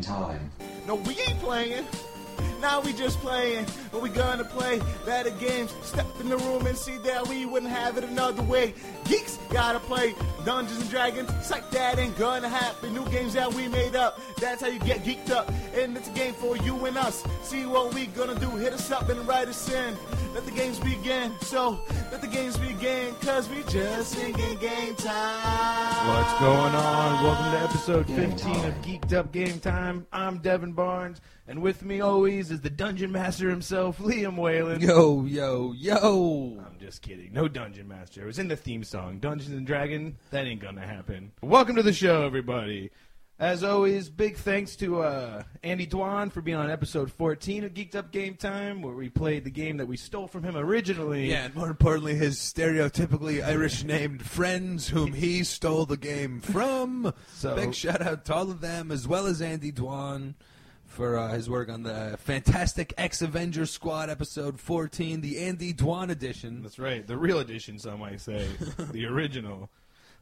Time. 0.00 0.50
No, 0.86 0.94
we 0.94 1.18
ain't 1.20 1.38
playing. 1.40 1.84
Now 2.60 2.80
we 2.80 2.92
just 2.92 3.18
playing. 3.20 3.66
But 3.90 4.02
we 4.02 4.10
gonna 4.10 4.44
play 4.44 4.80
better 5.06 5.30
games. 5.30 5.74
Step 5.82 6.06
in 6.20 6.28
the 6.28 6.36
room 6.36 6.66
and 6.66 6.76
see 6.76 6.98
that 6.98 7.26
we 7.26 7.46
wouldn't 7.46 7.72
have 7.72 7.96
it 7.96 8.04
another 8.04 8.42
way. 8.42 8.74
Geeks 9.04 9.38
gotta 9.50 9.80
play 9.80 10.14
Dungeons 10.44 10.80
and 10.80 10.90
Dragons. 10.90 11.30
Psych, 11.44 11.68
that 11.70 11.98
ain't 11.98 12.16
gonna 12.18 12.48
happen. 12.48 12.94
New 12.94 13.08
games 13.08 13.32
that 13.34 13.52
we 13.52 13.66
made 13.68 13.96
up. 13.96 14.20
That's 14.38 14.60
how 14.60 14.68
you 14.68 14.78
get 14.80 15.02
geeked 15.04 15.30
up. 15.30 15.50
And 15.74 15.96
it's 15.96 16.08
a 16.08 16.12
game 16.12 16.34
for 16.34 16.56
you 16.58 16.84
and 16.84 16.96
us. 16.98 17.24
See 17.42 17.64
what 17.66 17.94
we 17.94 18.06
gonna 18.06 18.38
do. 18.38 18.50
Hit 18.50 18.72
us 18.72 18.90
up 18.90 19.08
and 19.08 19.26
write 19.26 19.48
us 19.48 19.70
in. 19.72 19.96
Let 20.34 20.44
the 20.44 20.52
games 20.52 20.78
begin. 20.78 21.32
So, 21.40 21.80
let 22.12 22.20
the 22.20 22.28
games 22.28 22.56
begin. 22.56 23.14
Cause 23.16 23.48
we 23.48 23.62
just 23.64 24.12
singing 24.12 24.58
game 24.58 24.94
time. 24.94 26.06
What's 26.08 26.40
going 26.40 26.74
on? 26.74 27.24
Welcome 27.24 27.50
to 27.52 27.58
episode 27.58 28.06
15 28.06 28.64
of. 28.64 28.74
Geeked 28.82 29.12
Up 29.12 29.32
Game 29.32 29.58
Time. 29.60 30.06
I'm 30.12 30.38
Devin 30.38 30.72
Barnes, 30.72 31.20
and 31.50 31.62
with 31.62 31.84
me 31.84 32.00
always 32.00 32.52
is 32.52 32.60
the 32.60 32.70
Dungeon 32.70 33.10
Master 33.10 33.50
himself, 33.50 33.98
Liam 33.98 34.36
Whalen. 34.36 34.80
Yo, 34.80 35.24
yo, 35.24 35.72
yo. 35.72 36.62
I'm 36.64 36.78
just 36.78 37.02
kidding. 37.02 37.32
No 37.32 37.48
Dungeon 37.48 37.88
Master. 37.88 38.22
It 38.22 38.26
was 38.26 38.38
in 38.38 38.46
the 38.46 38.54
theme 38.54 38.84
song. 38.84 39.18
Dungeons 39.18 39.52
and 39.56 39.66
Dragon, 39.66 40.16
that 40.30 40.46
ain't 40.46 40.60
gonna 40.60 40.86
happen. 40.86 41.32
Welcome 41.42 41.74
to 41.74 41.82
the 41.82 41.92
show, 41.92 42.22
everybody. 42.22 42.92
As 43.40 43.64
always, 43.64 44.10
big 44.10 44.36
thanks 44.36 44.76
to 44.76 45.02
uh, 45.02 45.42
Andy 45.64 45.88
Dwan 45.88 46.30
for 46.30 46.40
being 46.40 46.56
on 46.58 46.70
episode 46.70 47.10
14 47.10 47.64
of 47.64 47.74
Geeked 47.74 47.96
Up 47.96 48.12
Game 48.12 48.36
Time, 48.36 48.80
where 48.80 48.94
we 48.94 49.08
played 49.08 49.42
the 49.42 49.50
game 49.50 49.78
that 49.78 49.86
we 49.86 49.96
stole 49.96 50.28
from 50.28 50.44
him 50.44 50.56
originally. 50.56 51.30
Yeah, 51.30 51.46
and 51.46 51.54
more 51.56 51.68
importantly, 51.68 52.14
his 52.14 52.38
stereotypically 52.38 53.44
Irish 53.44 53.82
named 53.82 54.24
friends 54.24 54.88
whom 54.88 55.14
he 55.14 55.42
stole 55.42 55.84
the 55.84 55.96
game 55.96 56.40
from. 56.40 57.12
So- 57.32 57.56
Big 57.56 57.74
shout 57.74 58.02
out 58.02 58.24
to 58.26 58.34
all 58.34 58.50
of 58.52 58.60
them, 58.60 58.92
as 58.92 59.08
well 59.08 59.26
as 59.26 59.42
Andy 59.42 59.72
Dwan 59.72 60.34
for 60.90 61.16
uh, 61.16 61.28
his 61.28 61.48
work 61.48 61.68
on 61.70 61.82
the 61.82 62.16
fantastic 62.18 62.92
X 62.98 63.22
Avenger 63.22 63.64
Squad 63.64 64.10
episode 64.10 64.58
14, 64.60 65.20
the 65.20 65.38
Andy 65.38 65.72
Dwan 65.72 66.10
edition. 66.10 66.62
That's 66.62 66.78
right. 66.78 67.06
The 67.06 67.16
real 67.16 67.38
edition, 67.38 67.78
some 67.78 68.00
might 68.00 68.20
say. 68.20 68.46
the 68.92 69.06
original. 69.06 69.70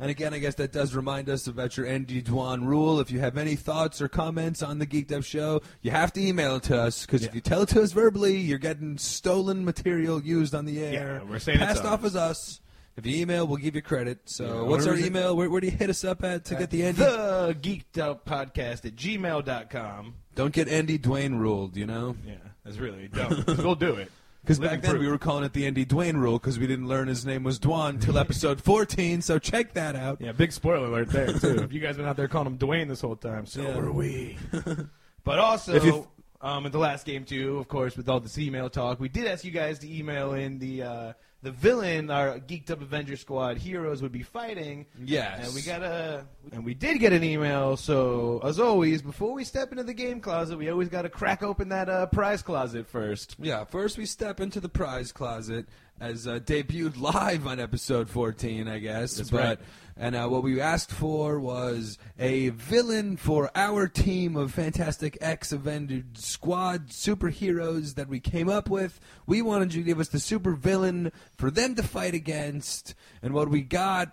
And 0.00 0.10
again, 0.10 0.32
I 0.32 0.38
guess 0.38 0.54
that 0.56 0.70
does 0.70 0.94
remind 0.94 1.28
us 1.28 1.48
about 1.48 1.76
your 1.76 1.86
Andy 1.86 2.22
Dwan 2.22 2.64
rule. 2.64 3.00
If 3.00 3.10
you 3.10 3.18
have 3.18 3.36
any 3.36 3.56
thoughts 3.56 4.00
or 4.00 4.06
comments 4.06 4.62
on 4.62 4.78
the 4.78 4.86
Geeked 4.86 5.10
Up 5.10 5.24
Show, 5.24 5.60
you 5.82 5.90
have 5.90 6.12
to 6.12 6.24
email 6.24 6.56
it 6.56 6.62
to 6.64 6.80
us 6.80 7.04
because 7.04 7.24
if 7.24 7.34
you 7.34 7.40
tell 7.40 7.62
it 7.62 7.70
to 7.70 7.82
us 7.82 7.90
verbally, 7.90 8.36
you're 8.36 8.58
getting 8.58 8.96
stolen 8.98 9.64
material 9.64 10.22
used 10.22 10.54
on 10.54 10.66
the 10.66 10.84
air. 10.84 10.92
Yeah, 10.92 11.22
we're 11.28 11.40
saying 11.40 11.58
it's 11.58 11.66
passed 11.66 11.84
off 11.84 12.04
as 12.04 12.14
us. 12.14 12.60
If 12.96 13.06
you 13.06 13.20
email, 13.22 13.46
we'll 13.46 13.58
give 13.58 13.76
you 13.76 13.82
credit. 13.82 14.18
So, 14.24 14.44
Yeah, 14.44 14.68
what's 14.68 14.86
our 14.86 14.96
email? 14.96 15.36
Where, 15.36 15.48
where 15.48 15.60
do 15.60 15.68
you 15.68 15.72
hit 15.72 15.88
us 15.88 16.04
up 16.04 16.24
at 16.24 16.44
to 16.46 16.56
get 16.56 16.70
the 16.70 16.84
Andy? 16.84 16.98
The 17.00 17.56
Geeked 17.60 17.98
Up 18.02 18.24
Podcast 18.24 18.84
at 18.84 18.96
gmail.com. 18.96 20.14
Don't 20.38 20.52
get 20.52 20.68
Andy 20.68 21.00
Dwayne 21.00 21.36
ruled, 21.36 21.76
you 21.76 21.84
know? 21.84 22.14
Yeah, 22.24 22.34
that's 22.64 22.78
really 22.78 23.08
dumb. 23.08 23.44
we'll 23.58 23.74
do 23.74 23.94
it. 23.96 24.12
Because 24.42 24.60
back 24.60 24.80
then 24.80 24.92
proof. 24.92 25.02
we 25.02 25.08
were 25.08 25.18
calling 25.18 25.42
it 25.44 25.52
the 25.52 25.66
Andy 25.66 25.84
Dwayne 25.84 26.14
rule 26.14 26.38
because 26.38 26.58
we 26.58 26.66
didn't 26.66 26.86
learn 26.88 27.06
his 27.08 27.26
name 27.26 27.42
was 27.42 27.58
Dwan 27.58 28.00
till 28.00 28.16
episode 28.26 28.62
14. 28.62 29.20
So 29.20 29.38
check 29.38 29.74
that 29.74 29.94
out. 29.96 30.20
Yeah, 30.22 30.32
big 30.32 30.52
spoiler 30.52 30.86
alert 30.86 31.10
there, 31.10 31.26
too. 31.34 31.58
if 31.64 31.72
you 31.72 31.80
guys 31.80 31.96
been 31.98 32.06
out 32.06 32.16
there 32.16 32.28
calling 32.28 32.46
him 32.46 32.56
Dwayne 32.56 32.88
this 32.88 33.00
whole 33.02 33.16
time, 33.16 33.44
so 33.44 33.60
Yeah. 33.62 33.76
were 33.76 33.92
we. 33.92 34.38
but 35.24 35.38
also, 35.38 35.74
If 35.74 36.06
um, 36.40 36.64
at 36.64 36.72
the 36.72 36.78
last 36.78 37.04
game, 37.04 37.24
too, 37.24 37.58
of 37.58 37.68
course, 37.68 37.94
with 37.96 38.08
all 38.08 38.20
this 38.20 38.38
email 38.38 38.70
talk, 38.70 39.00
we 39.00 39.08
did 39.10 39.26
ask 39.26 39.44
you 39.44 39.50
guys 39.50 39.80
to 39.80 39.92
email 39.92 40.32
in 40.32 40.58
the 40.60 40.82
uh, 40.82 41.12
the 41.42 41.52
villain 41.52 42.10
our 42.10 42.40
Geeked 42.40 42.70
Up 42.70 42.82
Avenger 42.82 43.16
Squad 43.16 43.58
heroes 43.58 44.02
would 44.02 44.10
be 44.10 44.22
fighting. 44.22 44.86
Yes. 45.00 45.46
And 45.46 45.54
we 45.54 45.62
got 45.62 45.82
a, 45.82 46.26
and 46.52 46.64
we 46.64 46.74
did 46.74 46.98
get 46.98 47.12
an 47.12 47.22
email. 47.22 47.76
So 47.76 48.40
as 48.42 48.58
always, 48.58 49.02
before 49.02 49.32
we 49.32 49.44
step 49.44 49.70
into 49.70 49.84
the 49.84 49.94
game 49.94 50.20
closet, 50.20 50.58
we 50.58 50.68
always 50.68 50.88
got 50.88 51.02
to 51.02 51.08
crack 51.08 51.42
open 51.42 51.68
that 51.68 51.88
uh, 51.88 52.06
prize 52.06 52.42
closet 52.42 52.88
first. 52.88 53.36
Yeah, 53.38 53.64
first 53.64 53.98
we 53.98 54.06
step 54.06 54.40
into 54.40 54.58
the 54.58 54.68
prize 54.68 55.12
closet 55.12 55.66
as 56.00 56.26
uh, 56.26 56.38
debuted 56.40 57.00
live 57.00 57.46
on 57.46 57.60
episode 57.60 58.08
14, 58.08 58.68
I 58.68 58.78
guess. 58.78 59.16
That's 59.16 59.30
but, 59.30 59.40
right. 59.40 59.58
And 60.00 60.14
uh, 60.14 60.28
what 60.28 60.44
we 60.44 60.60
asked 60.60 60.92
for 60.92 61.40
was 61.40 61.98
a 62.20 62.50
villain 62.50 63.16
for 63.16 63.50
our 63.56 63.88
team 63.88 64.36
of 64.36 64.54
Fantastic 64.54 65.18
X 65.20 65.50
Avenger 65.50 66.04
Squad 66.14 66.90
superheroes 66.90 67.96
that 67.96 68.08
we 68.08 68.20
came 68.20 68.48
up 68.48 68.70
with. 68.70 69.00
We 69.26 69.42
wanted 69.42 69.74
you 69.74 69.82
to 69.82 69.86
give 69.86 69.98
us 69.98 70.08
the 70.08 70.20
super 70.20 70.52
villain 70.52 71.10
for 71.36 71.50
them 71.50 71.74
to 71.74 71.82
fight 71.82 72.14
against. 72.14 72.94
And 73.22 73.34
what 73.34 73.50
we 73.50 73.60
got 73.62 74.12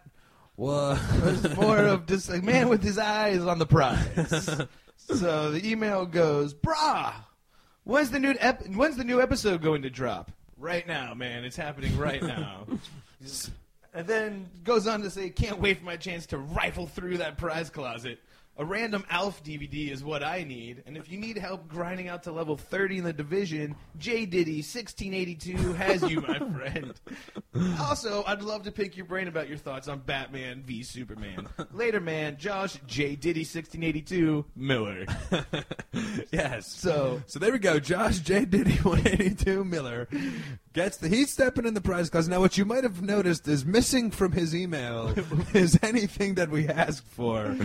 was. 0.58 1.00
It's 1.46 1.56
more 1.56 1.78
of 1.78 2.08
just 2.08 2.30
a 2.30 2.42
man 2.42 2.68
with 2.68 2.82
his 2.82 2.98
eyes 2.98 3.42
on 3.42 3.60
the 3.60 3.68
prize. 3.68 4.50
so 4.98 5.52
the 5.52 5.70
email 5.70 6.06
goes, 6.06 6.54
"Brah, 6.54 7.14
when's 7.84 8.10
the 8.10 8.20
new 8.20 8.36
ep- 8.40 8.68
when's 8.70 8.98
the 8.98 9.04
new 9.04 9.22
episode 9.22 9.62
going 9.62 9.84
to 9.84 9.90
drop? 9.90 10.32
Right 10.58 10.88
now, 10.88 11.14
man. 11.14 11.44
It's 11.44 11.58
happening 11.58 11.96
right 11.98 12.24
now." 12.24 12.66
and 13.96 14.06
then 14.06 14.50
goes 14.64 14.86
on 14.86 15.02
to 15.02 15.10
say, 15.10 15.30
"Can't 15.30 15.60
wait 15.60 15.80
for 15.80 15.86
my 15.86 15.98
chance 15.98 16.28
to 16.28 16.38
rifle 16.38 16.86
through 16.88 17.18
that 17.18 17.38
prize 17.38 17.70
closet." 17.70 18.20
A 18.58 18.64
random 18.64 19.04
Alf 19.10 19.44
DVD 19.44 19.92
is 19.92 20.02
what 20.02 20.24
I 20.24 20.46
need, 20.46 20.84
and 20.86 20.96
if 20.96 21.12
you 21.12 21.18
need 21.18 21.38
help 21.38 21.68
grinding 21.68 22.08
out 22.08 22.24
to 22.24 22.32
level 22.32 22.56
30 22.56 23.00
in 23.00 23.04
the 23.04 23.12
division, 23.12 23.76
J 23.98 24.26
Diddy 24.26 24.60
1682 24.62 25.74
has 25.74 26.02
you, 26.10 26.22
my 26.22 26.40
friend. 26.54 26.94
Also, 27.82 28.24
I'd 28.26 28.42
love 28.42 28.64
to 28.64 28.72
pick 28.72 28.96
your 28.96 29.08
brain 29.08 29.28
about 29.28 29.50
your 29.50 29.58
thoughts 29.58 29.90
on 29.90 30.00
Batman 30.00 30.64
v 30.66 30.84
Superman. 30.84 31.50
Later, 31.74 32.00
man, 32.00 32.38
Josh 32.38 32.78
J 32.88 33.18
Diddy 33.18 33.42
1682 33.42 34.46
Miller. 34.56 35.06
yes. 36.32 36.72
So 36.72 37.22
So 37.28 37.40
there 37.40 37.52
we 37.52 37.60
go. 37.60 37.78
Josh 37.80 38.20
J. 38.20 38.46
Diddy 38.46 38.76
182 38.78 39.66
Miller 39.66 40.08
gets 40.76 40.98
the 40.98 41.08
he's 41.08 41.32
stepping 41.32 41.66
in 41.66 41.74
the 41.74 41.82
prize 41.82 42.10
class. 42.10 42.28
Now 42.28 42.40
what 42.42 42.58
you 42.58 42.66
might 42.66 42.84
have 42.84 43.02
noticed 43.02 43.48
is 43.48 43.66
missing 43.66 44.12
from 44.12 44.32
his 44.34 44.54
email 44.56 45.16
is 45.56 45.80
anything 45.82 46.36
that 46.36 46.50
we 46.52 46.68
asked 46.68 47.08
for. 47.08 47.56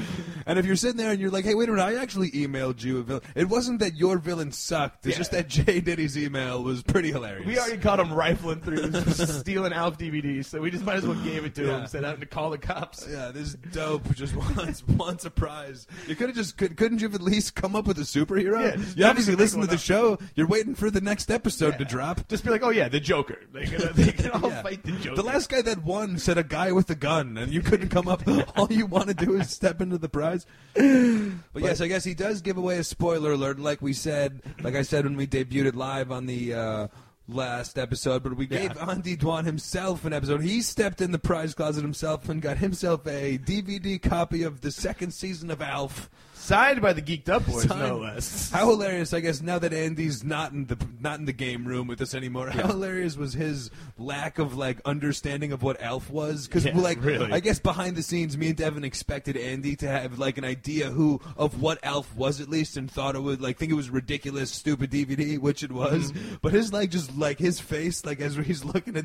And 0.46 0.58
if 0.58 0.64
you're 0.64 0.76
sitting 0.76 0.96
there 0.96 1.10
and 1.10 1.20
you're 1.20 1.30
like, 1.30 1.44
hey, 1.44 1.54
wait 1.54 1.68
a 1.68 1.72
minute, 1.72 1.82
I 1.84 1.96
actually 2.00 2.30
emailed 2.30 2.82
you 2.82 2.98
a 2.98 3.02
villain. 3.02 3.22
It 3.34 3.48
wasn't 3.48 3.80
that 3.80 3.96
your 3.96 4.16
villain 4.18 4.52
sucked. 4.52 5.04
It's 5.06 5.16
Yeah. 5.16 5.18
just 5.18 5.30
that 5.32 5.48
J. 5.48 5.80
Diddy's 5.80 6.16
email 6.16 6.62
was 6.62 6.82
pretty 6.82 7.10
hilarious. 7.10 7.46
we 7.46 7.58
already 7.58 7.78
caught 7.78 8.00
him 8.00 8.12
rifling 8.14 8.60
through, 8.60 8.92
stealing 9.26 9.72
Alf 9.72 9.98
DVDs, 9.98 10.46
so 10.46 10.60
we 10.60 10.70
just 10.70 10.84
might 10.84 10.96
as 10.96 11.06
well 11.06 11.20
gave 11.22 11.44
it 11.44 11.54
to 11.56 11.66
Yeah. 11.66 11.80
him, 11.80 11.86
said 11.88 12.04
out 12.04 12.20
to 12.20 12.26
call 12.26 12.50
the 12.50 12.58
cops. 12.58 13.06
yeah, 13.10 13.30
this 13.32 13.54
dope 13.72 14.14
just 14.14 14.34
wants 14.36 14.86
wants 14.88 15.24
a 15.24 15.30
prize. 15.30 15.86
You 16.06 16.14
could 16.14 16.28
have 16.28 16.36
just 16.36 16.56
could, 16.56 16.76
couldn't 16.76 17.00
you 17.00 17.08
have 17.08 17.14
at 17.16 17.22
least 17.22 17.54
come 17.56 17.74
up 17.74 17.86
with 17.86 17.98
a 17.98 18.02
superhero? 18.02 18.76
Yeah, 18.76 18.82
you 18.96 19.04
obviously 19.04 19.34
listen 19.34 19.60
to 19.60 19.66
the 19.66 19.74
up. 19.74 19.80
show. 19.80 20.18
You're 20.36 20.46
waiting 20.46 20.74
for 20.76 20.90
the 20.90 21.00
next 21.00 21.30
episode 21.30 21.76
to 21.78 21.84
drop. 21.84 22.28
Just 22.28 22.44
be 22.44 22.50
like, 22.50 22.62
oh 22.62 22.70
yeah, 22.70 22.88
the 22.88 22.99
Joker. 23.00 23.38
They 23.52 23.64
can, 23.66 23.92
they 23.94 24.12
can 24.12 24.30
all 24.30 24.48
Yeah. 24.50 24.62
fight 24.62 24.82
the 24.84 24.92
Joker. 24.92 25.16
The 25.16 25.22
last 25.24 25.48
guy 25.50 25.60
that 25.62 25.82
won 25.84 26.18
said 26.18 26.38
a 26.38 26.44
guy 26.44 26.70
with 26.72 26.88
a 26.90 26.94
gun, 26.94 27.36
and 27.36 27.52
you 27.52 27.60
couldn't 27.62 27.88
come 27.88 28.06
up. 28.08 28.22
All 28.56 28.68
you 28.70 28.86
want 28.86 29.08
to 29.08 29.14
do 29.14 29.34
is 29.34 29.50
step 29.50 29.80
into 29.80 29.98
the 29.98 30.08
prize. 30.08 30.46
But, 30.74 31.62
yes, 31.62 31.80
I 31.80 31.88
guess 31.88 32.04
he 32.04 32.14
does 32.14 32.40
give 32.40 32.56
away 32.56 32.78
a 32.78 32.84
spoiler 32.84 33.32
alert, 33.32 33.58
like 33.58 33.82
we 33.82 33.92
said, 33.92 34.40
like 34.62 34.74
I 34.76 34.82
said 34.82 35.04
when 35.04 35.16
we 35.16 35.26
debuted 35.26 35.66
it 35.66 35.74
live 35.74 36.10
on 36.12 36.26
the 36.26 36.54
uh, 36.54 36.88
last 37.28 37.76
episode. 37.78 38.22
But 38.22 38.36
we 38.36 38.46
gave 38.46 38.74
Yeah. 38.76 38.88
Andy 38.90 39.16
Dwan 39.16 39.44
himself 39.44 40.04
an 40.04 40.12
episode. 40.12 40.42
He 40.42 40.62
stepped 40.62 41.00
in 41.00 41.10
the 41.12 41.18
prize 41.18 41.54
closet 41.54 41.82
himself 41.82 42.28
and 42.28 42.40
got 42.40 42.58
himself 42.58 43.06
a 43.06 43.38
DVD 43.38 44.00
copy 44.00 44.42
of 44.42 44.60
the 44.60 44.70
second 44.70 45.12
season 45.12 45.50
of 45.50 45.60
Alf. 45.60 46.08
Signed 46.40 46.80
by 46.80 46.94
the 46.94 47.02
Geeked 47.02 47.28
Up 47.28 47.46
Boys, 47.46 47.68
no 47.68 47.98
less. 47.98 48.50
How 48.50 48.70
hilarious! 48.70 49.12
I 49.12 49.20
guess 49.20 49.42
now 49.42 49.58
that 49.58 49.72
Andy's 49.74 50.24
not 50.24 50.52
in 50.52 50.66
the 50.66 50.76
not 50.98 51.18
in 51.18 51.26
the 51.26 51.34
game 51.34 51.66
room 51.66 51.86
with 51.86 52.00
us 52.00 52.14
anymore, 52.14 52.48
how 52.50 52.66
hilarious 52.66 53.16
was 53.16 53.34
his 53.34 53.70
lack 53.98 54.38
of 54.38 54.56
like 54.56 54.80
understanding 54.86 55.52
of 55.52 55.62
what 55.62 55.80
Alf 55.82 56.10
was? 56.10 56.46
Because 56.48 56.64
Yeah, 56.64 56.76
like, 56.76 57.04
really. 57.04 57.30
I 57.30 57.40
guess 57.40 57.58
behind 57.58 57.94
the 57.94 58.02
scenes, 58.02 58.38
me 58.38 58.48
and 58.48 58.56
Devin 58.56 58.84
expected 58.84 59.36
Andy 59.36 59.76
to 59.76 59.86
have 59.88 60.18
like 60.18 60.38
an 60.38 60.44
idea 60.44 60.88
who 60.90 61.20
of 61.36 61.60
what 61.60 61.78
Alf 61.84 62.16
was 62.16 62.40
at 62.40 62.48
least, 62.48 62.76
and 62.78 62.90
thought 62.90 63.16
it 63.16 63.20
would 63.22 63.42
like 63.42 63.58
think 63.58 63.70
it 63.70 63.76
was 63.76 63.90
ridiculous, 63.90 64.50
stupid 64.50 64.90
DVD, 64.90 65.38
which 65.38 65.62
it 65.62 65.70
was. 65.70 66.10
Mm-hmm. 66.10 66.36
But 66.40 66.52
his 66.52 66.72
like 66.72 66.90
just 66.90 67.16
like 67.16 67.38
his 67.38 67.60
face, 67.60 68.04
like 68.06 68.20
as 68.20 68.34
he's 68.36 68.64
looking 68.64 68.96
at, 68.96 69.04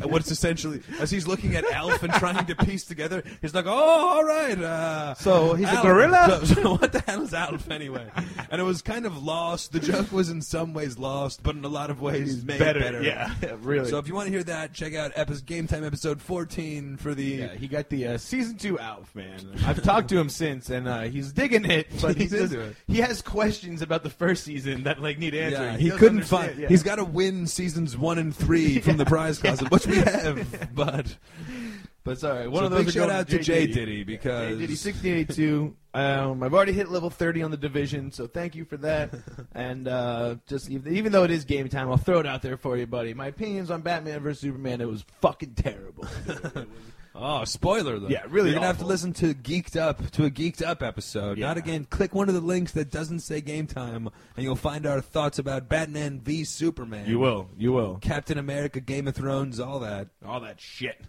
at 0.00 0.10
what's 0.10 0.30
essentially 0.30 0.82
as 1.00 1.10
he's 1.10 1.26
looking 1.26 1.56
at 1.56 1.64
Alf 1.72 2.02
and 2.02 2.12
trying 2.12 2.44
to 2.44 2.54
piece 2.54 2.84
together, 2.84 3.24
he's 3.40 3.54
like, 3.54 3.66
oh, 3.66 3.70
all 3.72 4.24
right. 4.24 4.58
Uh, 4.58 5.14
So 5.14 5.54
he's 5.54 5.70
a 5.70 5.80
gorilla? 5.82 6.40
So, 6.44 6.54
so 6.54 6.73
what 6.80 6.92
the 6.92 7.00
hell 7.00 7.22
is 7.22 7.34
Alf 7.34 7.70
anyway? 7.70 8.06
And 8.50 8.60
it 8.60 8.64
was 8.64 8.82
kind 8.82 9.06
of 9.06 9.22
lost. 9.22 9.72
The 9.72 9.80
joke 9.80 10.12
was 10.12 10.28
in 10.30 10.42
some 10.42 10.74
ways 10.74 10.98
lost, 10.98 11.42
but 11.42 11.56
in 11.56 11.64
a 11.64 11.68
lot 11.68 11.90
of 11.90 12.00
ways 12.00 12.44
made 12.44 12.58
better, 12.58 13.02
yeah, 13.02 13.32
really. 13.60 13.88
So 13.88 13.98
if 13.98 14.08
you 14.08 14.14
want 14.14 14.26
to 14.26 14.32
hear 14.32 14.44
that, 14.44 14.72
check 14.72 14.94
out 14.94 15.12
epi- 15.16 15.34
Game 15.46 15.66
Time 15.66 15.84
episode 15.84 16.20
14 16.20 16.96
for 16.96 17.14
the. 17.14 17.24
Yeah, 17.24 17.54
he 17.54 17.68
got 17.68 17.88
the 17.88 18.06
uh, 18.08 18.18
season 18.18 18.56
two 18.56 18.78
Alf 18.78 19.14
man. 19.14 19.40
I've 19.64 19.82
talked 19.82 20.08
to 20.10 20.18
him 20.18 20.28
since, 20.28 20.70
and 20.70 20.86
uh, 20.88 21.02
he's 21.02 21.32
digging 21.32 21.64
it. 21.64 21.88
But 22.00 22.16
He's 22.16 22.30
he 22.32 22.38
just- 22.38 22.52
into 22.52 22.64
it. 22.66 22.76
He 22.86 22.98
has 22.98 23.22
questions 23.22 23.80
about 23.82 24.02
the 24.02 24.10
first 24.10 24.44
season 24.44 24.82
that 24.84 25.00
like 25.00 25.18
need 25.18 25.34
answering. 25.34 25.62
Yeah, 25.72 25.76
he, 25.78 25.84
doesn't 25.88 25.98
couldn't 25.98 26.16
understand- 26.18 26.48
find. 26.50 26.60
yeah. 26.60 26.68
He's 26.68 26.82
got 26.82 26.96
to 26.96 27.04
win 27.04 27.46
seasons 27.46 27.96
one 27.96 28.18
and 28.18 28.34
three 28.34 28.80
from 28.80 28.96
the 28.98 29.04
prize 29.04 29.38
closet, 29.38 29.70
which 29.70 29.86
we 29.86 29.96
have. 29.96 30.74
But 30.74 31.16
But 32.04 32.18
sorry, 32.20 32.46
one 32.48 32.60
So 32.60 32.64
of 32.66 32.70
those 32.72 32.84
big 32.84 32.94
shout 32.94 33.10
out 33.10 33.28
to 33.28 33.38
J 33.38 33.66
Diddy 33.66 34.04
because 34.04 34.50
J 34.50 34.60
Diddy 34.60 34.74
1682. 34.74 35.76
Um, 35.94 36.42
I've 36.42 36.52
already 36.52 36.72
hit 36.72 36.90
level 36.90 37.08
30 37.08 37.44
on 37.44 37.52
the 37.52 37.56
division, 37.56 38.10
so 38.10 38.26
thank 38.26 38.56
you 38.56 38.64
for 38.64 38.76
that. 38.78 39.14
and 39.54 39.86
uh, 39.86 40.34
just 40.48 40.68
even, 40.68 40.96
even 40.96 41.12
though 41.12 41.22
it 41.22 41.30
is 41.30 41.44
game 41.44 41.68
time, 41.68 41.88
I'll 41.88 41.96
throw 41.96 42.18
it 42.18 42.26
out 42.26 42.42
there 42.42 42.56
for 42.56 42.76
you, 42.76 42.84
buddy. 42.84 43.14
My 43.14 43.28
opinions 43.28 43.70
on 43.70 43.82
Batman 43.82 44.18
vs 44.18 44.40
Superman, 44.40 44.80
it 44.80 44.88
was 44.88 45.04
fucking 45.20 45.54
terrible. 45.54 46.04
Oh, 47.16 47.44
spoiler 47.44 48.00
though. 48.00 48.08
Yeah, 48.08 48.24
really 48.28 48.50
You're 48.50 48.56
gonna 48.56 48.66
have 48.66 48.78
to 48.78 48.86
listen 48.86 49.12
to 49.14 49.34
Geeked 49.34 49.76
Up 49.76 50.10
to 50.12 50.24
a 50.24 50.30
Geeked 50.30 50.66
Up 50.66 50.82
episode. 50.82 51.38
Yeah. 51.38 51.46
Not 51.46 51.58
again. 51.58 51.84
Click 51.84 52.12
one 52.12 52.28
of 52.28 52.34
the 52.34 52.40
links 52.40 52.72
that 52.72 52.90
doesn't 52.90 53.20
say 53.20 53.40
game 53.40 53.68
time, 53.68 54.08
and 54.36 54.42
you'll 54.44 54.56
find 54.56 54.84
our 54.84 55.00
thoughts 55.00 55.38
about 55.38 55.68
Batman 55.68 56.18
v 56.18 56.42
Superman. 56.42 57.06
you 57.08 57.20
will, 57.20 57.48
you 57.56 57.70
will. 57.72 57.98
Captain 58.00 58.36
America, 58.36 58.80
Game 58.80 59.06
of 59.06 59.14
Thrones, 59.14 59.60
all 59.60 59.78
that. 59.78 60.08
all 60.26 60.40
that 60.40 60.60
shit. 60.60 61.00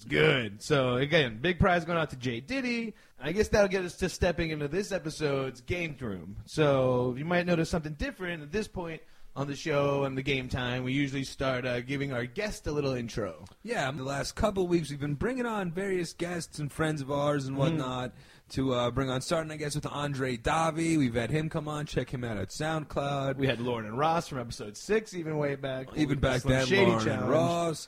It's 0.00 0.08
good. 0.10 0.62
So 0.62 0.94
again, 0.96 1.40
big 1.42 1.58
prize 1.58 1.84
going 1.84 1.98
out 1.98 2.08
to 2.10 2.16
J 2.16 2.40
Diddy. 2.40 2.94
I 3.22 3.32
guess 3.32 3.48
that'll 3.48 3.68
get 3.68 3.84
us 3.84 3.96
to 3.98 4.08
stepping 4.08 4.48
into 4.48 4.66
this 4.66 4.92
episode's 4.92 5.60
game 5.60 5.94
room. 6.00 6.36
So 6.46 7.14
you 7.18 7.26
might 7.26 7.44
notice 7.44 7.68
something 7.68 7.92
different 7.92 8.42
at 8.42 8.50
this 8.50 8.66
point 8.66 9.02
on 9.36 9.46
the 9.46 9.54
show 9.54 10.04
and 10.04 10.16
the 10.16 10.22
game 10.22 10.48
time. 10.48 10.84
We 10.84 10.94
usually 10.94 11.24
start 11.24 11.66
uh, 11.66 11.80
giving 11.82 12.14
our 12.14 12.24
guest 12.24 12.66
a 12.66 12.72
little 12.72 12.94
intro. 12.94 13.44
Yeah, 13.62 13.90
the 13.90 14.02
last 14.02 14.36
couple 14.36 14.66
weeks 14.66 14.88
we've 14.88 14.98
been 14.98 15.16
bringing 15.16 15.44
on 15.44 15.70
various 15.70 16.14
guests 16.14 16.58
and 16.60 16.72
friends 16.72 17.02
of 17.02 17.10
ours 17.12 17.44
Mm-hmm. 17.44 17.48
and 17.50 17.58
whatnot 17.58 18.12
to 18.52 18.72
uh, 18.72 18.90
bring 18.90 19.10
on. 19.10 19.20
Starting, 19.20 19.52
I 19.52 19.56
guess, 19.56 19.74
with 19.74 19.86
Andre 19.86 20.38
Davi. 20.38 20.96
We've 20.96 21.14
had 21.14 21.30
him 21.30 21.50
come 21.50 21.68
on. 21.68 21.84
Check 21.84 22.08
him 22.08 22.24
out 22.24 22.38
at 22.38 22.48
SoundCloud. 22.48 23.36
We 23.36 23.46
had 23.46 23.60
Lauren 23.60 23.84
and 23.84 23.98
Ross 23.98 24.28
from 24.28 24.38
episode 24.38 24.78
six, 24.78 25.12
even 25.12 25.36
way 25.36 25.56
back. 25.56 25.88
even 25.94 26.20
back 26.20 26.40
then, 26.42 26.64
Shady 26.66 26.90
Lauren 26.90 27.06
and 27.08 27.28
Ross. 27.28 27.86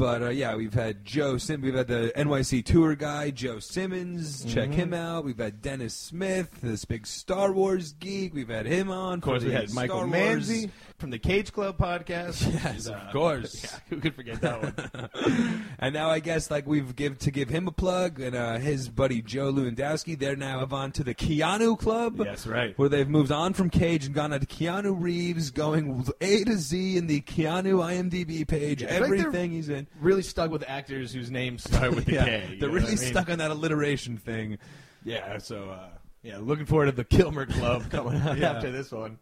But 0.00 0.22
uh, 0.22 0.28
yeah, 0.30 0.56
we've 0.56 0.72
had 0.72 1.04
Joe. 1.04 1.36
Sim- 1.36 1.60
we've 1.60 1.74
had 1.74 1.86
the 1.86 2.10
NYC 2.16 2.64
tour 2.64 2.94
guy, 2.94 3.30
Joe 3.30 3.58
Simmons. 3.58 4.46
Check 4.46 4.70
Mm-hmm. 4.70 4.78
him 4.78 4.94
out. 4.94 5.24
We've 5.26 5.36
had 5.36 5.60
Dennis 5.60 5.92
Smith, 5.92 6.48
this 6.62 6.86
big 6.86 7.06
Star 7.06 7.52
Wars 7.52 7.92
geek. 7.92 8.32
We've 8.32 8.48
had 8.48 8.64
him 8.64 8.90
on. 8.90 9.18
Of 9.18 9.20
course, 9.20 9.44
we 9.44 9.52
had 9.52 9.74
Michael 9.74 10.04
Manzi 10.04 10.70
from 11.00 11.10
the 11.10 11.18
Cage 11.18 11.52
Club 11.52 11.78
podcast. 11.78 12.46
Yes, 12.60 12.86
And, 12.86 12.96
of 12.96 13.12
course. 13.12 13.64
Yeah, 13.64 13.78
who 13.88 14.00
could 14.00 14.14
forget 14.14 14.40
that 14.42 14.62
one? 14.62 15.64
and 15.78 15.94
now 15.94 16.10
I 16.10 16.20
guess 16.20 16.50
like 16.50 16.66
we've 16.66 16.94
give 16.94 17.18
to 17.20 17.30
give 17.30 17.48
him 17.48 17.66
a 17.68 17.72
plug 17.72 18.20
and 18.20 18.36
uh, 18.36 18.58
his 18.58 18.88
buddy 18.88 19.22
Joe 19.22 19.52
Lewandowski. 19.52 20.18
They're 20.18 20.36
now 20.36 20.60
have 20.60 20.72
on 20.72 20.92
to 20.92 21.04
the 21.04 21.14
Keanu 21.14 21.78
Club. 21.78 22.20
Yes, 22.24 22.46
right. 22.46 22.78
Where 22.78 22.88
they've 22.88 23.08
moved 23.08 23.32
on 23.32 23.54
from 23.54 23.70
Cage 23.70 24.04
and 24.04 24.14
gone 24.14 24.32
on 24.32 24.40
to 24.40 24.46
Keanu 24.46 24.94
Reeves, 25.00 25.50
going 25.50 26.06
A 26.20 26.44
to 26.44 26.56
Z 26.58 26.96
in 26.96 27.06
the 27.06 27.20
Keanu 27.22 27.76
IMDb 27.76 28.46
page. 28.46 28.82
Yeah, 28.82 28.88
feel 28.88 29.00
like 29.02 29.20
everything 29.20 29.52
he's 29.52 29.68
in. 29.68 29.86
really 30.00 30.22
stuck 30.22 30.50
with 30.50 30.64
actors 30.68 31.12
whose 31.12 31.30
names 31.30 31.64
start 31.64 31.94
with 31.94 32.04
the 32.04 32.12
yeah, 32.14 32.24
K. 32.24 32.56
they're 32.60 32.68
really 32.68 32.86
I 32.88 32.90
mean? 32.90 32.98
stuck 32.98 33.30
on 33.30 33.38
that 33.38 33.50
alliteration 33.50 34.18
thing. 34.18 34.58
Yeah, 35.04 35.38
so 35.38 35.70
uh, 35.70 35.88
yeah, 36.22 36.38
looking 36.38 36.66
forward 36.66 36.86
to 36.86 36.92
the 36.92 37.04
Kilmer 37.04 37.46
Club 37.46 37.90
coming 37.90 38.20
out 38.20 38.36
Yeah. 38.38 38.52
after 38.52 38.70
this 38.70 38.90
one, 38.92 39.18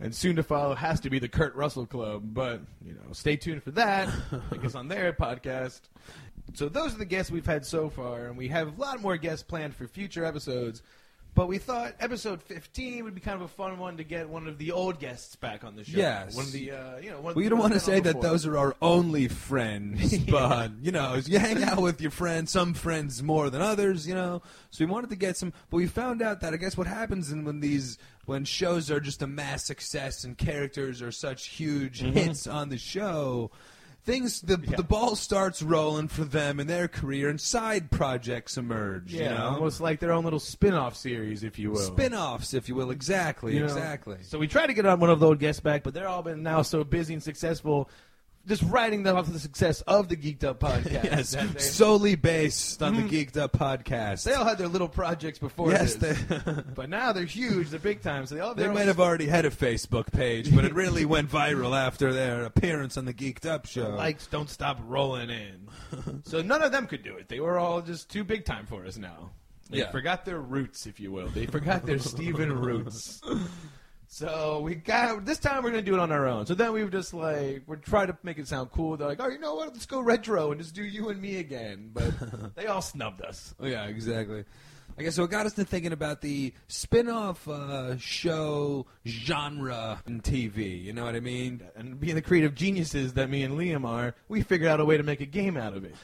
and 0.00 0.14
soon 0.14 0.36
to 0.36 0.42
follow 0.42 0.74
has 0.74 1.00
to 1.00 1.10
be 1.10 1.18
the 1.18 1.28
Kurt 1.28 1.54
Russell 1.54 1.86
Club. 1.86 2.22
But 2.24 2.60
you 2.84 2.94
know, 2.94 3.12
stay 3.12 3.36
tuned 3.36 3.62
for 3.62 3.72
that 3.72 4.08
because 4.50 4.74
on 4.74 4.88
their 4.88 5.12
podcast. 5.12 5.80
So 6.54 6.68
those 6.68 6.94
are 6.94 6.98
the 6.98 7.04
guests 7.04 7.30
we've 7.30 7.44
had 7.44 7.66
so 7.66 7.90
far, 7.90 8.26
and 8.26 8.36
we 8.36 8.48
have 8.48 8.78
a 8.78 8.80
lot 8.80 9.00
more 9.02 9.16
guests 9.16 9.42
planned 9.42 9.74
for 9.74 9.86
future 9.86 10.24
episodes. 10.24 10.82
But 11.38 11.46
we 11.46 11.58
thought 11.58 11.94
episode 12.00 12.42
15 12.42 13.04
would 13.04 13.14
be 13.14 13.20
kind 13.20 13.36
of 13.36 13.42
a 13.42 13.46
fun 13.48 13.78
one 13.78 13.98
to 13.98 14.02
get 14.02 14.28
one 14.28 14.48
of 14.48 14.58
the 14.58 14.72
old 14.72 14.98
guests 14.98 15.36
back 15.36 15.62
on 15.62 15.76
the 15.76 15.84
show. 15.84 15.96
Yes. 15.96 16.34
one 16.34 16.46
of 16.46 16.50
the 16.50 16.72
uh, 16.72 16.98
you 16.98 17.10
know. 17.10 17.20
One 17.20 17.30
of 17.30 17.36
We 17.36 17.48
don't 17.48 17.60
want 17.60 17.74
to 17.74 17.78
say 17.78 18.00
that 18.00 18.20
those 18.20 18.44
are 18.44 18.58
our 18.58 18.74
only 18.82 19.28
friends, 19.28 20.18
but 20.28 20.72
you 20.82 20.90
know, 20.90 21.14
you 21.24 21.38
hang 21.38 21.62
out 21.62 21.80
with 21.80 22.00
your 22.00 22.10
friends. 22.10 22.50
Some 22.50 22.74
friends 22.74 23.22
more 23.22 23.50
than 23.50 23.62
others, 23.62 24.04
you 24.04 24.16
know. 24.16 24.42
So 24.72 24.84
we 24.84 24.90
wanted 24.90 25.10
to 25.10 25.16
get 25.16 25.36
some, 25.36 25.52
but 25.70 25.76
we 25.76 25.86
found 25.86 26.22
out 26.22 26.40
that 26.40 26.54
I 26.54 26.56
guess 26.56 26.76
what 26.76 26.88
happens 26.88 27.30
in 27.30 27.44
when 27.44 27.60
these 27.60 27.98
when 28.26 28.44
shows 28.44 28.90
are 28.90 28.98
just 28.98 29.22
a 29.22 29.28
mass 29.28 29.64
success 29.64 30.24
and 30.24 30.36
characters 30.36 31.02
are 31.02 31.12
such 31.12 31.46
huge 31.46 32.00
hits 32.00 32.48
on 32.48 32.68
the 32.68 32.78
show. 32.78 33.52
Things 34.04 34.40
the 34.40 34.58
Yeah. 34.66 34.76
the 34.76 34.82
ball 34.82 35.16
starts 35.16 35.60
rolling 35.62 36.08
for 36.08 36.24
them 36.24 36.58
in 36.60 36.66
their 36.66 36.88
career, 36.88 37.28
and 37.28 37.38
side 37.38 37.90
projects 37.90 38.56
emerge. 38.56 39.12
Yeah, 39.12 39.22
you 39.22 39.28
know? 39.38 39.44
almost 39.48 39.80
like 39.82 40.00
their 40.00 40.12
own 40.12 40.24
little 40.24 40.40
spin-off 40.40 40.96
series, 40.96 41.42
if 41.44 41.58
you 41.58 41.72
will. 41.72 41.80
spin-offs, 41.80 42.54
if 42.54 42.68
you 42.70 42.74
will. 42.74 42.90
Exactly, 42.90 43.52
You 43.54 43.60
know? 43.60 43.66
exactly. 43.66 44.16
So 44.22 44.38
we 44.38 44.48
tried 44.48 44.68
to 44.68 44.72
get 44.74 44.86
on 44.86 44.98
one 45.00 45.10
of 45.10 45.20
those 45.20 45.36
guests 45.38 45.60
back, 45.60 45.82
but 45.82 45.92
they're 45.92 46.08
all 46.08 46.22
been 46.22 46.42
now 46.42 46.62
so 46.62 46.84
busy 46.84 47.12
and 47.12 47.22
successful, 47.22 47.90
just 48.48 48.62
writing 48.64 49.02
them 49.02 49.16
off 49.16 49.26
of 49.28 49.32
the 49.32 49.38
success 49.38 49.82
of 49.82 50.08
the 50.08 50.16
Geeked 50.16 50.42
Up 50.42 50.58
podcast. 50.60 51.04
yes, 51.04 51.30
that 51.32 51.52
they, 51.54 51.58
solely 51.60 52.14
based 52.16 52.82
on 52.82 52.94
the 52.96 53.02
mm-hmm. 53.02 53.08
Geeked 53.14 53.36
Up 53.36 53.52
podcast. 53.52 54.24
they 54.24 54.32
all 54.34 54.44
had 54.44 54.58
their 54.58 54.66
little 54.68 54.88
projects 54.88 55.38
before 55.38 55.70
Yes, 55.70 55.94
this, 55.96 56.18
they- 56.22 56.40
but 56.74 56.88
now 56.88 57.12
they're 57.12 57.24
huge, 57.24 57.68
they're 57.68 57.78
big 57.78 58.02
time. 58.02 58.26
So 58.26 58.34
they 58.34 58.40
all 58.40 58.54
they 58.54 58.64
their 58.64 58.72
might 58.72 58.82
own- 58.82 58.86
have 58.88 59.00
already 59.00 59.26
had 59.26 59.44
a 59.44 59.50
Facebook 59.50 60.10
page, 60.12 60.54
but 60.54 60.64
it 60.64 60.74
really 60.74 61.04
went 61.04 61.30
viral 61.30 61.76
after 61.78 62.12
their 62.12 62.44
appearance 62.44 62.96
on 62.96 63.04
the 63.04 63.14
Geeked 63.14 63.46
Up 63.46 63.66
show. 63.66 63.90
likes 63.90 64.26
don't 64.26 64.50
stop 64.50 64.80
rolling 64.86 65.30
in. 65.30 66.22
so 66.24 66.42
none 66.42 66.62
of 66.62 66.72
them 66.72 66.86
could 66.86 67.02
do 67.02 67.16
it. 67.16 67.28
They 67.28 67.40
were 67.40 67.58
all 67.58 67.82
just 67.82 68.10
too 68.10 68.24
big 68.24 68.44
time 68.44 68.66
for 68.66 68.84
us 68.86 68.96
now. 68.96 69.30
They 69.70 69.80
Yeah. 69.80 69.90
forgot 69.90 70.24
their 70.24 70.40
roots, 70.40 70.86
if 70.86 70.98
you 70.98 71.12
will. 71.12 71.28
They 71.28 71.44
forgot 71.44 71.84
their 71.84 71.98
Steven 71.98 72.50
roots. 72.58 73.20
So 74.10 74.60
we 74.60 74.74
got 74.74 75.26
this 75.26 75.38
time 75.38 75.62
we're 75.62 75.70
gonna 75.70 75.82
do 75.82 75.92
it 75.92 76.00
on 76.00 76.10
our 76.10 76.26
own. 76.26 76.46
So 76.46 76.54
then 76.54 76.72
we 76.72 76.82
were 76.82 76.90
just 76.90 77.12
like 77.12 77.62
we're 77.66 77.76
trying 77.76 78.06
to 78.06 78.16
make 78.22 78.38
it 78.38 78.48
sound 78.48 78.72
cool. 78.72 78.96
They're 78.96 79.06
like, 79.06 79.20
oh, 79.20 79.28
you 79.28 79.38
know 79.38 79.54
what? 79.54 79.68
Let's 79.68 79.84
go 79.84 80.00
retro 80.00 80.50
and 80.50 80.60
just 80.60 80.74
do 80.74 80.82
you 80.82 81.10
and 81.10 81.20
me 81.20 81.36
again. 81.36 81.90
But 81.92 82.14
they 82.56 82.66
all 82.66 82.80
snubbed 82.80 83.20
us. 83.20 83.54
Yeah, 83.62 83.84
exactly. 83.84 84.44
I 84.98 85.02
guess 85.02 85.14
so 85.14 85.22
it 85.22 85.30
got 85.30 85.46
us 85.46 85.52
to 85.52 85.64
thinking 85.64 85.92
about 85.92 86.22
the 86.22 86.52
spin-off 86.66 87.46
uh, 87.46 87.96
show 87.98 88.86
genre 89.06 90.02
in 90.08 90.20
TV. 90.20 90.82
You 90.82 90.92
know 90.92 91.04
what 91.04 91.14
I 91.14 91.20
mean? 91.20 91.62
And 91.76 92.00
being 92.00 92.16
the 92.16 92.22
creative 92.22 92.56
geniuses 92.56 93.12
that 93.12 93.30
me 93.30 93.44
and 93.44 93.56
Liam 93.56 93.86
are, 93.86 94.16
we 94.28 94.42
figured 94.42 94.68
out 94.68 94.80
a 94.80 94.84
way 94.84 94.96
to 94.96 95.04
make 95.04 95.20
a 95.20 95.26
game 95.26 95.56
out 95.56 95.74
of 95.74 95.84
it. 95.84 95.94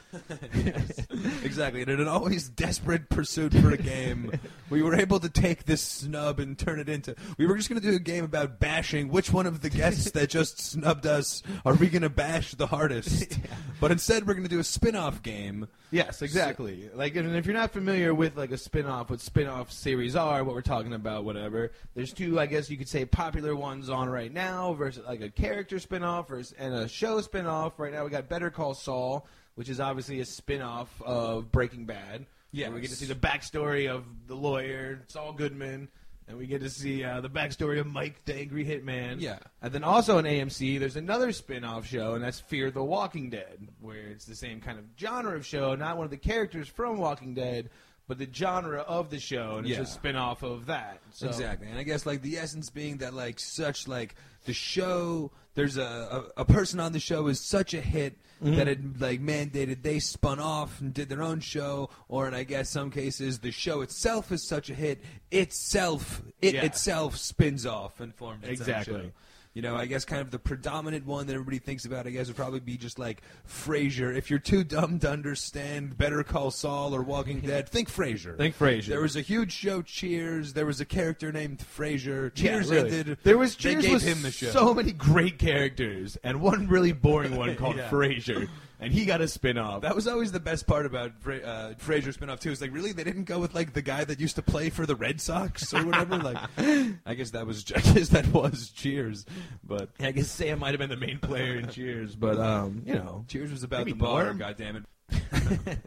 Yes. 0.54 1.00
Exactly. 1.42 1.82
And 1.82 1.90
in 1.90 2.00
an 2.00 2.08
always 2.08 2.48
desperate 2.48 3.08
pursuit 3.08 3.52
for 3.54 3.70
a 3.70 3.76
game, 3.76 4.32
we 4.70 4.82
were 4.82 4.94
able 4.94 5.20
to 5.20 5.28
take 5.28 5.64
this 5.64 5.82
snub 5.82 6.40
and 6.40 6.58
turn 6.58 6.80
it 6.80 6.88
into. 6.88 7.14
We 7.38 7.46
were 7.46 7.56
just 7.56 7.68
going 7.68 7.80
to 7.80 7.86
do 7.86 7.94
a 7.94 8.00
game 8.00 8.24
about 8.24 8.58
bashing 8.58 9.08
which 9.08 9.32
one 9.32 9.46
of 9.46 9.60
the 9.60 9.70
guests 9.70 10.10
that 10.12 10.30
just 10.30 10.58
snubbed 10.60 11.06
us 11.06 11.42
are 11.64 11.74
we 11.74 11.88
going 11.88 12.02
to 12.02 12.08
bash 12.08 12.52
the 12.54 12.66
hardest. 12.66 13.38
But 13.80 13.90
instead, 13.90 14.26
we're 14.26 14.34
going 14.34 14.44
to 14.44 14.50
do 14.50 14.60
a 14.60 14.64
spin-off 14.64 15.22
game. 15.22 15.68
Yes, 15.90 16.22
exactly. 16.22 16.88
Like, 16.94 17.16
and 17.16 17.36
if 17.36 17.44
you're 17.44 17.54
not 17.54 17.70
familiar 17.70 18.14
with 18.14 18.34
like 18.34 18.50
a 18.50 18.56
spin-off, 18.84 19.08
what 19.08 19.20
spin-off 19.20 19.72
series 19.72 20.14
are, 20.14 20.44
what 20.44 20.54
we're 20.54 20.60
talking 20.60 20.92
about, 20.92 21.24
whatever. 21.24 21.72
There's 21.94 22.12
two, 22.12 22.38
I 22.38 22.44
guess 22.44 22.68
you 22.68 22.76
could 22.76 22.88
say, 22.88 23.06
popular 23.06 23.56
ones 23.56 23.88
on 23.88 24.10
right 24.10 24.30
now 24.30 24.74
versus 24.74 25.06
like 25.06 25.22
a 25.22 25.30
character 25.30 25.78
spin-off 25.78 26.28
versus, 26.28 26.54
and 26.58 26.74
a 26.74 26.86
show 26.86 27.22
spin-off. 27.22 27.78
Right 27.78 27.94
now, 27.94 28.04
we 28.04 28.10
got 28.10 28.28
Better 28.28 28.50
Call 28.50 28.74
Saul, 28.74 29.26
which 29.54 29.70
is 29.70 29.80
obviously 29.80 30.20
a 30.20 30.26
spin-off 30.26 30.90
of 31.00 31.50
Breaking 31.50 31.86
Bad. 31.86 32.26
Where 32.68 32.74
we 32.74 32.82
get 32.82 32.90
to 32.90 32.96
see 32.96 33.06
the 33.06 33.14
backstory 33.14 33.88
of 33.88 34.04
the 34.26 34.36
lawyer 34.36 35.00
Saul 35.08 35.32
Goodman. 35.32 35.88
And 36.28 36.38
we 36.38 36.46
get 36.46 36.60
to 36.62 36.70
see 36.70 37.04
uh, 37.04 37.20
the 37.20 37.28
backstory 37.28 37.80
of 37.80 37.86
Mike, 37.86 38.24
the 38.24 38.34
angry 38.34 38.64
hitman. 38.64 39.20
Yeah. 39.20 39.38
And 39.60 39.72
then 39.72 39.84
also 39.84 40.18
on 40.18 40.24
AMC, 40.24 40.78
there's 40.78 40.96
another 40.96 41.32
spin-off 41.32 41.86
show, 41.86 42.14
and 42.14 42.24
that's 42.24 42.40
Fear 42.40 42.70
the 42.70 42.84
Walking 42.84 43.28
Dead, 43.28 43.68
where 43.80 44.08
it's 44.08 44.24
the 44.24 44.34
same 44.34 44.60
kind 44.60 44.78
of 44.78 44.84
genre 44.98 45.36
of 45.36 45.44
show, 45.44 45.74
not 45.74 45.96
one 45.96 46.04
of 46.04 46.10
the 46.10 46.16
characters 46.16 46.66
from 46.66 46.96
Walking 46.96 47.34
Dead, 47.34 47.68
but 48.06 48.18
the 48.18 48.28
genre 48.32 48.80
of 48.80 49.10
the 49.10 49.18
show, 49.20 49.56
and 49.58 49.66
Yeah. 49.66 49.80
it's 49.80 49.90
a 49.90 49.92
spin-off 49.94 50.42
of 50.42 50.66
that. 50.66 51.00
So, 51.12 51.28
Exactly, 51.28 51.68
and 51.68 51.78
I 51.78 51.82
guess 51.84 52.04
like 52.06 52.22
the 52.22 52.36
essence 52.38 52.70
being 52.70 52.98
that 52.98 53.14
like 53.14 53.38
such 53.40 53.88
like 53.88 54.14
the 54.44 54.52
show, 54.52 55.30
there's 55.54 55.76
a 55.76 56.24
a, 56.36 56.42
a 56.42 56.44
person 56.44 56.80
on 56.80 56.92
the 56.92 57.00
show 57.00 57.26
is 57.28 57.40
such 57.40 57.74
a 57.74 57.80
hit 57.80 58.18
Mm-hmm. 58.42 58.56
that 58.56 58.68
it 58.68 59.00
like 59.00 59.20
mandated 59.22 59.82
they 59.82 60.00
spun 60.00 60.40
off 60.40 60.80
and 60.80 60.92
did 60.92 61.08
their 61.08 61.22
own 61.22 61.38
show, 61.40 61.88
or 62.08 62.26
in 62.26 62.34
I 62.34 62.42
guess 62.42 62.68
some 62.68 62.90
cases 62.90 63.38
the 63.38 63.52
show 63.52 63.80
itself 63.80 64.32
is 64.32 64.46
such 64.46 64.68
a 64.68 64.74
hit 64.74 65.00
itself 65.30 66.20
it 66.42 66.54
Yeah. 66.54 66.64
itself 66.64 67.16
spins 67.16 67.64
off 67.64 68.00
and 68.00 68.12
forms 68.14 68.42
its 68.42 68.60
own 68.60 68.68
Exactly. 68.68 69.12
You 69.54 69.62
know, 69.62 69.76
I 69.76 69.86
guess 69.86 70.04
kind 70.04 70.20
of 70.20 70.32
the 70.32 70.38
predominant 70.40 71.06
one 71.06 71.28
that 71.28 71.32
everybody 71.34 71.58
thinks 71.60 71.84
about, 71.84 72.08
I 72.08 72.10
guess, 72.10 72.26
would 72.26 72.34
probably 72.34 72.58
be 72.58 72.76
just 72.76 72.98
like 72.98 73.22
Frasier. 73.48 74.12
If 74.16 74.28
you're 74.28 74.40
too 74.40 74.64
dumb 74.64 74.98
to 74.98 75.08
understand 75.10 75.96
Better 75.96 76.24
Call 76.24 76.50
Saul 76.50 76.92
or 76.92 77.02
Walking 77.02 77.38
Dead, 77.46 77.68
think 77.68 77.88
Frasier. 77.88 78.36
Think 78.36 78.58
Frasier. 78.58 78.86
There 78.86 79.00
was 79.00 79.14
a 79.14 79.20
huge 79.20 79.52
show, 79.52 79.80
Cheers. 79.82 80.54
There 80.54 80.66
was 80.66 80.80
a 80.80 80.84
character 80.84 81.30
named 81.30 81.58
Frasier. 81.60 82.32
Yeah, 82.34 82.42
Cheers 82.50 82.70
really. 82.70 82.90
ended. 82.98 83.18
There 83.22 83.38
was 83.38 83.54
Cheers 83.54 83.76
they 83.76 83.82
gave 83.82 83.92
was 83.92 84.02
him 84.02 84.22
the 84.22 84.32
show. 84.32 84.50
so 84.50 84.74
many 84.74 84.90
great 84.90 85.38
characters, 85.38 86.18
and 86.24 86.40
one 86.40 86.66
really 86.66 86.92
boring 86.92 87.36
one 87.36 87.54
called 87.56 87.76
Yeah. 87.76 87.88
Frasier, 87.90 88.48
and 88.84 88.92
he 88.92 89.04
got 89.06 89.20
a 89.20 89.28
spin-off. 89.28 89.80
that 89.82 89.94
was 89.94 90.06
always 90.06 90.30
the 90.30 90.40
best 90.40 90.66
part 90.66 90.84
about 90.86 91.12
Fra- 91.20 91.38
uh, 91.40 91.74
Frasier 91.74 92.14
spinoff 92.16 92.38
too. 92.40 92.50
Is 92.50 92.60
like 92.60 92.72
really 92.72 92.92
they 92.92 93.04
didn't 93.04 93.24
go 93.24 93.38
with 93.38 93.54
like 93.54 93.72
the 93.72 93.82
guy 93.82 94.04
that 94.04 94.20
used 94.20 94.36
to 94.36 94.42
play 94.42 94.70
for 94.70 94.84
the 94.86 94.94
Red 94.94 95.20
Sox 95.20 95.72
or 95.72 95.84
whatever. 95.86 96.18
like 96.18 96.36
I 97.06 97.14
guess 97.14 97.30
that 97.30 97.46
was 97.46 97.64
I 97.76 97.80
guess 97.80 98.10
that 98.10 98.26
was 98.32 98.70
Cheers, 98.70 99.24
but 99.62 99.88
I 100.00 100.12
guess 100.12 100.30
Sam 100.30 100.58
might 100.58 100.70
have 100.70 100.78
been 100.78 100.90
the 100.90 100.96
main 100.96 101.18
player 101.18 101.56
in 101.56 101.68
Cheers, 101.68 102.14
but 102.14 102.38
um, 102.38 102.82
you 102.84 102.94
know, 102.94 103.24
Cheers 103.28 103.50
was 103.50 103.62
about 103.62 103.86
the 103.86 103.92
bar. 103.94 104.24
Norm? 104.24 104.38
God 104.38 104.56
damn 104.58 104.76
it. 104.76 105.78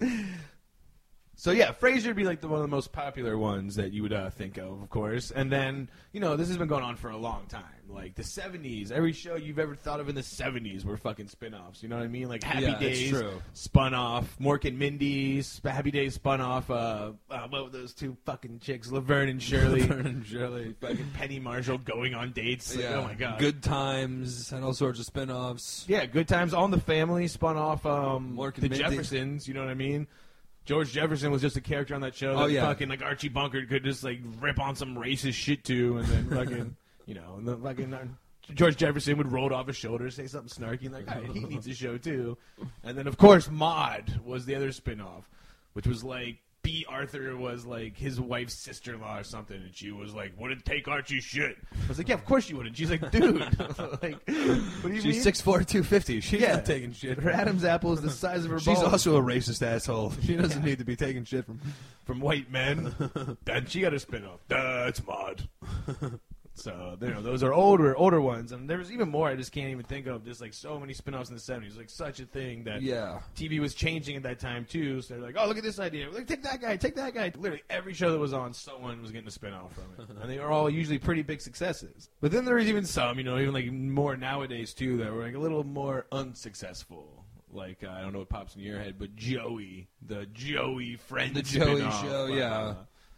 So 1.38 1.50
yeah, 1.50 1.72
Frasier 1.72 2.06
would 2.06 2.16
be 2.16 2.24
like 2.24 2.40
the 2.40 2.48
one 2.48 2.56
of 2.60 2.62
the 2.62 2.74
most 2.74 2.92
popular 2.92 3.36
ones 3.36 3.76
that 3.76 3.92
you 3.92 4.02
would 4.02 4.12
uh, 4.12 4.30
think 4.30 4.56
of, 4.56 4.80
of 4.82 4.88
course. 4.88 5.30
And 5.30 5.52
then 5.52 5.90
you 6.12 6.18
know 6.18 6.34
this 6.34 6.48
has 6.48 6.56
been 6.56 6.66
going 6.66 6.82
on 6.82 6.96
for 6.96 7.10
a 7.10 7.16
long 7.16 7.44
time. 7.46 7.62
Like 7.88 8.14
the 8.14 8.22
'70s, 8.22 8.90
every 8.90 9.12
show 9.12 9.36
you've 9.36 9.58
ever 9.58 9.74
thought 9.74 10.00
of 10.00 10.08
in 10.08 10.14
the 10.14 10.20
'70s 10.22 10.84
were 10.84 10.96
fucking 10.96 11.28
spin-offs. 11.28 11.82
You 11.82 11.88
know 11.88 11.96
what 11.96 12.04
I 12.04 12.08
mean? 12.08 12.28
Like 12.28 12.42
Happy 12.42 12.62
Yeah, 12.66 12.78
Days 12.78 13.10
true. 13.10 13.40
spun 13.52 13.94
off, 13.94 14.36
Mork 14.40 14.64
and 14.64 14.78
Mindy, 14.78 15.40
Sp- 15.46 15.66
Happy 15.70 15.90
Days 15.90 16.14
spun 16.14 16.40
off. 16.40 16.70
Uh, 16.70 17.12
uh, 17.30 17.46
what 17.48 17.64
were 17.64 17.70
those 17.70 17.94
two 17.94 18.16
fucking 18.24 18.58
chicks, 18.60 18.90
Laverne 18.90 19.28
and 19.28 19.42
Shirley? 19.42 19.80
Laverne 19.86 20.06
and 20.06 20.26
Shirley. 20.26 20.74
fucking 20.80 21.10
Penny 21.14 21.38
Marshall 21.38 21.78
going 21.78 22.14
on 22.14 22.32
dates. 22.32 22.74
Like, 22.76 22.86
oh 22.86 23.02
my 23.04 23.14
god. 23.14 23.38
Good 23.38 23.62
times 23.62 24.52
and 24.52 24.64
all 24.64 24.72
sorts 24.74 24.98
of 24.98 25.06
spin-offs. 25.06 25.84
Yeah, 25.88 26.06
Good 26.06 26.28
Times. 26.28 26.54
All 26.54 26.64
in 26.64 26.70
the 26.70 26.80
Family 26.80 27.28
spun 27.28 27.56
off 27.56 27.86
um, 27.86 28.36
Mork 28.36 28.54
and 28.54 28.64
the 28.64 28.68
Mindy. 28.68 28.78
Jeffersons. 28.78 29.46
You 29.48 29.54
know 29.54 29.60
what 29.60 29.70
I 29.70 29.74
mean? 29.74 30.06
George 30.64 30.90
Jefferson 30.92 31.30
was 31.30 31.42
just 31.42 31.56
a 31.56 31.60
character 31.60 31.94
on 31.94 32.00
that 32.00 32.14
show. 32.16 32.34
Oh, 32.34 32.46
yeah. 32.46 32.62
fucking 32.66 32.88
like 32.88 33.00
Archie 33.00 33.28
Bunker 33.28 33.64
could 33.66 33.84
just 33.84 34.02
like 34.02 34.18
rip 34.40 34.58
on 34.58 34.74
some 34.74 34.96
racist 34.96 35.34
shit 35.34 35.62
to, 35.64 35.98
and 35.98 36.06
then 36.08 36.30
fucking 36.30 36.76
you 37.06 37.14
know, 37.14 37.34
and 37.38 37.46
the 37.48 37.56
fucking. 37.56 37.94
Uh, 37.94 38.06
George 38.54 38.76
Jefferson 38.76 39.16
would 39.18 39.32
roll 39.32 39.46
it 39.46 39.52
off 39.52 39.66
his 39.66 39.74
shoulder, 39.76 40.08
say 40.08 40.28
something 40.28 40.48
snarky, 40.64 40.82
and 40.84 40.92
like, 40.92 41.08
right, 41.10 41.24
he 41.32 41.40
needs 41.40 41.66
a 41.66 41.74
show 41.74 41.98
too. 41.98 42.38
And 42.84 42.96
then, 42.96 43.08
of 43.08 43.18
course, 43.18 43.50
Maude 43.50 44.20
was 44.24 44.46
the 44.46 44.54
other 44.54 44.70
spin-off, 44.70 45.28
which 45.72 45.84
was 45.88 46.04
like 46.04 46.36
Bea 46.62 46.86
Arthur 46.88 47.36
was 47.36 47.66
like 47.66 47.96
his 47.96 48.20
wife's 48.20 48.54
sister-in-law 48.54 49.18
or 49.18 49.24
something, 49.24 49.56
and 49.60 49.74
she 49.74 49.90
was 49.90 50.14
like, 50.14 50.32
"Wouldn't 50.38 50.64
take 50.64 50.86
Archie's 50.86 51.24
shit." 51.24 51.56
I 51.72 51.88
was 51.88 51.98
like, 51.98 52.08
"Yeah, 52.08 52.14
of 52.14 52.24
course 52.24 52.48
you 52.48 52.56
wouldn't." 52.56 52.76
She's 52.76 52.88
like, 52.90 53.10
"Dude, 53.10 53.36
like, 54.02 54.14
what 54.14 54.26
do 54.26 54.88
you 54.90 55.00
She's 55.00 55.04
mean?" 55.04 55.22
six 55.22 55.40
four, 55.40 55.64
two 55.64 55.82
fifty. 55.82 56.20
She's 56.20 56.40
Yeah. 56.40 56.54
not 56.56 56.66
taking 56.66 56.92
shit. 56.92 57.18
Her 57.18 57.30
Adam's 57.30 57.64
apple 57.64 57.92
is 57.94 58.00
the 58.00 58.10
size 58.10 58.44
of 58.44 58.52
her 58.52 58.60
She's 58.60 58.78
balls. 58.78 58.92
also 58.92 59.16
a 59.16 59.20
racist 59.22 59.60
asshole. 59.66 60.12
She 60.22 60.36
doesn't 60.36 60.64
need 60.64 60.78
to 60.78 60.84
be 60.84 60.94
taking 60.94 61.24
shit 61.24 61.44
from. 61.46 61.60
from 62.04 62.20
white 62.20 62.48
men. 62.52 62.94
then 63.44 63.66
she 63.66 63.80
got 63.80 63.92
a 63.92 63.98
spin 63.98 64.24
off. 64.24 64.38
That's 64.46 65.04
Maude. 65.04 65.48
so 66.58 66.96
you 67.00 67.08
know 67.10 67.20
those 67.22 67.42
are 67.42 67.52
older 67.52 67.96
older 67.96 68.20
ones, 68.20 68.50
and 68.52 68.68
there 68.68 68.78
was 68.78 68.90
even 68.90 69.08
more. 69.10 69.28
I 69.28 69.36
just 69.36 69.52
can't 69.52 69.70
even 69.70 69.84
think 69.84 70.06
of. 70.06 70.24
There's 70.24 70.40
like 70.40 70.54
so 70.54 70.80
many 70.80 70.94
spin 70.94 71.14
offs 71.14 71.28
in 71.28 71.36
the 71.36 71.40
'70s, 71.40 71.76
like 71.76 71.90
such 71.90 72.18
a 72.18 72.24
thing 72.24 72.64
that 72.64 72.80
Yeah. 72.82 73.20
TV 73.36 73.60
was 73.60 73.74
changing 73.74 74.16
at 74.16 74.22
that 74.24 74.40
time 74.40 74.64
too. 74.64 75.02
So 75.02 75.14
they're 75.14 75.22
like, 75.22 75.36
oh 75.38 75.46
look 75.46 75.58
at 75.58 75.62
this 75.62 75.78
idea, 75.78 76.10
like 76.10 76.26
take 76.26 76.42
that 76.44 76.60
guy, 76.60 76.76
take 76.76 76.96
that 76.96 77.14
guy. 77.14 77.30
Literally 77.36 77.62
every 77.70 77.92
show 77.94 78.10
that 78.10 78.18
was 78.18 78.32
on, 78.32 78.54
someone 78.54 79.00
was 79.02 79.12
getting 79.12 79.28
a 79.28 79.30
spin 79.30 79.52
off 79.52 79.72
from 79.74 79.84
it, 80.04 80.10
and 80.22 80.30
they 80.30 80.38
were 80.38 80.50
all 80.50 80.70
usually 80.70 80.98
pretty 80.98 81.22
big 81.22 81.40
successes. 81.40 82.08
But 82.20 82.32
then 82.32 82.44
there 82.46 82.56
was 82.56 82.66
even 82.68 82.84
some, 82.86 83.18
you 83.18 83.24
know, 83.24 83.38
even 83.38 83.52
like 83.54 83.70
more 83.70 84.16
nowadays 84.16 84.72
too, 84.74 84.96
that 84.96 85.12
were 85.12 85.24
like 85.24 85.34
a 85.34 85.38
little 85.38 85.62
more 85.64 86.06
unsuccessful. 86.10 87.24
Like 87.52 87.84
uh, 87.84 87.90
I 87.90 88.00
don't 88.02 88.12
know 88.12 88.18
what 88.20 88.28
pops 88.28 88.54
in 88.56 88.62
your 88.62 88.78
head, 88.78 88.96
but 88.98 89.14
Joey, 89.16 89.88
the 90.06 90.26
Joey 90.32 90.96
Friends, 90.96 91.34
The 91.34 91.42
Joey 91.42 91.76
spin-off, 91.76 92.02
show, 92.02 92.26
yeah. 92.26 92.52
uh, 92.58 92.74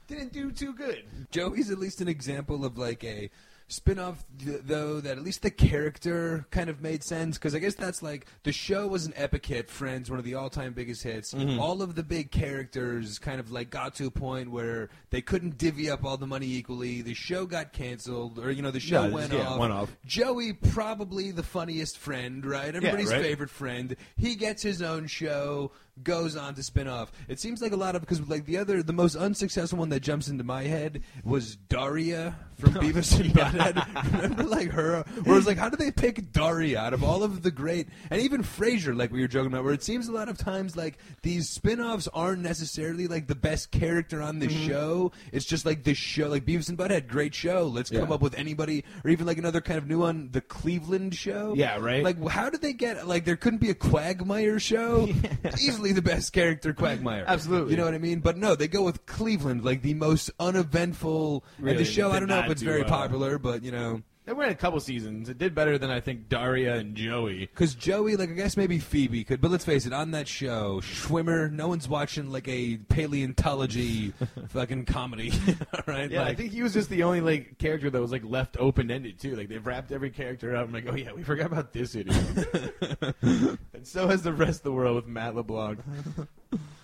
didn't 0.08 0.32
do 0.32 0.50
too 0.50 0.72
good. 0.72 1.04
Joey's 1.30 1.70
at 1.70 1.78
least 1.78 2.00
an 2.00 2.08
example 2.08 2.64
of 2.64 2.76
like 2.78 3.04
a 3.04 3.30
spin-off 3.70 4.24
th- 4.42 4.62
though 4.64 4.98
that 4.98 5.18
at 5.18 5.22
least 5.22 5.42
the 5.42 5.50
character 5.50 6.46
kind 6.50 6.70
of 6.70 6.80
made 6.80 7.04
sense 7.04 7.36
because 7.36 7.54
i 7.54 7.58
guess 7.58 7.74
that's 7.74 8.02
like 8.02 8.24
the 8.42 8.50
show 8.50 8.86
was 8.86 9.04
an 9.04 9.12
epic 9.14 9.44
hit 9.44 9.68
friends 9.68 10.08
one 10.08 10.18
of 10.18 10.24
the 10.24 10.34
all-time 10.34 10.72
biggest 10.72 11.02
hits 11.02 11.34
Mm-hmm. 11.34 11.60
all 11.60 11.82
of 11.82 11.94
the 11.94 12.02
big 12.02 12.30
characters 12.30 13.18
kind 13.18 13.38
of 13.38 13.50
like 13.50 13.68
got 13.68 13.94
to 13.96 14.06
a 14.06 14.10
point 14.10 14.50
where 14.50 14.88
they 15.10 15.20
couldn't 15.20 15.58
divvy 15.58 15.90
up 15.90 16.02
all 16.02 16.16
the 16.16 16.26
money 16.26 16.46
equally 16.46 17.02
the 17.02 17.12
show 17.12 17.44
got 17.44 17.74
canceled 17.74 18.38
or 18.38 18.50
you 18.50 18.62
know 18.62 18.70
the 18.70 18.80
show 18.80 19.02
Yeah, 19.04 19.10
went, 19.10 19.32
yeah, 19.34 19.46
off. 19.46 19.58
went 19.58 19.72
off. 19.74 19.94
joey 20.06 20.54
probably 20.54 21.30
the 21.30 21.42
funniest 21.42 21.98
friend 21.98 22.46
right 22.46 22.74
everybody's 22.74 23.10
right. 23.10 23.20
favorite 23.20 23.50
friend 23.50 23.96
he 24.16 24.34
gets 24.34 24.62
his 24.62 24.80
own 24.80 25.06
show 25.08 25.72
goes 26.04 26.36
on 26.36 26.54
to 26.54 26.62
spin 26.62 26.88
off. 26.88 27.12
It 27.28 27.38
seems 27.40 27.60
like 27.62 27.72
a 27.72 27.76
lot 27.76 27.94
of 27.94 28.02
because 28.02 28.26
like 28.28 28.44
the 28.46 28.58
other 28.58 28.82
the 28.82 28.92
most 28.92 29.16
unsuccessful 29.16 29.78
one 29.78 29.88
that 29.90 30.00
jumps 30.00 30.28
into 30.28 30.44
my 30.44 30.64
head 30.64 31.02
was 31.24 31.56
daria 31.56 32.34
from 32.58 32.74
beavis 32.74 33.18
and 33.20 33.30
butthead. 33.32 34.12
Remember 34.12 34.42
like 34.44 34.70
her? 34.72 35.02
Where 35.22 35.34
it 35.34 35.38
was 35.38 35.46
like 35.46 35.58
how 35.58 35.68
do 35.68 35.76
they 35.76 35.90
pick 35.90 36.32
daria 36.32 36.78
out 36.80 36.92
of 36.94 37.04
all 37.04 37.22
of 37.22 37.42
the 37.42 37.50
great 37.50 37.88
and 38.10 38.20
even 38.20 38.42
frasier 38.42 38.96
like 38.96 39.12
we 39.12 39.20
were 39.20 39.28
joking 39.28 39.52
about 39.52 39.64
where 39.64 39.74
it 39.74 39.82
seems 39.82 40.08
a 40.08 40.12
lot 40.12 40.28
of 40.28 40.36
times 40.38 40.76
like 40.76 40.98
these 41.22 41.48
spin-offs 41.48 42.08
aren't 42.12 42.42
necessarily 42.42 43.06
like 43.06 43.26
the 43.26 43.34
best 43.34 43.70
character 43.70 44.20
on 44.22 44.38
the 44.40 44.48
Mm-hmm. 44.48 44.66
show. 44.68 45.12
It's 45.30 45.44
just 45.44 45.66
like 45.66 45.84
the 45.84 45.92
show 45.94 46.28
like 46.28 46.46
beavis 46.46 46.68
and 46.70 46.78
butthead 46.78 47.06
great 47.06 47.34
show. 47.34 47.64
Let's 47.66 47.90
come 47.90 48.10
up 48.10 48.22
with 48.22 48.34
anybody 48.38 48.84
or 49.04 49.10
even 49.10 49.26
like 49.26 49.36
another 49.36 49.60
kind 49.60 49.76
of 49.78 49.86
new 49.86 49.98
one 49.98 50.30
the 50.32 50.40
cleveland 50.40 51.14
show. 51.14 51.52
Yeah, 51.54 51.76
right. 51.78 52.02
like 52.02 52.26
how 52.28 52.48
did 52.50 52.62
they 52.62 52.72
get 52.72 53.06
like 53.06 53.24
there 53.26 53.36
couldn't 53.36 53.58
be 53.60 53.68
a 53.70 53.74
Quagmire 53.74 54.58
show? 54.58 55.06
Easily 55.60 55.87
the 55.92 56.02
best 56.02 56.32
character, 56.32 56.72
Quagmire. 56.72 57.24
Absolutely. 57.26 57.72
You 57.72 57.76
know 57.78 57.84
what 57.84 57.94
I 57.94 57.98
mean? 57.98 58.20
But 58.20 58.36
no, 58.36 58.54
they 58.54 58.68
go 58.68 58.82
with 58.82 59.06
Cleveland, 59.06 59.64
like 59.64 59.82
the 59.82 59.94
most 59.94 60.30
uneventful. 60.40 61.44
and 61.56 61.66
Really, 61.66 61.78
the 61.78 61.84
show, 61.84 62.10
I 62.12 62.18
don't 62.18 62.28
know 62.28 62.40
if 62.40 62.50
it's 62.50 62.62
very 62.62 62.80
well. 62.82 62.90
popular, 62.90 63.38
but 63.38 63.62
you 63.62 63.70
know, 63.72 64.02
They 64.28 64.34
in 64.44 64.50
a 64.50 64.54
couple 64.54 64.78
seasons. 64.80 65.30
It 65.30 65.38
did 65.38 65.54
better 65.54 65.78
than 65.78 65.90
I 65.90 66.00
think 66.00 66.28
Daria 66.28 66.74
and 66.74 66.94
Joey. 66.94 67.46
because 67.46 67.74
Joey, 67.74 68.14
like 68.16 68.28
I 68.28 68.34
guess 68.34 68.58
maybe 68.58 68.78
Phoebe 68.78 69.24
could, 69.24 69.40
but 69.40 69.50
let's 69.50 69.64
face 69.64 69.86
it, 69.86 69.94
on 69.94 70.10
that 70.10 70.28
show, 70.28 70.82
Schwimmer, 70.82 71.50
no 71.50 71.66
one's 71.68 71.88
watching 71.88 72.30
like 72.30 72.46
a 72.46 72.76
paleontology 72.90 74.12
fucking 74.48 74.84
comedy, 74.84 75.32
right? 75.86 76.10
Yeah, 76.10 76.24
I 76.24 76.34
think 76.34 76.52
he 76.52 76.62
was 76.62 76.74
just 76.74 76.90
the 76.90 77.04
only 77.04 77.22
like 77.22 77.56
character 77.56 77.88
that 77.88 78.00
was 78.00 78.12
like 78.12 78.22
left 78.22 78.58
open 78.60 78.90
ended 78.90 79.18
too. 79.18 79.34
Like 79.34 79.48
they've 79.48 79.66
wrapped 79.66 79.92
every 79.92 80.10
character 80.10 80.54
up. 80.54 80.66
I'm 80.66 80.74
like, 80.74 80.84
oh 80.86 80.94
yeah, 80.94 81.12
we 81.12 81.22
forgot 81.22 81.46
about 81.46 81.72
this 81.72 81.94
idiot. 81.94 82.76
and 83.22 83.86
so 83.86 84.08
has 84.08 84.20
the 84.20 84.34
rest 84.34 84.60
of 84.60 84.64
the 84.64 84.72
world 84.72 84.96
with 84.96 85.06
Matt 85.06 85.36
LeBlanc. 85.36 85.80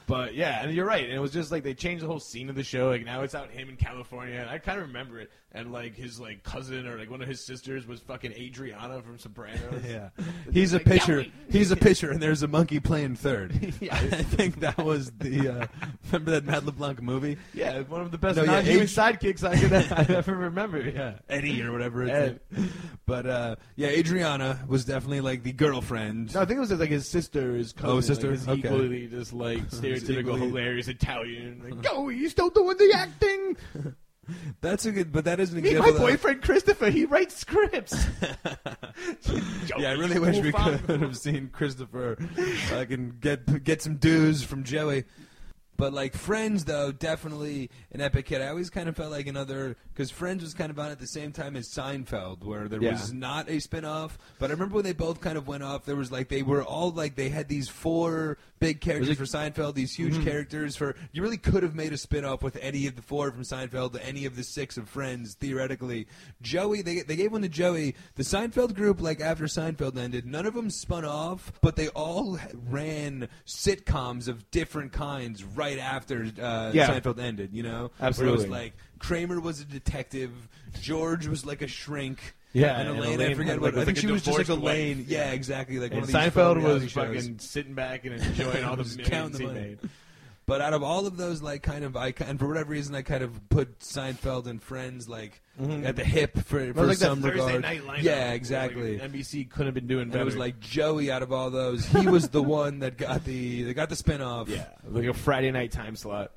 But 0.06 0.34
yeah, 0.34 0.62
and 0.62 0.74
you're 0.74 0.84
right. 0.86 1.04
And 1.04 1.12
it 1.14 1.18
was 1.20 1.32
just 1.32 1.50
like 1.50 1.62
they 1.62 1.74
changed 1.74 2.02
the 2.04 2.08
whole 2.08 2.20
scene 2.20 2.48
of 2.50 2.54
the 2.56 2.62
show. 2.64 2.88
Like 2.88 3.04
now 3.04 3.22
it's 3.22 3.34
out 3.34 3.50
him 3.50 3.68
in 3.68 3.76
California. 3.76 4.38
And 4.40 4.50
I 4.50 4.58
kind 4.58 4.78
of 4.80 4.86
remember 4.88 5.18
it. 5.20 5.30
And 5.56 5.72
like 5.72 5.94
his 5.94 6.18
like 6.18 6.42
cousin 6.42 6.86
or 6.88 6.98
like 6.98 7.08
one 7.10 7.22
of 7.22 7.28
his 7.28 7.40
sisters 7.44 7.86
was 7.86 8.00
fucking 8.00 8.32
Adriana 8.32 9.00
from 9.02 9.18
Sopranos. 9.18 9.84
Yeah, 9.88 10.08
he's 10.52 10.72
a 10.72 10.76
like, 10.78 10.84
pitcher. 10.86 11.16
we- 11.18 11.32
He's 11.50 11.70
a 11.70 11.76
pitcher, 11.76 12.10
and 12.10 12.20
there's 12.20 12.42
a 12.42 12.48
monkey 12.48 12.80
playing 12.80 13.14
third. 13.14 13.74
Yeah. 13.80 13.94
I 13.94 14.22
think 14.24 14.58
that 14.60 14.76
was 14.78 15.12
the. 15.12 15.48
Uh, 15.48 15.66
remember 16.10 16.32
that 16.32 16.44
Matt 16.44 16.64
LeBlanc 16.66 17.00
movie? 17.00 17.36
Yeah, 17.52 17.80
one 17.82 18.00
of 18.00 18.10
the 18.10 18.18
best 18.18 18.36
No, 18.36 18.42
yeah, 18.42 18.50
non-human 18.50 18.82
Age- 18.82 18.94
sidekicks 18.96 19.44
I 19.48 19.56
could 19.56 19.72
I 19.72 20.16
ever 20.16 20.34
remember. 20.34 20.80
Yeah, 20.80 21.18
Eddie 21.28 21.62
or 21.62 21.70
whatever. 21.70 22.02
It's 22.02 22.10
Ed. 22.12 22.40
But 23.06 23.26
uh, 23.26 23.56
yeah, 23.76 23.88
Adriana 23.88 24.58
was 24.66 24.84
definitely 24.84 25.20
like 25.20 25.44
the 25.44 25.52
girlfriend. 25.52 26.34
No, 26.34 26.40
I 26.40 26.44
think 26.46 26.56
it 26.56 26.60
was 26.60 26.72
like 26.72 26.88
his 26.90 27.06
sister, 27.06 27.54
his 27.54 27.72
cousin. 27.72 27.90
Oh, 27.96 28.00
sister? 28.00 28.32
His 28.32 28.48
Okay. 28.48 28.58
equally 28.58 29.06
just 29.06 29.32
like 29.32 29.70
stereotypical, 30.00 30.18
equally- 30.20 30.40
hilarious 30.40 30.88
Italian. 30.88 31.62
Like, 31.64 31.86
oh, 31.92 32.08
you 32.08 32.28
still 32.28 32.50
doing 32.50 32.76
the 32.76 32.92
acting? 32.94 33.56
That's 34.62 34.86
a 34.86 34.92
good, 34.92 35.12
but 35.12 35.26
that 35.26 35.38
is 35.38 35.52
an 35.52 35.60
Meet 35.60 35.76
my 35.78 35.88
of- 35.88 35.98
boyfriend 35.98 36.40
Christopher. 36.42 36.88
He 36.88 37.04
writes 37.04 37.36
scripts. 37.36 38.06
Yeah, 39.76 39.90
I 39.90 39.92
really 39.94 40.18
wish 40.20 40.38
we 40.38 40.52
could 40.52 41.00
have 41.00 41.16
seen 41.16 41.48
Christopher. 41.48 42.16
I 42.72 42.84
can 42.84 43.16
get 43.20 43.64
get 43.64 43.82
some 43.82 43.96
dues 43.96 44.42
from 44.42 44.62
Joey. 44.62 45.04
But 45.76 45.92
like 45.92 46.14
Friends, 46.14 46.64
though, 46.64 46.92
definitely 46.92 47.70
an 47.92 48.00
epic 48.00 48.28
hit. 48.28 48.40
I 48.40 48.48
always 48.48 48.70
kind 48.70 48.88
of 48.88 48.96
felt 48.96 49.10
like 49.10 49.26
another 49.26 49.76
because 49.92 50.10
Friends 50.10 50.42
was 50.42 50.54
kind 50.54 50.70
of 50.70 50.78
on 50.78 50.90
at 50.90 50.98
the 50.98 51.06
same 51.06 51.32
time 51.32 51.56
as 51.56 51.68
Seinfeld, 51.68 52.44
where 52.44 52.68
there 52.68 52.80
Yeah. 52.82 52.92
was 52.92 53.12
not 53.12 53.48
a 53.48 53.60
spin-off. 53.60 54.18
But 54.38 54.50
I 54.50 54.52
remember 54.54 54.76
when 54.76 54.84
they 54.84 54.92
both 54.92 55.20
kind 55.20 55.36
of 55.38 55.46
went 55.48 55.62
off. 55.62 55.84
There 55.84 55.96
was 55.96 56.12
like 56.12 56.28
they 56.28 56.42
were 56.42 56.62
all 56.64 56.90
like 56.90 57.16
they 57.16 57.28
had 57.28 57.48
these 57.48 57.68
four 57.68 58.38
big 58.60 58.80
characters 58.80 59.16
for 59.18 59.24
Seinfeld, 59.24 59.74
these 59.74 59.94
huge 59.94 60.14
Mm-hmm. 60.14 60.24
characters 60.24 60.76
for. 60.76 60.94
You 61.12 61.22
really 61.22 61.36
could 61.36 61.62
have 61.62 61.74
made 61.74 61.92
a 61.92 61.98
spin-off 61.98 62.42
with 62.42 62.56
any 62.60 62.86
of 62.86 62.94
the 62.96 63.02
four 63.02 63.30
from 63.30 63.42
Seinfeld, 63.42 63.92
to 63.94 64.04
any 64.06 64.24
of 64.26 64.36
the 64.36 64.44
six 64.44 64.76
of 64.76 64.88
Friends, 64.88 65.34
theoretically. 65.34 66.06
Joey, 66.40 66.82
they 66.82 67.00
they 67.00 67.16
gave 67.16 67.32
one 67.32 67.42
to 67.42 67.48
Joey. 67.48 67.94
The 68.14 68.22
Seinfeld 68.22 68.74
group, 68.74 69.00
like 69.00 69.20
after 69.20 69.44
Seinfeld 69.44 69.96
ended, 69.98 70.24
none 70.26 70.46
of 70.46 70.54
them 70.54 70.70
spun 70.70 71.04
off, 71.04 71.52
but 71.60 71.76
they 71.76 71.88
all 71.88 72.38
ran 72.70 73.28
sitcoms 73.46 74.28
of 74.28 74.50
different 74.50 74.92
kinds 74.92 75.42
right 75.44 75.63
after 75.72 76.22
uh, 76.40 76.70
Yeah. 76.72 76.88
Seinfeld 76.88 77.18
ended. 77.18 77.50
You 77.52 77.62
know, 77.64 77.90
Where 77.98 78.10
it 78.26 78.30
was 78.30 78.46
like 78.48 78.72
Kramer 78.98 79.40
was 79.40 79.60
a 79.60 79.64
detective, 79.64 80.30
George 80.80 81.26
was 81.26 81.44
like 81.44 81.62
a 81.62 81.68
shrink. 81.68 82.34
Yeah, 82.52 82.78
and 82.78 82.88
and 82.88 82.98
Elaine, 82.98 83.14
Elaine 83.14 83.30
I 83.32 83.34
forget 83.34 83.60
what. 83.60 83.74
like, 83.74 83.82
I 83.82 83.84
think 83.84 83.96
was 83.96 84.00
she 84.02 84.06
was 84.12 84.22
just 84.22 84.38
like 84.38 84.48
Elaine. 84.48 84.98
wife. 84.98 85.08
Yeah, 85.08 85.32
exactly. 85.32 85.80
Like 85.80 85.90
one 85.90 86.04
And 86.04 86.14
of 86.14 86.22
these 86.22 86.32
Seinfeld 86.32 86.62
was 86.62 86.82
shows. 86.84 86.92
fucking 86.92 87.38
sitting 87.40 87.74
back 87.74 88.04
and 88.04 88.14
enjoying 88.14 88.62
all 88.62 88.76
the 88.76 88.84
Just 88.84 89.02
counting 89.02 89.40
he 89.40 89.46
the 89.46 89.52
money. 89.52 89.76
But 90.46 90.60
out 90.60 90.74
of 90.74 90.82
all 90.82 91.06
of 91.06 91.16
those, 91.16 91.40
like, 91.40 91.62
kind 91.62 91.84
of, 91.84 91.96
I 91.96 92.12
and 92.20 92.38
for 92.38 92.46
whatever 92.46 92.70
reason, 92.70 92.94
I 92.94 93.00
kind 93.00 93.24
of 93.24 93.48
put 93.48 93.78
Seinfeld 93.78 94.46
and 94.46 94.62
Friends 94.62 95.08
like 95.08 95.40
mm-hmm. 95.60 95.86
at 95.86 95.96
the 95.96 96.04
hip 96.04 96.36
for, 96.38 96.72
for 96.74 96.86
like 96.86 96.98
some 96.98 97.22
regard. 97.22 97.64
yeah, 97.64 98.26
Like, 98.26 98.34
exactly. 98.34 98.98
NBC 98.98 99.48
couldn't 99.48 99.66
have 99.68 99.74
been 99.74 99.86
doing 99.86 100.02
and 100.02 100.12
better. 100.12 100.22
it 100.22 100.26
was 100.26 100.36
like 100.36 100.60
Joey 100.60 101.10
out 101.10 101.22
of 101.22 101.32
all 101.32 101.48
those, 101.50 101.86
he 101.86 102.06
was 102.06 102.28
the 102.28 102.42
one 102.42 102.80
that 102.80 102.98
got 102.98 103.24
the 103.24 103.62
that 103.62 103.74
got 103.74 103.88
the 103.88 103.94
spinoff. 103.94 104.48
yeah, 104.48 104.66
like 104.86 105.06
a 105.06 105.14
Friday 105.14 105.50
night 105.50 105.72
time 105.72 105.96
slot. 105.96 106.32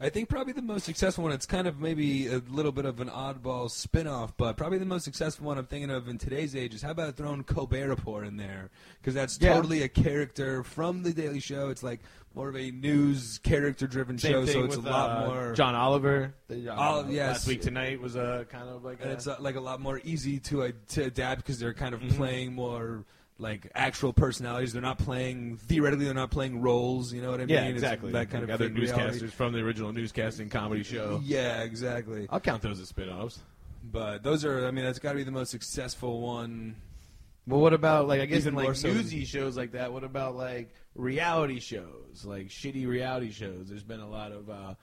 I 0.00 0.08
think 0.08 0.28
probably 0.28 0.52
the 0.52 0.62
most 0.62 0.84
successful 0.84 1.22
one. 1.22 1.32
It's 1.32 1.46
kind 1.46 1.68
of 1.68 1.78
maybe 1.78 2.26
a 2.26 2.38
little 2.50 2.72
bit 2.72 2.86
of 2.86 2.98
an 3.00 3.08
oddball 3.08 3.70
spin-off, 3.70 4.36
but 4.36 4.56
probably 4.56 4.78
the 4.78 4.84
most 4.84 5.04
successful 5.04 5.46
one 5.46 5.58
I'm 5.58 5.66
thinking 5.66 5.92
of 5.92 6.08
in 6.08 6.18
today's 6.18 6.56
age 6.56 6.74
is 6.74 6.82
how 6.82 6.90
about 6.90 7.14
throwing 7.16 7.44
Colbert 7.44 7.86
Report 7.88 8.26
in 8.26 8.36
there 8.36 8.70
because 9.00 9.14
that's 9.14 9.38
Yeah. 9.40 9.54
totally 9.54 9.84
a 9.84 9.88
character 9.88 10.64
from 10.64 11.04
the 11.04 11.12
Daily 11.12 11.38
Show. 11.38 11.68
It's 11.68 11.84
like 11.84 12.00
more 12.34 12.48
of 12.48 12.56
a 12.56 12.70
news 12.70 13.38
character-driven 13.42 14.18
Same 14.18 14.32
show, 14.32 14.44
thing 14.46 14.52
so 14.54 14.64
it's 14.64 14.76
with, 14.76 14.86
a 14.86 14.90
lot 14.90 15.10
uh, 15.24 15.26
more. 15.26 15.52
John 15.52 15.74
Oliver. 15.74 16.34
The, 16.48 16.68
uh, 16.72 16.92
Ol- 17.02 17.10
yes. 17.10 17.28
Last 17.38 17.46
week 17.46 17.60
tonight 17.62 18.00
was 18.00 18.16
a 18.16 18.46
kind 18.50 18.68
of 18.68 18.84
like 18.84 19.00
and 19.02 19.10
a, 19.10 19.14
it's 19.14 19.26
uh, 19.26 19.36
like 19.40 19.56
a 19.56 19.60
lot 19.60 19.80
more 19.80 20.00
easy 20.04 20.38
to 20.40 20.62
uh, 20.64 20.72
to 20.90 21.04
adapt 21.04 21.42
because 21.42 21.58
they're 21.58 21.74
kind 21.74 21.94
of 21.94 22.00
Mhm. 22.00 22.16
playing 22.16 22.52
more 22.54 23.04
like 23.38 23.70
actual 23.74 24.12
personalities. 24.12 24.72
They're 24.72 24.80
not 24.82 24.98
playing 24.98 25.56
theoretically. 25.56 26.04
They're 26.04 26.14
not 26.14 26.30
playing 26.30 26.60
roles. 26.60 27.12
You 27.12 27.22
know 27.22 27.30
what 27.32 27.40
I 27.40 27.46
mean? 27.46 27.48
yeah, 27.56 27.64
It's 27.64 27.74
exactly. 27.74 28.12
that 28.12 28.30
kind 28.30 28.44
Like 28.44 28.50
of 28.50 28.60
other 28.60 28.68
fake 28.68 28.78
reality. 28.78 29.18
newscasters 29.20 29.30
from 29.32 29.52
the 29.52 29.58
original 29.60 29.92
newscasting 29.92 30.50
comedy 30.50 30.82
show. 30.84 31.20
Yeah, 31.24 31.62
exactly. 31.62 32.26
I'll 32.30 32.40
count 32.40 32.62
those 32.62 32.78
as 32.78 32.88
spin-offs. 32.88 33.40
But 33.84 34.22
those 34.22 34.44
are. 34.44 34.64
I 34.66 34.70
mean, 34.70 34.84
that's 34.84 35.00
got 35.00 35.12
to 35.12 35.16
be 35.16 35.24
the 35.24 35.32
most 35.32 35.50
successful 35.50 36.20
one. 36.20 36.76
Well, 37.48 37.58
what 37.60 37.72
about 37.72 38.06
like 38.06 38.20
I 38.20 38.26
guess 38.26 38.42
Even 38.42 38.50
in 38.50 38.54
like 38.54 38.64
more 38.66 38.74
so 38.74 38.88
than- 38.88 38.98
newsy 38.98 39.24
shows 39.24 39.56
like 39.56 39.72
that? 39.72 39.92
What 39.92 40.04
about 40.04 40.36
like 40.36 40.72
reality 40.94 41.60
shows, 41.60 42.24
like 42.24 42.48
shitty 42.48 42.86
reality 42.86 43.30
shows? 43.30 43.68
There's 43.68 43.82
been 43.84 44.00
a 44.00 44.08
lot 44.08 44.32
of 44.32 44.50
uh, 44.50 44.74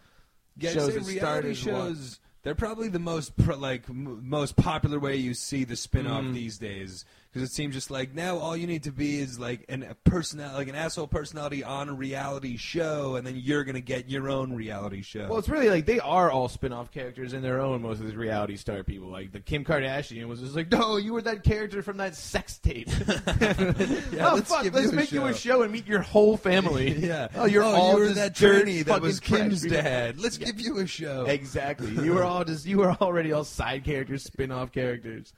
Yeah, 0.58 0.72
shows 0.72 0.88
say 0.94 1.00
that 1.00 1.06
reality 1.06 1.18
started 1.20 1.58
shows. 1.58 2.20
They're 2.42 2.56
probably 2.56 2.88
the 2.88 3.00
most 3.00 3.36
pro, 3.38 3.58
like 3.58 3.90
m- 3.90 4.28
most 4.30 4.56
popular 4.56 4.98
way 5.00 5.18
you 5.18 5.34
see 5.34 5.66
the 5.66 5.76
spin-off 5.76 6.24
Mhm. 6.24 6.34
these 6.34 6.58
days 6.58 7.04
because 7.32 7.48
it 7.48 7.54
seems 7.54 7.76
just 7.76 7.92
like 7.92 8.16
now 8.16 8.38
all 8.38 8.58
you 8.58 8.66
need 8.66 8.84
to 8.84 8.92
be 8.92 9.20
is 9.20 9.40
like 9.40 9.64
an, 9.70 9.84
a 9.84 9.94
personality, 9.96 10.58
like 10.58 10.68
an 10.68 10.76
asshole 10.76 11.08
personality 11.08 11.64
on 11.64 11.90
a 11.90 11.94
reality 11.94 12.58
show, 12.58 13.16
and 13.18 13.26
then 13.26 13.36
you're 13.36 13.64
gonna 13.64 13.80
get 13.82 14.10
your 14.10 14.30
own 14.30 14.54
reality 14.54 15.04
show. 15.04 15.28
Well, 15.30 15.38
it's 15.38 15.50
really 15.50 15.70
like 15.70 15.86
they 15.86 16.00
are 16.00 16.32
all 16.32 16.50
spin-off 16.50 16.92
characters 16.92 17.34
in 17.34 17.44
their 17.44 17.62
own. 17.62 17.84
Most 17.84 18.00
of 18.00 18.06
these 18.06 18.16
reality 18.16 18.56
star 18.56 18.84
people, 18.84 19.10
like 19.10 19.32
the 19.32 19.40
Kim 19.40 19.64
Kardashian, 19.64 20.28
was 20.28 20.40
just 20.40 20.56
like, 20.56 20.72
"No, 20.72 20.98
you 20.98 21.14
were 21.14 21.22
that 21.22 21.44
character 21.44 21.84
from 21.84 21.98
that 21.98 22.16
sex 22.16 22.58
tape." 22.58 22.90
Yeah, 24.12 24.32
oh 24.32 24.36
let's 24.36 24.50
fuck, 24.50 24.64
give 24.64 24.74
let's 24.74 24.88
you 24.88 24.92
a 24.92 24.96
make 24.96 25.12
you 25.12 25.26
a 25.26 25.34
show. 25.34 25.62
and 25.62 25.72
meet 25.72 25.88
your 25.88 26.02
whole 26.02 26.36
family. 26.38 26.92
yeah. 26.98 27.28
Oh, 27.36 27.46
you're 27.46 27.64
oh, 27.64 27.68
all 27.68 27.94
you 27.94 28.00
were 28.00 28.10
that 28.14 28.34
journey 28.34 28.82
that 28.84 29.02
was 29.02 29.20
Kim's 29.20 29.62
trash 29.62 29.84
dad. 29.84 30.20
Let's 30.20 30.38
give 30.38 30.60
you 30.60 30.80
a 30.80 30.88
show. 30.88 31.26
Exactly. 31.26 31.92
You 32.04 32.14
were 32.14 32.24
all 32.24 32.44
just 32.44 32.66
you 32.66 32.78
were 32.78 32.92
already 32.94 33.32
all 33.32 33.44
side 33.44 33.84
characters, 33.84 34.24
spin-off 34.24 34.72
characters. 34.72 35.34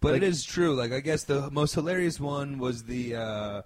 But 0.00 0.12
Like- 0.12 0.22
it 0.22 0.28
is 0.28 0.44
true. 0.44 0.74
Like 0.74 0.92
I 0.92 1.00
guess 1.00 1.24
the 1.24 1.50
most 1.50 1.74
hilarious 1.74 2.20
one 2.20 2.58
was 2.58 2.84
the 2.84 3.16
uh, 3.16 3.62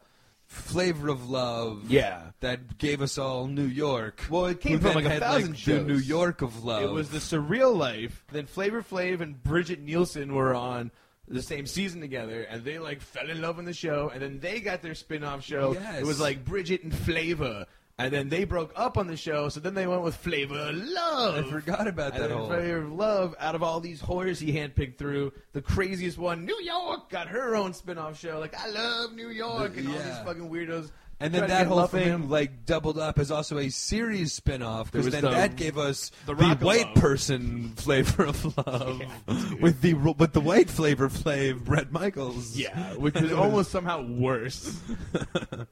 flavor 0.46 1.08
of 1.08 1.28
love. 1.30 1.90
Yeah. 1.90 2.22
that 2.40 2.78
gave 2.78 3.02
us 3.02 3.18
all 3.18 3.46
New 3.46 3.66
York. 3.66 4.24
Well, 4.30 4.46
it 4.46 4.60
came 4.60 4.80
from 4.80 4.94
like 4.94 5.04
a 5.04 5.20
thousand 5.20 5.50
like, 5.50 5.58
shows. 5.58 5.86
The 5.86 5.92
New 5.92 5.98
York 5.98 6.42
of 6.42 6.64
love. 6.64 6.82
It 6.82 6.90
was 6.90 7.10
the 7.10 7.18
surreal 7.18 7.76
life. 7.76 8.24
Then 8.32 8.46
Flavor 8.46 8.82
Flav 8.82 9.20
and 9.20 9.42
Brigitte 9.42 9.80
Nielsen 9.80 10.34
were 10.34 10.54
on 10.54 10.90
the 11.28 11.42
same 11.42 11.66
season 11.66 12.00
together, 12.00 12.42
and 12.42 12.64
they 12.64 12.78
like 12.80 13.00
fell 13.00 13.30
in 13.30 13.40
love 13.40 13.58
in 13.60 13.64
the 13.64 13.72
show. 13.72 14.10
And 14.12 14.20
then 14.20 14.40
they 14.40 14.58
got 14.60 14.82
their 14.82 14.94
spin-off 14.96 15.44
show. 15.44 15.74
Yes. 15.74 16.00
It 16.00 16.06
was 16.06 16.18
like 16.20 16.44
Brigitte 16.44 16.82
and 16.82 16.94
Flavor. 16.94 17.66
And 18.00 18.12
then 18.12 18.28
they 18.30 18.44
broke 18.44 18.72
up 18.76 18.96
on 18.96 19.08
the 19.08 19.16
show, 19.16 19.50
so 19.50 19.60
then 19.60 19.74
they 19.74 19.86
went 19.86 20.00
with 20.00 20.16
Flavor 20.16 20.54
of 20.54 20.74
Love. 20.74 21.46
I 21.46 21.50
forgot 21.50 21.86
about 21.86 22.14
that 22.14 22.30
whole. 22.30 22.46
Flavor 22.46 22.78
of 22.78 22.92
Love, 22.92 23.34
out 23.38 23.54
of 23.54 23.62
all 23.62 23.78
these 23.78 24.00
whores 24.00 24.40
he 24.40 24.52
handpicked 24.52 24.96
through, 24.96 25.34
the 25.52 25.60
craziest 25.60 26.16
one, 26.16 26.46
New 26.46 26.58
York, 26.62 27.10
got 27.10 27.28
her 27.28 27.54
own 27.54 27.74
spin-off 27.74 28.18
show. 28.18 28.38
Like, 28.38 28.58
I 28.58 28.70
love 28.70 29.12
New 29.12 29.28
York, 29.28 29.76
and 29.76 29.86
all 29.86 29.92
these 29.92 30.18
fucking 30.24 30.48
weirdos. 30.48 30.90
And 31.20 31.34
then 31.34 31.48
that 31.48 31.66
whole 31.66 31.86
thing 31.86 32.20
fame. 32.20 32.28
like 32.30 32.64
doubled 32.64 32.98
up 32.98 33.18
as 33.18 33.30
also 33.30 33.58
a 33.58 33.68
series 33.68 34.32
spin-off 34.32 34.90
because 34.90 35.10
then 35.10 35.22
the- 35.22 35.30
that 35.30 35.54
gave 35.56 35.76
us 35.76 36.10
the 36.26 36.34
the, 36.34 36.56
white 36.64 36.94
person 36.94 37.74
flavor 37.76 38.24
of 38.24 38.56
love 38.66 39.00
Yeah, 39.00 39.54
with 39.60 39.82
the 39.82 39.94
with 39.94 40.32
the 40.32 40.40
white 40.40 40.70
flavor 40.70 41.08
flav 41.10 41.64
Bret 41.64 41.92
Michaels. 41.92 42.56
Yeah, 42.56 42.94
which 42.94 43.14
was 43.14 43.32
almost 43.32 43.70
somehow 43.72 44.02
worse. 44.02 44.80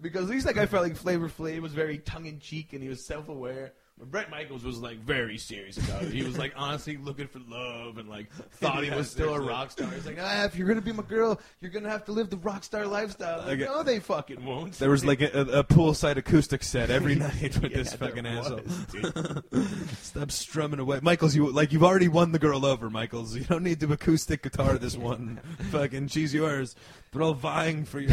because 0.01 0.25
at 0.25 0.31
least 0.31 0.47
that 0.47 0.55
guy 0.55 0.67
felt 0.67 0.83
like 0.85 0.97
Flavor 0.97 1.29
Flav 1.29 1.61
was 1.61 1.73
very 1.73 1.99
tongue 1.99 2.27
in 2.27 2.39
cheek 2.41 2.73
and 2.73 2.83
he 2.83 2.89
was 2.89 3.05
self 3.05 3.29
aware. 3.29 3.73
Bret 4.07 4.31
Michaels 4.31 4.65
was 4.65 4.79
like 4.79 4.99
very 4.99 5.39
serious 5.39 5.77
about 5.77 6.03
it. 6.05 6.13
He 6.13 6.23
was 6.23 6.39
like 6.39 6.53
honestly 6.57 6.97
looking 6.97 7.27
for 7.27 7.41
love 7.49 7.99
and 7.99 8.09
like 8.09 8.31
thought 8.53 8.85
he 8.85 8.91
was 8.91 9.11
still 9.11 9.35
a 9.35 9.41
rock 9.41 9.71
star. 9.71 9.91
He's 9.91 10.07
like, 10.07 10.19
ah, 10.21 10.45
if 10.45 10.57
you're 10.57 10.69
gonna 10.69 10.81
be 10.81 10.93
my 10.93 11.03
girl, 11.03 11.41
you're 11.61 11.71
gonna 11.71 11.89
have 11.91 12.05
to 12.07 12.13
live 12.13 12.31
the 12.31 12.37
rock 12.39 12.65
star 12.65 12.87
lifestyle. 12.87 13.45
Like, 13.47 13.59
no, 13.61 13.83
they 13.83 13.99
fucking 14.01 14.45
won't. 14.45 14.75
There 14.75 14.91
was 14.91 15.05
like 15.05 15.21
a, 15.21 15.27
a 15.41 15.65
poolside 15.65 16.17
acoustic 16.17 16.63
set 16.63 16.91
every 16.91 17.15
night 17.17 17.61
with 17.61 17.71
Yeah, 17.73 17.79
this 17.79 17.95
fucking 17.95 18.25
asshole. 18.27 18.61
dude. 18.93 19.43
Stop 19.99 20.31
strumming 20.31 20.81
away, 20.81 21.01
Michaels. 21.03 21.35
You 21.35 21.51
like 21.51 21.73
you've 21.73 21.85
already 21.85 22.09
won 22.09 22.33
the 22.33 22.39
girl 22.39 22.65
over, 22.65 22.89
Michaels. 22.91 23.35
You 23.37 23.45
don't 23.45 23.63
need 23.65 23.81
to 23.81 23.93
acoustic 23.93 24.43
guitar 24.43 24.79
this 24.79 24.97
one. 24.99 25.41
fucking 25.71 26.09
she's 26.09 26.33
yours. 26.33 26.75
They're 27.13 27.23
all 27.23 27.35
vying 27.35 27.85
for 27.85 28.01
you. 28.01 28.09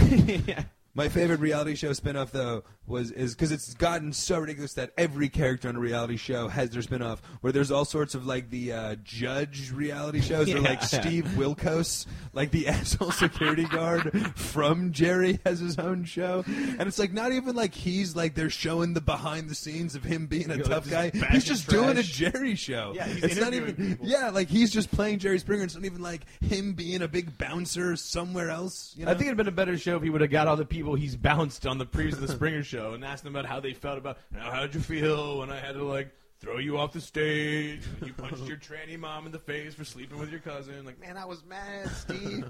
yeah. 0.48 0.64
My 0.94 1.10
favorite 1.10 1.42
reality 1.42 1.76
show 1.76 1.90
spinoff 1.92 2.32
though 2.32 2.64
was 2.88 3.12
is 3.12 3.34
because 3.34 3.52
it's 3.52 3.74
gotten 3.74 4.14
so 4.14 4.40
ridiculous 4.40 4.74
that 4.74 4.92
every 4.98 5.30
character 5.30 5.70
on 5.70 5.76
a 5.76 5.80
reality 5.80 6.18
show 6.18 6.48
has 6.48 6.70
their 6.70 6.82
spinoff. 6.82 7.20
Where 7.42 7.52
there's 7.52 7.72
all 7.72 7.86
sorts 7.86 8.16
of 8.16 8.26
like 8.26 8.50
the 8.50 8.74
uh, 8.74 8.96
judge 9.04 9.72
reality 9.72 10.22
shows, 10.22 10.54
or 10.54 10.60
like 10.60 10.84
Steve 10.84 11.26
Wilkos, 11.36 12.06
like 12.34 12.52
the 12.52 12.68
asshole 12.76 13.12
security 13.12 13.66
guard 13.66 14.36
from 14.38 14.92
Jerry, 14.92 15.40
has 15.46 15.60
his 15.60 15.80
own 15.80 16.06
show, 16.06 16.44
and 16.48 16.82
it's 16.82 17.00
like 17.00 17.14
not 17.14 17.32
even 17.32 17.56
like 17.56 17.74
he's 17.74 18.16
like 18.16 18.36
they're 18.36 18.50
showing 18.50 18.94
the 18.94 19.02
behind 19.02 19.50
the 19.50 19.56
scenes 19.56 19.96
of 19.96 20.04
him 20.04 20.28
being 20.28 20.52
a 20.52 20.62
tough 20.64 20.90
guy. 20.90 21.12
He's 21.32 21.46
just 21.46 21.70
doing 21.70 21.98
a. 21.98 22.06
Jerry 22.16 22.56
show. 22.56 22.94
Yeah, 22.96 23.08
he's 23.08 23.24
it's 23.24 23.40
not 23.40 23.54
even 23.54 23.76
people. 23.76 24.08
yeah, 24.08 24.30
like 24.30 24.48
he's 24.48 24.72
just 24.72 24.92
playing 24.92 25.20
Jerry 25.20 25.40
Springer. 25.40 25.64
It's 25.64 25.76
not 25.76 25.86
even 25.86 26.02
like 26.02 26.22
him 26.42 26.74
being 26.74 27.02
a 27.02 27.08
big 27.08 27.38
bouncer 27.38 27.96
somewhere 27.96 28.50
else. 28.50 28.94
You 28.96 29.06
know? 29.06 29.12
I 29.12 29.16
think 29.16 29.28
it'd 29.28 29.38
been 29.38 29.48
a 29.48 29.52
better 29.52 29.78
show 29.78 29.98
if 29.98 30.04
he 30.04 30.10
would 30.10 30.22
have 30.22 30.30
got 30.30 30.48
all 30.48 30.56
the 30.56 30.66
people 30.66 30.96
he's 30.96 31.16
bounced 31.16 31.66
on 31.66 31.78
the 31.78 31.86
previous 31.86 32.18
the 32.18 32.28
Springer 32.28 32.64
show 32.64 32.75
and 32.80 33.04
asked 33.06 33.24
them 33.24 33.36
about 33.36 33.46
how 33.50 33.60
they 33.60 33.74
felt 33.74 33.98
about 33.98 34.18
now 34.32 34.52
how 34.52 34.62
did 34.62 34.76
you 34.76 34.82
feel 34.82 35.40
when 35.40 35.50
I 35.52 35.60
had 35.60 35.74
to 35.76 35.84
like 35.84 36.10
throw 36.40 36.58
you 36.58 36.78
off 36.78 36.94
the 36.94 37.02
stage 37.02 37.82
when 38.00 38.08
you 38.10 38.14
punched 38.14 38.46
your 38.48 38.58
tranny 38.58 39.00
mom 39.00 39.26
in 39.26 39.32
the 39.32 39.40
face 39.40 39.74
for 39.74 39.86
sleeping 39.86 40.20
with 40.20 40.30
your 40.30 40.42
cousin. 40.42 40.86
Like, 40.86 41.00
man, 41.00 41.18
I 41.18 41.26
was 41.26 41.44
mad, 41.46 41.90
Steve. 41.92 42.46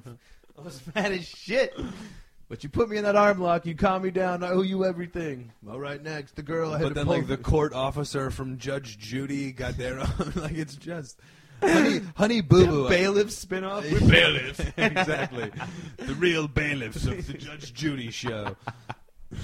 I 0.58 0.62
was 0.62 0.82
mad 0.96 1.12
as 1.12 1.26
shit. 1.28 1.74
But 2.50 2.64
you 2.64 2.70
put 2.70 2.90
me 2.90 2.98
in 2.98 3.04
that 3.06 3.16
arm 3.16 3.40
lock, 3.40 3.66
you 3.66 3.74
calm 3.76 4.02
me 4.04 4.12
down, 4.12 4.44
I 4.44 4.50
owe 4.50 4.62
you 4.64 4.86
everything. 4.86 5.52
All 5.70 5.80
right, 5.80 6.02
next, 6.02 6.36
the 6.36 6.44
girl 6.44 6.70
I 6.74 6.78
had 6.78 6.82
But 6.84 6.90
to 6.90 6.94
then, 6.96 7.06
pull 7.06 7.16
like 7.16 7.28
the 7.28 7.38
court 7.38 7.74
officer 7.74 8.30
from 8.32 8.58
Judge 8.58 8.98
Judy 9.00 9.52
got 9.52 9.78
their 9.78 10.00
own. 10.00 10.34
like 10.36 10.54
it's 10.54 10.76
just 10.76 11.20
honey, 11.62 12.02
honey 12.16 12.42
boo 12.42 12.66
boo. 12.68 12.90
bailiff 12.90 13.30
spinoff. 13.30 13.90
We're 13.92 14.00
bailiffs. 14.12 14.62
exactly, 14.78 15.52
the 15.98 16.14
real 16.16 16.48
bailiffs 16.48 17.06
of 17.06 17.26
the 17.26 17.34
Judge 17.34 17.74
Judy 17.74 18.12
show. 18.12 18.56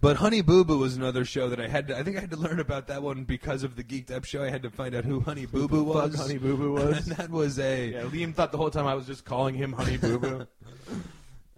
but 0.00 0.16
Honey 0.16 0.40
Boo 0.42 0.64
Boo 0.64 0.78
was 0.78 0.96
another 0.96 1.24
show 1.24 1.48
that 1.48 1.60
I 1.60 1.68
had. 1.68 1.88
To, 1.88 1.96
I 1.98 2.02
think 2.02 2.16
I 2.16 2.20
had 2.20 2.30
to 2.30 2.36
learn 2.36 2.60
about 2.60 2.88
that 2.88 3.02
one 3.02 3.24
because 3.24 3.62
of 3.62 3.76
the 3.76 3.84
Geeked 3.84 4.10
Up 4.10 4.24
show. 4.24 4.42
I 4.42 4.50
had 4.50 4.62
to 4.62 4.70
find 4.70 4.94
out 4.94 5.04
who 5.04 5.20
Honey 5.20 5.46
Boo 5.46 5.68
Boo 5.68 5.84
was. 5.84 6.14
Honey 6.16 6.38
Boo 6.38 6.56
Boo 6.56 6.72
was. 6.74 7.06
and 7.06 7.16
that 7.16 7.30
was 7.30 7.58
a 7.58 7.90
Yeah, 7.90 8.02
Liam 8.02 8.34
thought 8.34 8.52
the 8.52 8.58
whole 8.58 8.70
time 8.70 8.86
I 8.86 8.94
was 8.94 9.06
just 9.06 9.24
calling 9.24 9.54
him 9.54 9.72
Honey 9.72 9.96
Boo 9.96 10.18
Boo. 10.18 10.46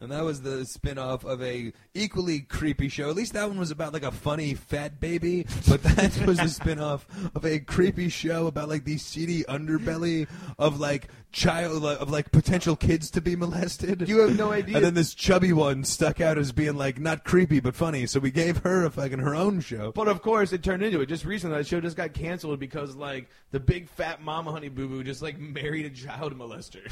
And 0.00 0.12
that 0.12 0.24
was 0.24 0.42
the 0.42 0.64
spin-off 0.64 1.24
of 1.24 1.42
a 1.42 1.72
equally 1.92 2.40
creepy 2.40 2.88
show. 2.88 3.10
At 3.10 3.16
least 3.16 3.32
that 3.32 3.48
one 3.48 3.58
was 3.58 3.70
about 3.70 3.92
like 3.92 4.04
a 4.04 4.12
funny 4.12 4.54
fat 4.54 5.00
baby, 5.00 5.46
but 5.68 5.82
that 5.96 6.24
was 6.24 6.38
a 6.38 6.48
spin-off 6.48 7.06
of 7.34 7.44
a 7.44 7.58
creepy 7.58 8.08
show 8.08 8.46
about 8.46 8.68
like 8.68 8.84
the 8.84 8.96
seedy 8.98 9.42
underbelly 9.44 10.28
of 10.58 10.78
like 10.78 11.08
child 11.32 11.84
of 11.84 12.10
like 12.10 12.32
potential 12.32 12.76
kids 12.76 13.10
to 13.10 13.20
be 13.20 13.36
molested. 13.36 14.08
You 14.08 14.20
have 14.20 14.36
no 14.36 14.52
idea. 14.52 14.76
And 14.76 14.84
then 14.84 14.94
this 14.94 15.14
chubby 15.14 15.52
one 15.52 15.84
stuck 15.84 16.20
out 16.20 16.38
as 16.38 16.52
being 16.52 16.76
like 16.76 16.98
not 16.98 17.24
creepy 17.24 17.60
but 17.60 17.74
funny, 17.74 18.06
so 18.06 18.20
we 18.20 18.30
gave 18.30 18.58
her 18.58 18.84
a 18.84 18.90
fucking 18.90 19.18
her 19.18 19.34
own 19.34 19.60
show. 19.60 19.92
But 19.92 20.08
of 20.08 20.22
course, 20.22 20.52
it 20.52 20.62
turned 20.62 20.82
into 20.82 21.00
it. 21.00 21.06
Just 21.06 21.24
recently, 21.24 21.56
that 21.58 21.66
show 21.66 21.80
just 21.80 21.96
got 21.96 22.14
canceled 22.14 22.60
because 22.60 22.96
like 22.96 23.28
the 23.50 23.60
big 23.60 23.88
fat 23.88 24.22
mama 24.22 24.52
honey 24.52 24.68
boo 24.68 24.88
boo 24.88 25.04
just 25.04 25.22
like 25.22 25.38
married 25.38 25.86
a 25.86 25.90
child 25.90 26.36
molester, 26.36 26.86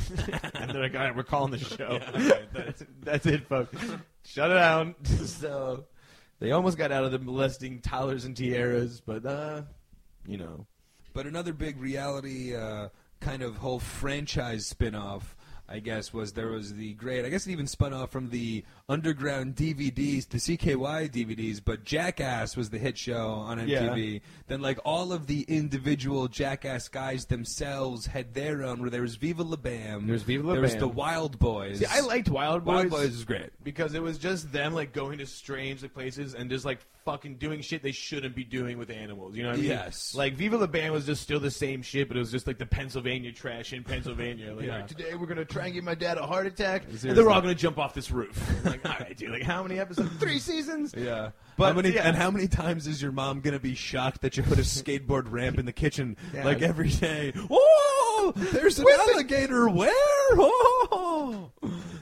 and 0.60 0.70
they're 0.70 0.82
like, 0.82 0.94
"All 0.94 1.00
right, 1.00 1.16
we're 1.16 1.22
calling 1.22 1.52
the 1.52 1.58
show. 1.58 2.00
that's, 2.52 2.82
that's 3.02 3.26
it, 3.26 3.46
folks. 3.48 3.76
Shut 4.24 4.50
it 4.50 4.54
down." 4.54 4.94
so 5.24 5.84
they 6.38 6.52
almost 6.52 6.76
got 6.78 6.92
out 6.92 7.04
of 7.04 7.12
the 7.12 7.18
molesting 7.18 7.80
toddlers 7.80 8.24
and 8.24 8.36
tiaras, 8.36 9.00
but 9.00 9.24
uh, 9.24 9.62
you 10.26 10.36
know, 10.36 10.66
But 11.12 11.26
another 11.26 11.52
big 11.52 11.80
reality 11.80 12.54
uh, 12.54 12.88
kind 13.20 13.42
of 13.42 13.56
whole 13.56 13.78
franchise 13.78 14.66
spin-off, 14.66 15.36
I 15.68 15.80
guess, 15.80 16.12
was 16.12 16.32
there 16.32 16.48
was 16.48 16.74
the 16.74 16.92
great. 16.94 17.24
I 17.24 17.28
guess 17.28 17.46
it 17.46 17.50
even 17.50 17.66
spun 17.66 17.92
off 17.92 18.10
from 18.10 18.30
the 18.30 18.64
underground 18.88 19.56
DVDs, 19.56 20.28
the 20.28 20.38
CKY 20.38 21.10
DVDs. 21.10 21.60
But 21.64 21.84
Jackass 21.84 22.56
was 22.56 22.70
the 22.70 22.78
hit 22.78 22.96
show 22.96 23.30
on 23.30 23.58
MTV. 23.58 24.20
Then, 24.46 24.60
like 24.62 24.78
all 24.84 25.12
of 25.12 25.26
the 25.26 25.42
individual 25.48 26.28
Jackass 26.28 26.88
guys 26.88 27.24
themselves 27.26 28.06
had 28.06 28.34
their 28.34 28.62
own. 28.62 28.80
Where 28.80 28.90
there 28.90 29.02
was 29.02 29.16
Viva 29.16 29.42
La 29.42 29.56
Bam, 29.56 30.06
There 30.06 30.12
was 30.12 30.22
Viva 30.22 30.46
La 30.46 30.52
there 30.52 30.62
was 30.62 30.76
the 30.76 30.88
Wild 30.88 31.38
Boys. 31.38 31.80
see, 31.80 31.86
I 31.86 32.00
liked 32.00 32.28
Wild 32.28 32.64
Boys. 32.64 32.74
Wild 32.74 32.90
Boys 32.90 33.10
was 33.10 33.24
great. 33.24 33.50
because 33.64 33.94
it 33.94 34.02
was 34.02 34.18
just 34.18 34.52
them 34.52 34.72
like 34.72 34.92
going 34.92 35.18
to 35.18 35.26
strange 35.26 35.82
like, 35.82 35.94
places 35.94 36.34
and 36.34 36.48
just 36.48 36.64
like 36.64 36.78
fucking 37.06 37.36
doing 37.36 37.62
shit 37.62 37.82
they 37.82 37.92
shouldn't 37.92 38.34
be 38.34 38.44
doing 38.44 38.76
with 38.76 38.90
animals. 38.90 39.34
You 39.36 39.44
know 39.44 39.50
what 39.50 39.58
I 39.58 39.60
mean? 39.62 39.70
Yes. 39.70 40.14
Like 40.14 40.34
Viva 40.34 40.58
La 40.58 40.66
Bam 40.66 40.92
was 40.92 41.06
just 41.06 41.22
still 41.22 41.40
the 41.40 41.50
same 41.50 41.80
shit, 41.80 42.08
but 42.08 42.18
it 42.18 42.20
was 42.20 42.30
just 42.32 42.46
like 42.46 42.58
the 42.58 42.66
Pennsylvania 42.66 43.32
trash 43.32 43.72
in 43.72 43.82
Pennsylvania. 43.84 44.52
Like, 44.52 44.66
Yeah. 44.66 44.72
"All 44.72 44.78
right, 44.80 44.88
today 44.88 45.14
we're 45.14 45.26
gonna 45.26 45.44
try 45.46 45.64
and 45.66 45.72
give 45.74 45.84
my 45.84 45.94
dad 45.94 46.18
a 46.18 46.26
heart 46.26 46.46
attack, 46.46 46.82
and 46.90 47.16
they're 47.16 47.30
all 47.30 47.40
gonna 47.40 47.54
jump 47.54 47.78
off 47.78 47.94
this 47.94 48.10
roof. 48.10 48.36
Like, 48.66 48.84
all 48.84 48.96
right, 49.00 49.16
dude. 49.16 49.30
Like, 49.30 49.44
how 49.44 49.62
many 49.62 49.78
episodes? 49.78 50.10
Three 50.18 50.38
seasons? 50.40 50.92
Yeah. 50.96 51.30
But, 51.56 51.68
how 51.68 51.72
many, 51.74 51.94
yeah. 51.94 52.02
And 52.08 52.16
how 52.16 52.30
many 52.30 52.48
times 52.48 52.86
is 52.86 53.00
your 53.00 53.12
mom 53.12 53.40
going 53.40 53.54
to 53.54 53.60
be 53.60 53.74
shocked 53.74 54.20
that 54.22 54.36
you 54.36 54.42
put 54.42 54.58
a 54.58 54.62
skateboard 54.62 55.30
ramp 55.30 55.58
in 55.58 55.64
the 55.64 55.72
kitchen 55.72 56.16
Yeah. 56.34 56.44
like 56.44 56.60
every 56.60 56.90
day? 56.90 57.32
Oh, 57.48 58.32
there's 58.36 58.78
an 58.78 58.86
alligator 58.90 59.68
where? 59.68 59.90
Oh. 60.32 61.50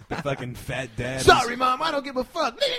The 0.08 0.16
fucking 0.16 0.54
fat 0.54 0.90
dad. 0.96 1.20
Sorry, 1.22 1.56
mom, 1.56 1.82
I 1.82 1.90
don't 1.90 2.04
give 2.04 2.16
a 2.16 2.24
fuck. 2.24 2.58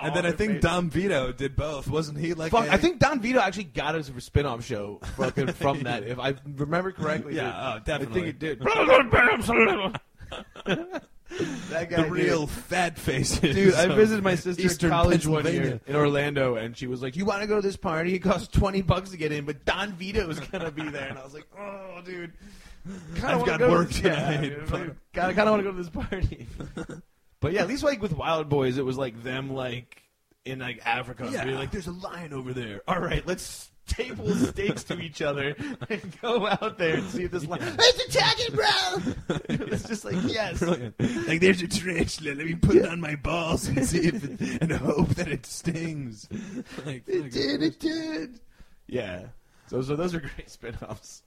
And 0.00 0.14
then 0.14 0.26
I 0.26 0.32
think. 0.32 0.60
Don 0.60 0.90
Vito 0.90 1.32
did 1.32 1.56
both. 1.56 1.88
Wasn't 1.88 2.18
he 2.18 2.34
like 2.34 2.52
Fuck, 2.52 2.66
a- 2.66 2.72
I 2.72 2.76
think 2.76 2.98
Don 2.98 3.20
Vito 3.20 3.38
actually 3.40 3.64
got 3.64 3.94
us 3.94 4.10
a 4.14 4.20
spin-off 4.20 4.64
show 4.64 5.00
fucking 5.16 5.48
from 5.52 5.82
that. 5.84 6.02
If 6.04 6.18
I 6.18 6.34
remember 6.56 6.92
correctly. 6.92 7.36
Yeah, 7.36 7.44
dude. 7.44 7.54
oh, 7.56 7.78
definitely. 7.84 8.20
I 8.20 8.24
think 8.24 8.34
it 8.34 8.38
did. 8.38 8.60
that 11.70 11.90
guy 11.90 11.96
the 11.96 12.02
did. 12.02 12.12
real 12.12 12.46
fat 12.46 12.98
faces. 12.98 13.40
Dude, 13.40 13.74
I 13.74 13.84
of 13.84 13.96
visited 13.96 14.22
my 14.22 14.34
sister 14.34 14.62
Eastern 14.62 14.90
in 14.90 14.96
college 14.96 15.26
one 15.26 15.42
Pennsylvania. 15.42 15.70
year 15.70 15.80
in 15.86 15.96
Orlando, 15.96 16.56
and 16.56 16.76
she 16.76 16.86
was 16.86 17.02
like, 17.02 17.16
"You 17.16 17.24
want 17.24 17.42
to 17.42 17.46
go 17.48 17.56
to 17.56 17.62
this 17.66 17.76
party? 17.76 18.14
It 18.14 18.20
costs 18.20 18.48
twenty 18.48 18.82
bucks 18.82 19.10
to 19.10 19.16
get 19.16 19.32
in, 19.32 19.44
but 19.44 19.64
Don 19.64 19.92
Vito 19.92 20.28
is 20.30 20.40
gonna 20.40 20.70
be 20.70 20.88
there." 20.88 21.08
And 21.08 21.18
I 21.18 21.24
was 21.24 21.34
like, 21.34 21.46
"Oh, 21.58 22.00
dude, 22.04 22.32
kinda 23.14 23.28
I've 23.28 23.38
wanna 23.40 23.46
got 23.52 23.58
go 23.60 23.66
to 23.68 23.72
work 23.72 23.88
this- 23.88 24.00
tonight, 24.00 24.42
Yeah, 24.52 24.56
but- 24.68 24.72
like, 24.80 25.12
kinda, 25.12 25.34
kinda 25.34 25.50
want 25.50 25.60
to 25.64 25.70
go 25.70 25.76
to 25.76 25.76
this 25.82 25.88
party." 25.90 26.46
but 27.40 27.52
yeah, 27.52 27.62
at 27.62 27.68
least 27.68 27.82
like 27.82 28.00
with 28.02 28.12
Wild 28.12 28.48
Boys, 28.48 28.78
it 28.78 28.84
was 28.84 28.96
like 28.98 29.22
them 29.22 29.52
like 29.54 30.02
in 30.44 30.58
like 30.58 30.80
Africa. 30.84 31.28
Yeah. 31.32 31.44
Like, 31.58 31.70
"There's 31.70 31.86
a 31.86 31.92
lion 31.92 32.32
over 32.32 32.52
there. 32.52 32.82
All 32.88 33.00
right, 33.00 33.26
let's." 33.26 33.70
Staple 33.86 34.34
stakes 34.34 34.82
to 34.84 34.98
each 34.98 35.20
other 35.20 35.54
and 35.90 36.20
go 36.22 36.46
out 36.46 36.78
there 36.78 36.94
and 36.96 37.06
see 37.10 37.24
if 37.24 37.30
this 37.32 37.44
lion. 37.46 37.76
It's 37.78 38.16
attacking, 38.16 38.54
bro. 38.56 39.36
it's 39.68 39.86
just 39.86 40.06
like 40.06 40.16
yes, 40.24 40.58
Brilliant. 40.60 40.94
Like 41.28 41.42
there's 41.42 41.60
a 41.60 41.68
tarantula. 41.68 42.34
Let 42.34 42.46
me 42.46 42.54
put 42.54 42.76
it 42.76 42.86
on 42.86 42.98
my 42.98 43.14
balls 43.16 43.68
and 43.68 43.84
see 43.84 44.06
if 44.06 44.24
it, 44.24 44.62
and 44.62 44.72
hope 44.72 45.08
that 45.16 45.28
it 45.28 45.44
stings. 45.44 46.26
Like, 46.86 47.06
It 47.06 47.24
oh 47.26 47.28
did, 47.28 47.62
it 47.62 47.78
did. 47.78 48.40
Yeah. 48.86 49.26
So, 49.66 49.82
so 49.82 49.96
those 49.96 50.14
are 50.14 50.20
great 50.20 50.48
spin-offs. 50.48 51.22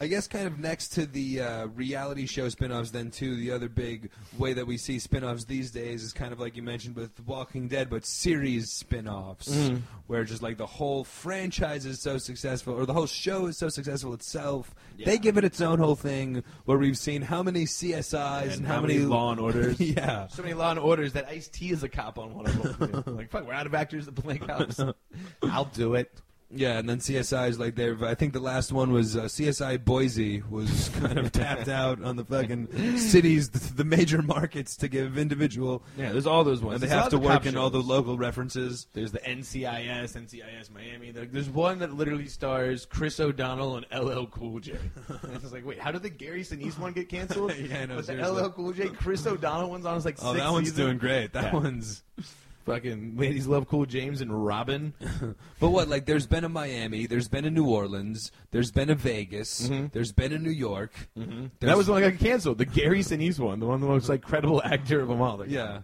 I 0.00 0.06
guess 0.06 0.28
kind 0.28 0.46
of 0.46 0.60
next 0.60 0.90
to 0.90 1.06
the 1.06 1.40
uh, 1.40 1.66
reality 1.68 2.26
show 2.26 2.48
spin-offs 2.48 2.92
then 2.92 3.10
too, 3.10 3.34
the 3.34 3.50
other 3.50 3.68
big 3.68 4.10
way 4.38 4.52
that 4.52 4.64
we 4.64 4.76
see 4.76 5.00
spin-offs 5.00 5.44
these 5.44 5.72
days 5.72 6.04
is 6.04 6.12
kind 6.12 6.32
of 6.32 6.38
like 6.38 6.56
you 6.56 6.62
mentioned 6.62 6.94
with 6.94 7.10
Walking 7.26 7.66
Dead, 7.66 7.90
but 7.90 8.06
series 8.06 8.70
spin-offs 8.70 9.48
Mhm. 9.48 9.82
where 10.06 10.22
just 10.22 10.40
like 10.40 10.56
the 10.56 10.66
whole 10.66 11.02
franchise 11.02 11.84
is 11.84 12.00
so 12.00 12.16
successful 12.16 12.74
or 12.74 12.86
the 12.86 12.92
whole 12.92 13.06
show 13.08 13.46
is 13.46 13.58
so 13.58 13.68
successful 13.68 14.14
itself. 14.14 14.72
Yeah. 14.96 15.06
They 15.06 15.18
give 15.18 15.36
it 15.36 15.42
its 15.42 15.60
own 15.60 15.80
whole 15.80 15.96
thing 15.96 16.44
where 16.64 16.78
we've 16.78 16.96
seen 16.98 17.22
how 17.22 17.42
many 17.42 17.64
CSIs 17.66 18.56
and, 18.56 18.66
how, 18.66 18.80
many 18.80 18.98
Law 19.00 19.32
and 19.32 19.40
Orders. 19.40 19.80
yeah. 19.80 20.28
So 20.28 20.42
many 20.42 20.54
Law 20.54 20.70
and 20.70 20.78
Orders 20.78 21.14
that 21.14 21.26
Ice 21.28 21.48
T 21.48 21.70
is 21.70 21.82
a 21.82 21.88
cop 21.88 22.20
on 22.20 22.34
one 22.34 22.46
of 22.46 22.78
them. 22.78 23.02
like, 23.16 23.30
fuck, 23.30 23.44
we're 23.46 23.52
out 23.52 23.66
of 23.66 23.74
actors 23.74 24.04
to 24.06 24.12
play 24.12 24.38
cops. 24.38 24.80
I'll 25.42 25.64
do 25.64 25.94
it. 25.96 26.12
Yeah, 26.50 26.78
and 26.78 26.88
then 26.88 26.96
CSI 26.98 27.50
is 27.50 27.58
like 27.58 27.74
they've. 27.74 28.02
I 28.02 28.14
think 28.14 28.32
the 28.32 28.40
last 28.40 28.72
one 28.72 28.90
was 28.90 29.16
uh, 29.18 29.24
CSI 29.24 29.84
Boise 29.84 30.40
was 30.48 30.88
kind 31.00 31.18
of 31.18 31.30
tapped 31.30 31.68
out 31.68 32.02
on 32.02 32.16
the 32.16 32.24
fucking 32.24 32.96
cities, 32.96 33.50
the, 33.50 33.74
the 33.74 33.84
major 33.84 34.22
markets 34.22 34.74
to 34.78 34.88
give 34.88 35.18
individual, 35.18 35.82
Yeah, 35.98 36.10
there's 36.12 36.26
all 36.26 36.44
those 36.44 36.62
ones. 36.62 36.76
and 36.76 36.82
they 36.84 36.86
There's 36.86 37.02
have 37.02 37.10
to 37.10 37.18
work 37.18 37.44
in 37.44 37.58
all 37.58 37.68
the 37.68 37.82
local 37.82 38.16
references. 38.16 38.86
There's 38.94 39.12
the 39.12 39.18
NCIS, 39.18 40.16
NCIS 40.16 40.70
Miami. 40.70 41.10
There's 41.10 41.50
one 41.50 41.80
that 41.80 41.92
literally 41.92 42.28
stars 42.28 42.86
Chris 42.86 43.20
O'Donnell 43.20 43.76
and 43.76 43.86
LL 43.92 44.24
Cool 44.24 44.60
J. 44.60 44.78
it's 45.34 45.52
like, 45.52 45.66
wait, 45.66 45.78
how 45.78 45.90
did 45.92 46.02
the 46.02 46.08
Gary 46.08 46.44
Sinise 46.44 46.78
one 46.78 46.92
get 46.94 47.10
canceled? 47.10 47.52
Yeah, 47.58 47.80
I 47.80 47.86
know, 47.86 47.96
But 47.96 48.06
the. 48.06 48.14
LL 48.32 48.48
Cool 48.52 48.72
J, 48.72 48.88
Chris 48.88 49.26
O'Donnell 49.26 49.68
one's 49.68 49.84
on. 49.84 49.96
It's 49.96 50.06
like 50.06 50.16
Oh, 50.22 50.32
six 50.32 50.42
that 50.44 50.50
one's 50.52 50.68
seasons. 50.68 50.86
doing 50.86 50.96
great. 50.98 51.34
That 51.34 51.52
Yeah. 51.52 51.60
one's. 51.60 52.02
Fucking 52.68 53.16
ladies 53.16 53.46
love 53.46 53.66
Cool 53.66 53.86
James 53.86 54.20
and 54.20 54.44
Robin. 54.46 54.92
But 55.60 55.70
what? 55.70 55.88
Like, 55.88 56.06
there's 56.06 56.26
been 56.26 56.44
a 56.44 56.48
Miami, 56.48 57.06
there's 57.06 57.26
been 57.28 57.44
a 57.44 57.50
New 57.50 57.66
Orleans, 57.68 58.30
there's 58.52 58.70
been 58.70 58.90
a 58.90 58.94
Vegas, 58.94 59.68
Mhm. 59.68 59.90
there's 59.92 60.12
been 60.12 60.32
a 60.32 60.38
New 60.38 60.50
York. 60.52 60.92
That 61.60 61.76
was 61.76 61.86
the 61.86 61.92
one 61.92 62.02
that 62.02 62.12
got 62.12 62.20
canceled. 62.20 62.58
The 62.58 62.64
Gary 62.66 63.00
Sinise 63.00 63.38
one, 63.40 63.58
the 63.58 63.66
one 63.66 63.80
the 63.80 63.86
most 63.88 64.08
like 64.08 64.22
credible 64.22 64.62
actor 64.62 65.00
of 65.00 65.08
them 65.08 65.20
all. 65.20 65.38
Like, 65.38 65.50
Yeah. 65.50 65.80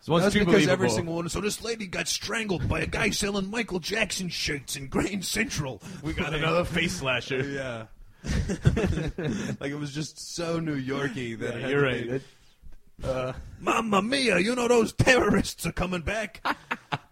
so 0.00 0.18
That's 0.18 0.32
because 0.34 0.66
every 0.68 0.88
single 0.90 1.16
one. 1.16 1.28
So 1.28 1.40
this 1.42 1.62
lady 1.62 1.86
got 1.86 2.08
strangled 2.08 2.68
by 2.68 2.80
a 2.80 2.86
guy 2.86 3.10
selling 3.10 3.50
Michael 3.50 3.80
Jackson 3.80 4.28
shirts 4.30 4.76
in 4.76 4.86
Grand 4.86 5.24
Central. 5.24 5.82
we 6.02 6.12
got 6.14 6.32
another 6.34 6.64
face 6.64 6.94
slasher. 6.94 7.42
Yeah. 7.50 7.86
like 9.60 9.70
it 9.70 9.78
was 9.78 9.92
just 9.92 10.34
so 10.34 10.58
New 10.58 10.74
Yorky 10.74 11.34
that 11.36 11.60
Yeah, 11.60 11.68
you're 11.68 11.82
right. 11.82 12.06
It- 12.06 12.22
uh, 13.04 13.32
Mamma 13.60 14.02
mia! 14.02 14.38
You 14.38 14.54
know 14.54 14.68
those 14.68 14.92
terrorists 14.92 15.66
are 15.66 15.72
coming 15.72 16.02
back. 16.02 16.44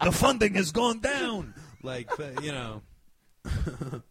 the 0.02 0.12
funding 0.12 0.54
has 0.54 0.72
gone 0.72 1.00
down. 1.00 1.54
Like 1.82 2.10
uh, 2.18 2.40
you 2.42 2.52
know. 2.52 2.82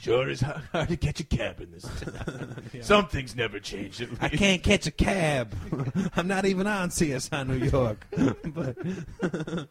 sure 0.00 0.30
is 0.30 0.40
hard, 0.40 0.62
hard 0.72 0.88
to 0.88 0.96
catch 0.96 1.20
a 1.20 1.24
cab 1.24 1.60
in 1.60 1.70
this 1.72 1.82
town. 2.00 2.56
Some 2.80 3.06
things 3.08 3.36
never 3.36 3.60
change. 3.60 4.00
At 4.00 4.08
I 4.20 4.28
can't 4.30 4.62
catch 4.62 4.86
a 4.86 4.90
cab. 4.90 5.54
I'm 6.16 6.26
not 6.26 6.46
even 6.46 6.66
on 6.66 6.88
CSI 6.88 7.46
New 7.46 7.66
York. 7.66 8.06
but 8.54 9.68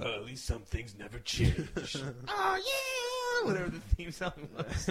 Uh, 0.00 0.14
at 0.14 0.24
least 0.24 0.46
some 0.46 0.62
things 0.62 0.94
never 0.96 1.18
change. 1.18 1.68
oh 2.28 2.56
yeah, 3.42 3.46
whatever 3.46 3.68
the 3.68 3.80
theme 3.80 4.12
song 4.12 4.30
was. 4.56 4.90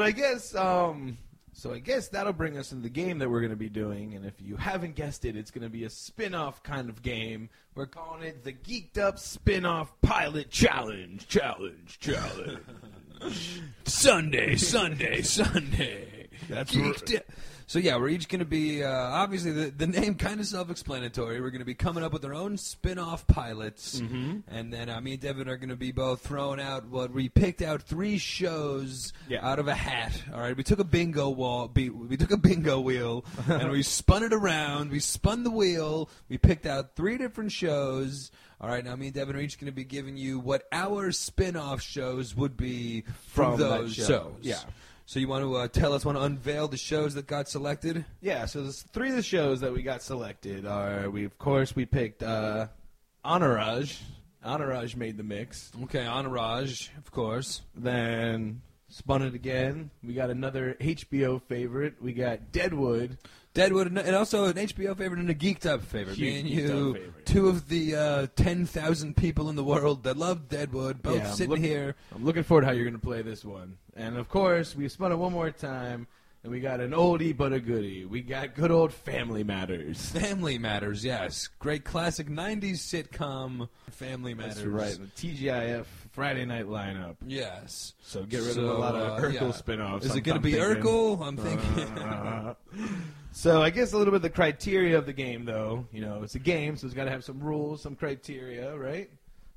But 0.00 0.06
I 0.06 0.12
guess, 0.12 0.54
um, 0.54 1.18
so 1.52 1.74
I 1.74 1.78
guess 1.78 2.08
that'll 2.08 2.32
bring 2.32 2.56
us 2.56 2.72
into 2.72 2.84
the 2.84 2.88
game 2.88 3.18
that 3.18 3.28
we're 3.28 3.40
going 3.40 3.50
to 3.50 3.56
be 3.56 3.68
doing. 3.68 4.14
And 4.14 4.24
if 4.24 4.32
you 4.40 4.56
haven't 4.56 4.94
guessed 4.94 5.26
it, 5.26 5.36
it's 5.36 5.50
going 5.50 5.62
to 5.62 5.68
be 5.68 5.84
a 5.84 5.90
spin-off 5.90 6.62
kind 6.62 6.88
of 6.88 7.02
game. 7.02 7.50
We're 7.74 7.84
calling 7.84 8.22
it 8.22 8.42
the 8.42 8.54
Geeked 8.54 8.96
Up 8.96 9.18
Spin-Off 9.18 9.92
Pilot 10.00 10.48
Challenge. 10.48 11.28
Challenge. 11.28 11.98
Challenge. 11.98 12.60
Sunday, 13.84 14.56
Sunday, 14.56 15.20
Sunday. 15.20 16.30
That's 16.48 16.74
Geeked 16.74 17.18
up. 17.18 17.24
So 17.70 17.78
yeah, 17.78 17.98
we're 17.98 18.08
each 18.08 18.28
going 18.28 18.40
to 18.40 18.44
be 18.44 18.82
uh, 18.82 18.90
obviously 18.90 19.52
the, 19.52 19.70
the 19.70 19.86
name 19.86 20.16
kind 20.16 20.40
of 20.40 20.46
self-explanatory. 20.46 21.40
We're 21.40 21.50
going 21.50 21.60
to 21.60 21.64
be 21.64 21.74
coming 21.74 22.02
up 22.02 22.12
with 22.12 22.24
our 22.24 22.34
own 22.34 22.56
spin-off 22.56 23.28
pilots, 23.28 24.00
and 24.00 24.72
then 24.72 24.88
uh, 24.90 25.00
me 25.00 25.12
and 25.12 25.20
Devin 25.22 25.48
are 25.48 25.56
going 25.56 25.68
to 25.68 25.76
be 25.76 25.92
both 25.92 26.20
throwing 26.20 26.60
out 26.60 26.88
what 26.88 27.12
we 27.12 27.28
picked 27.28 27.62
out 27.62 27.82
three 27.82 28.18
shows 28.18 29.12
Yeah. 29.28 29.48
out 29.48 29.60
of 29.60 29.68
a 29.68 29.74
hat. 29.76 30.20
All 30.34 30.40
right, 30.40 30.56
we 30.56 30.64
took 30.64 30.80
a 30.80 30.84
bingo 30.84 31.28
wall, 31.30 31.68
be- 31.68 31.90
we 31.90 32.16
took 32.16 32.32
a 32.32 32.36
bingo 32.36 32.80
wheel, 32.80 33.24
and 33.48 33.70
we 33.70 33.84
spun 33.84 34.24
it 34.24 34.32
around. 34.32 34.90
We 34.90 34.98
spun 34.98 35.44
the 35.44 35.52
wheel. 35.52 36.10
We 36.28 36.38
picked 36.38 36.66
out 36.66 36.96
three 36.96 37.18
different 37.18 37.52
shows. 37.52 38.32
All 38.60 38.68
right, 38.68 38.84
now 38.84 38.96
me 38.96 39.06
and 39.06 39.14
Devin 39.14 39.36
are 39.36 39.40
each 39.40 39.60
going 39.60 39.70
to 39.70 39.76
be 39.76 39.84
giving 39.84 40.16
you 40.16 40.40
what 40.40 40.64
our 40.72 41.12
spin-off 41.12 41.80
shows 41.82 42.34
would 42.34 42.56
be 42.56 43.02
from, 43.28 43.52
From 43.52 43.60
those 43.60 43.94
show. 43.94 44.06
shows. 44.08 44.34
Yeah. 44.42 44.58
So 45.10 45.18
you 45.18 45.26
want 45.26 45.42
to 45.42 45.56
uh, 45.56 45.66
tell 45.66 45.92
us, 45.92 46.04
want 46.04 46.16
to 46.18 46.22
unveil 46.22 46.68
the 46.68 46.76
shows 46.76 47.14
that 47.14 47.26
got 47.26 47.48
selected? 47.48 48.04
Yeah, 48.20 48.46
so 48.46 48.62
there's 48.62 48.82
three 48.82 49.08
of 49.08 49.16
the 49.16 49.24
shows 49.24 49.58
that 49.58 49.72
we 49.72 49.82
got 49.82 50.04
selected 50.04 50.64
are 50.64 51.10
we 51.10 51.24
of 51.24 51.36
course 51.36 51.74
we 51.74 51.84
picked 51.84 52.22
uh 52.22 52.68
Entourage. 53.24 53.98
Entourage 54.44 54.94
made 54.94 55.16
the 55.16 55.24
mix. 55.24 55.72
Okay, 55.82 56.06
Entourage, 56.06 56.90
of 56.96 57.10
course. 57.10 57.62
Then 57.74 58.62
spun 58.88 59.22
it 59.22 59.34
again. 59.34 59.90
We 60.04 60.14
got 60.14 60.30
another 60.30 60.76
HBO 60.80 61.42
favorite. 61.42 62.00
We 62.00 62.12
got 62.12 62.52
Deadwood. 62.52 63.18
Deadwood, 63.52 63.88
and- 63.96 64.14
also 64.16 64.44
an 64.44 64.54
HBO 64.54 64.96
favorite 64.96 65.18
and 65.20 65.28
a 65.30 65.34
Geeked 65.34 65.66
Up 65.66 65.82
favorite. 65.82 66.18
Me 66.18 66.38
and 66.40 66.48
you, 66.48 66.94
favorite. 66.94 67.26
two 67.26 67.48
of 67.48 67.68
the 67.68 67.96
uh, 67.96 68.26
10,000 68.36 69.16
people 69.16 69.48
in 69.50 69.56
the 69.56 69.64
world 69.64 70.04
that 70.04 70.16
love 70.16 70.48
Deadwood, 70.48 71.02
both 71.02 71.16
Yeah, 71.16 71.28
I'm 71.28 71.34
sitting 71.34 71.50
look- 71.50 71.58
here. 71.58 71.96
I'm 72.14 72.24
looking 72.24 72.42
forward 72.44 72.60
to 72.62 72.66
how 72.68 72.72
you're 72.72 72.84
going 72.84 72.94
to 72.94 73.04
play 73.04 73.22
this 73.22 73.44
one. 73.44 73.76
And 73.96 74.16
of 74.16 74.28
course, 74.28 74.76
we 74.76 74.88
spun 74.88 75.10
it 75.12 75.16
one 75.16 75.32
more 75.32 75.50
time, 75.50 76.06
and 76.44 76.52
we 76.52 76.60
got 76.60 76.78
an 76.80 76.92
oldie 76.92 77.36
but 77.36 77.52
a 77.52 77.58
goodie. 77.60 78.04
We 78.04 78.22
got 78.22 78.54
good 78.54 78.70
old 78.70 78.92
Family 78.92 79.42
Matters. 79.42 80.10
Family 80.10 80.56
Matters, 80.56 81.04
yes. 81.04 81.48
Great 81.58 81.84
classic 81.84 82.28
90s 82.28 82.78
sitcom, 82.78 83.68
Family 83.90 84.32
Matters. 84.32 84.54
That's 84.56 84.66
right, 84.66 84.96
the 85.16 85.28
TGIF 85.28 85.84
Friday 86.12 86.44
night 86.44 86.66
lineup. 86.66 87.16
Yes. 87.26 87.94
So 88.02 88.22
get 88.24 88.42
rid 88.42 88.56
of 88.56 88.64
a 88.64 88.72
lot 88.74 88.94
of 88.94 89.18
uh, 89.18 89.26
Urkel 89.26 89.40
yeah. 89.42 89.50
spin-offs. 89.50 90.04
Is 90.06 90.12
I'm- 90.12 90.18
it 90.18 90.22
going 90.22 90.36
I'm 90.36 90.42
to 90.42 90.48
be 90.48 90.54
thinking. 90.54 90.82
Urkel? 90.82 91.26
I'm 91.26 91.36
thinking. 91.36 93.06
So 93.32 93.62
I 93.62 93.70
guess 93.70 93.92
a 93.92 93.96
little 93.98 94.10
bit 94.10 94.16
of 94.16 94.22
the 94.22 94.30
criteria 94.30 94.98
of 94.98 95.06
the 95.06 95.12
game, 95.12 95.44
though, 95.44 95.86
you 95.92 96.00
know, 96.00 96.22
it's 96.22 96.34
a 96.34 96.38
game, 96.40 96.76
so 96.76 96.86
it's 96.86 96.94
got 96.94 97.04
to 97.04 97.10
have 97.10 97.24
some 97.24 97.40
rules, 97.40 97.82
some 97.82 97.94
criteria, 97.94 98.76
right? 98.76 99.08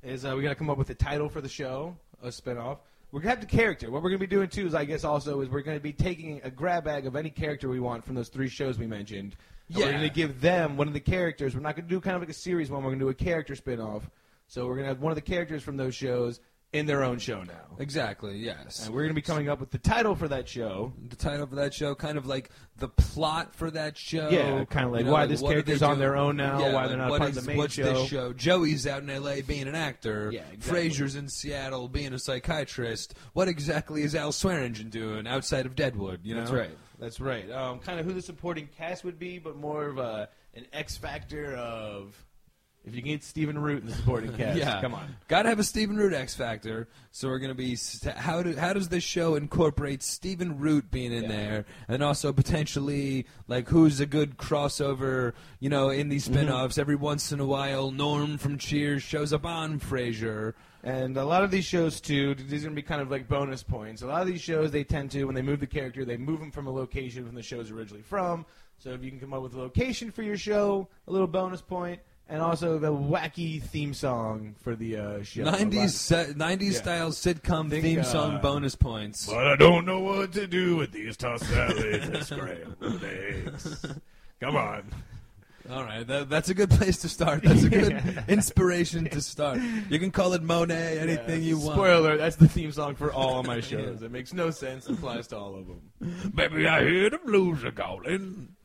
Is 0.03 0.25
uh, 0.25 0.35
we 0.35 0.43
got 0.43 0.49
to 0.49 0.55
come 0.55 0.69
up 0.69 0.77
with 0.77 0.89
a 0.89 0.95
title 0.95 1.27
for 1.29 1.41
the 1.41 1.49
show, 1.49 1.95
a 2.21 2.27
spinoff. 2.27 2.79
we're 3.11 3.19
gonna 3.21 3.31
have 3.31 3.41
the 3.41 3.45
character. 3.45 3.89
What 3.91 4.03
we're 4.03 4.09
gonna 4.09 4.19
be 4.19 4.27
doing 4.27 4.47
too 4.49 4.67
is, 4.67 4.73
I 4.75 4.85
guess, 4.85 5.03
also 5.03 5.41
is 5.41 5.49
we're 5.49 5.61
gonna 5.61 5.79
be 5.79 5.93
taking 5.93 6.41
a 6.43 6.49
grab 6.51 6.83
bag 6.85 7.05
of 7.05 7.15
any 7.15 7.29
character 7.29 7.69
we 7.69 7.79
want 7.79 8.03
from 8.05 8.15
those 8.15 8.29
three 8.29 8.49
shows 8.49 8.77
we 8.77 8.87
mentioned. 8.87 9.35
and 9.69 9.77
Yeah. 9.79 9.85
we're 9.85 9.91
gonna 9.93 10.09
give 10.09 10.41
them 10.41 10.77
one 10.77 10.87
of 10.87 10.93
the 10.93 10.99
characters. 10.99 11.55
We're 11.55 11.61
not 11.61 11.75
gonna 11.75 11.87
do 11.87 11.99
kind 12.01 12.15
of 12.15 12.21
like 12.21 12.29
a 12.29 12.33
series 12.33 12.69
one. 12.69 12.83
We're 12.83 12.91
gonna 12.91 12.99
do 13.03 13.09
a 13.09 13.13
character 13.13 13.55
spin-off. 13.55 14.09
So 14.47 14.67
we're 14.67 14.75
gonna 14.75 14.89
have 14.89 14.99
one 15.01 15.11
of 15.11 15.15
the 15.15 15.21
characters 15.21 15.63
from 15.63 15.77
those 15.77 15.95
shows 15.95 16.41
in 16.73 16.87
their 16.87 17.03
own 17.03 17.19
show 17.19 17.43
now. 17.43 17.53
Exactly. 17.79 18.37
Yes. 18.37 18.85
And 18.85 18.93
we're 18.93 19.03
gonna 19.03 19.13
be 19.13 19.21
coming 19.21 19.47
up 19.47 19.59
with 19.59 19.71
the 19.71 19.77
title 19.77 20.15
for 20.15 20.27
that 20.27 20.49
show. 20.49 20.91
the 21.07 21.15
title 21.15 21.45
for 21.47 21.55
that 21.55 21.73
show, 21.73 21.95
kind 21.95 22.17
of 22.17 22.25
like 22.25 22.49
the 22.77 22.87
plot 22.87 23.55
for 23.55 23.71
that 23.71 23.97
show. 23.97 24.29
Yeah, 24.29 24.65
kinda 24.65 24.89
like 24.89 24.99
You 25.01 25.05
know, 25.05 25.11
why 25.11 25.25
this 25.27 25.41
character's 25.41 25.81
on 25.83 25.99
their 25.99 26.15
own 26.15 26.35
now, 26.35 26.59
Yeah, 26.59 26.73
why 26.73 26.81
like 26.81 26.89
they're 26.89 26.97
not 26.97 27.17
part 27.17 27.29
of 27.29 27.35
the 27.35 27.41
main 27.43 27.57
what's 27.57 27.73
show. 27.75 27.83
This 27.83 28.09
show. 28.09 28.33
Joey's 28.33 28.85
out 28.87 29.03
in 29.03 29.09
L.A. 29.09 29.41
being 29.41 29.67
an 29.67 29.75
actor. 29.75 30.31
Yeah, 30.31 30.41
exactly. 30.51 31.19
In 31.19 31.29
Seattle 31.29 31.87
being 31.87 32.13
a 32.13 32.19
psychiatrist. 32.19 33.13
What 33.33 33.47
exactly 33.47 34.01
is 34.03 34.15
Al 34.15 34.31
Swearingen 34.31 34.89
doing 34.89 35.27
outside 35.27 35.65
of 35.65 35.75
Deadwood? 35.75 36.21
You 36.23 36.35
know, 36.35 36.41
That's 36.41 36.51
right. 36.51 36.77
That's 36.99 37.19
right. 37.19 37.49
Um, 37.51 37.79
kind 37.79 37.99
of 37.99 38.05
who 38.05 38.13
the 38.13 38.21
supporting 38.21 38.67
cast 38.77 39.03
would 39.03 39.19
be, 39.19 39.37
but 39.37 39.55
more 39.57 39.85
of 39.85 39.97
a 39.97 40.29
an 40.55 40.65
X 40.71 40.97
factor 40.97 41.55
of 41.55 42.15
if 42.85 42.93
you 42.95 43.01
can 43.01 43.11
get 43.11 43.23
Stephen 43.23 43.57
Root 43.57 43.83
in 43.83 43.89
the 43.89 43.95
supporting 43.95 44.33
cast. 44.37 44.57
Yeah, 44.57 44.81
come 44.81 44.93
on. 44.93 45.15
Got 45.27 45.43
to 45.43 45.49
have 45.49 45.59
a 45.59 45.63
Stephen 45.63 45.95
Root 45.97 46.13
X 46.13 46.35
factor. 46.35 46.87
So 47.11 47.27
we're 47.29 47.39
gonna 47.39 47.53
be 47.53 47.75
st- 47.75 48.15
how 48.17 48.41
do 48.41 48.55
how 48.55 48.73
does 48.73 48.89
this 48.89 49.03
show 49.03 49.35
incorporate 49.35 50.01
Stephen 50.01 50.57
Root 50.59 50.89
being 50.91 51.13
in 51.13 51.23
Yeah. 51.23 51.29
there, 51.29 51.65
and 51.87 52.01
also 52.03 52.33
potentially 52.33 53.25
like 53.47 53.69
who's 53.69 53.99
a 53.99 54.05
good 54.05 54.37
crossover? 54.37 55.33
You 55.59 55.69
know, 55.69 55.89
in 55.89 56.09
these 56.09 56.25
Mm-hmm. 56.25 56.33
spin-offs, 56.33 56.77
every 56.77 56.95
once 56.95 57.31
in 57.31 57.39
a 57.39 57.45
while, 57.45 57.91
Norm 57.91 58.37
from 58.37 58.57
Cheers 58.57 59.03
shows 59.03 59.31
up 59.33 59.45
on 59.45 59.79
Frasier. 59.79 60.53
And 60.85 61.15
a 61.15 61.23
lot 61.23 61.43
of 61.43 61.51
these 61.51 61.63
shows 61.65 62.01
too, 62.01 62.35
these 62.35 62.63
are 62.63 62.67
gonna 62.67 62.75
be 62.75 62.81
kind 62.81 63.01
of 63.01 63.09
like 63.11 63.27
bonus 63.29 63.63
points. 63.63 64.01
A 64.01 64.07
lot 64.07 64.21
of 64.21 64.27
these 64.27 64.41
shows 64.41 64.71
they 64.71 64.83
tend 64.83 65.11
to 65.11 65.23
when 65.25 65.35
they 65.35 65.41
move 65.41 65.59
the 65.59 65.67
character, 65.67 66.03
they 66.03 66.17
move 66.17 66.39
them 66.39 66.51
from 66.51 66.67
a 66.67 66.71
location 66.71 67.25
from 67.25 67.35
the 67.35 67.43
show's 67.43 67.71
originally 67.71 68.03
from. 68.03 68.45
So 68.79 68.89
if 68.89 69.03
you 69.03 69.09
can 69.11 69.19
come 69.19 69.33
up 69.33 69.41
with 69.43 69.53
a 69.53 69.59
location 69.59 70.11
for 70.11 70.23
your 70.23 70.35
show, 70.35 70.89
a 71.07 71.11
little 71.11 71.27
bonus 71.27 71.61
point, 71.61 72.01
and 72.33 72.41
also 72.41 72.79
the 72.79 72.91
wacky 72.91 73.61
theme 73.61 73.93
song 73.93 74.55
for 74.63 74.75
the 74.75 74.97
uh, 74.97 75.23
show. 75.23 75.43
Nineties 75.43 75.93
se- 75.93 76.33
nineties 76.35 76.73
Yeah. 76.73 76.81
style 76.81 77.11
sitcom 77.11 77.69
Think, 77.69 77.83
theme 77.83 78.03
song 78.03 78.35
uh, 78.37 78.39
bonus 78.39 78.73
points. 78.75 79.27
But 79.27 79.45
I 79.45 79.55
don't 79.55 79.85
know 79.85 79.99
what 79.99 80.31
to 80.33 80.47
do 80.47 80.75
with 80.75 80.91
these 80.91 81.15
tossed 81.15 81.45
salads 81.45 82.07
and 82.07 82.23
scrambled 82.25 83.03
eggs. 83.03 83.85
Come 84.39 84.55
on. 84.55 84.83
All 85.71 85.83
right, 85.83 86.05
that, 86.07 86.27
that's 86.27 86.49
a 86.49 86.53
good 86.55 86.71
place 86.71 86.97
to 87.03 87.07
start. 87.09 87.43
That's 87.43 87.63
a 87.63 87.69
good 87.69 88.23
inspiration 88.27 89.05
to 89.05 89.21
start. 89.21 89.59
You 89.89 89.99
can 89.99 90.09
call 90.11 90.33
it 90.33 90.41
Monet, 90.41 90.97
anything 90.99 91.41
Yeah, 91.41 91.49
you 91.49 91.57
want. 91.57 91.75
Spoiler: 91.75 91.99
alert, 91.99 92.17
That's 92.17 92.35
the 92.35 92.47
theme 92.49 92.71
song 92.71 92.95
for 92.95 93.13
all 93.13 93.39
of 93.39 93.45
my 93.45 93.59
shows. 93.71 94.01
It 94.01 94.11
makes 94.11 94.33
no 94.33 94.49
sense. 94.49 94.89
Applies 94.89 95.27
to 95.27 95.37
all 95.37 95.55
of 95.55 95.67
them. 95.67 96.31
Baby, 96.35 96.67
I 96.67 96.83
hear 96.83 97.09
the 97.11 97.19
blues 97.19 97.63
are 97.63 97.71
calling. 97.71 98.55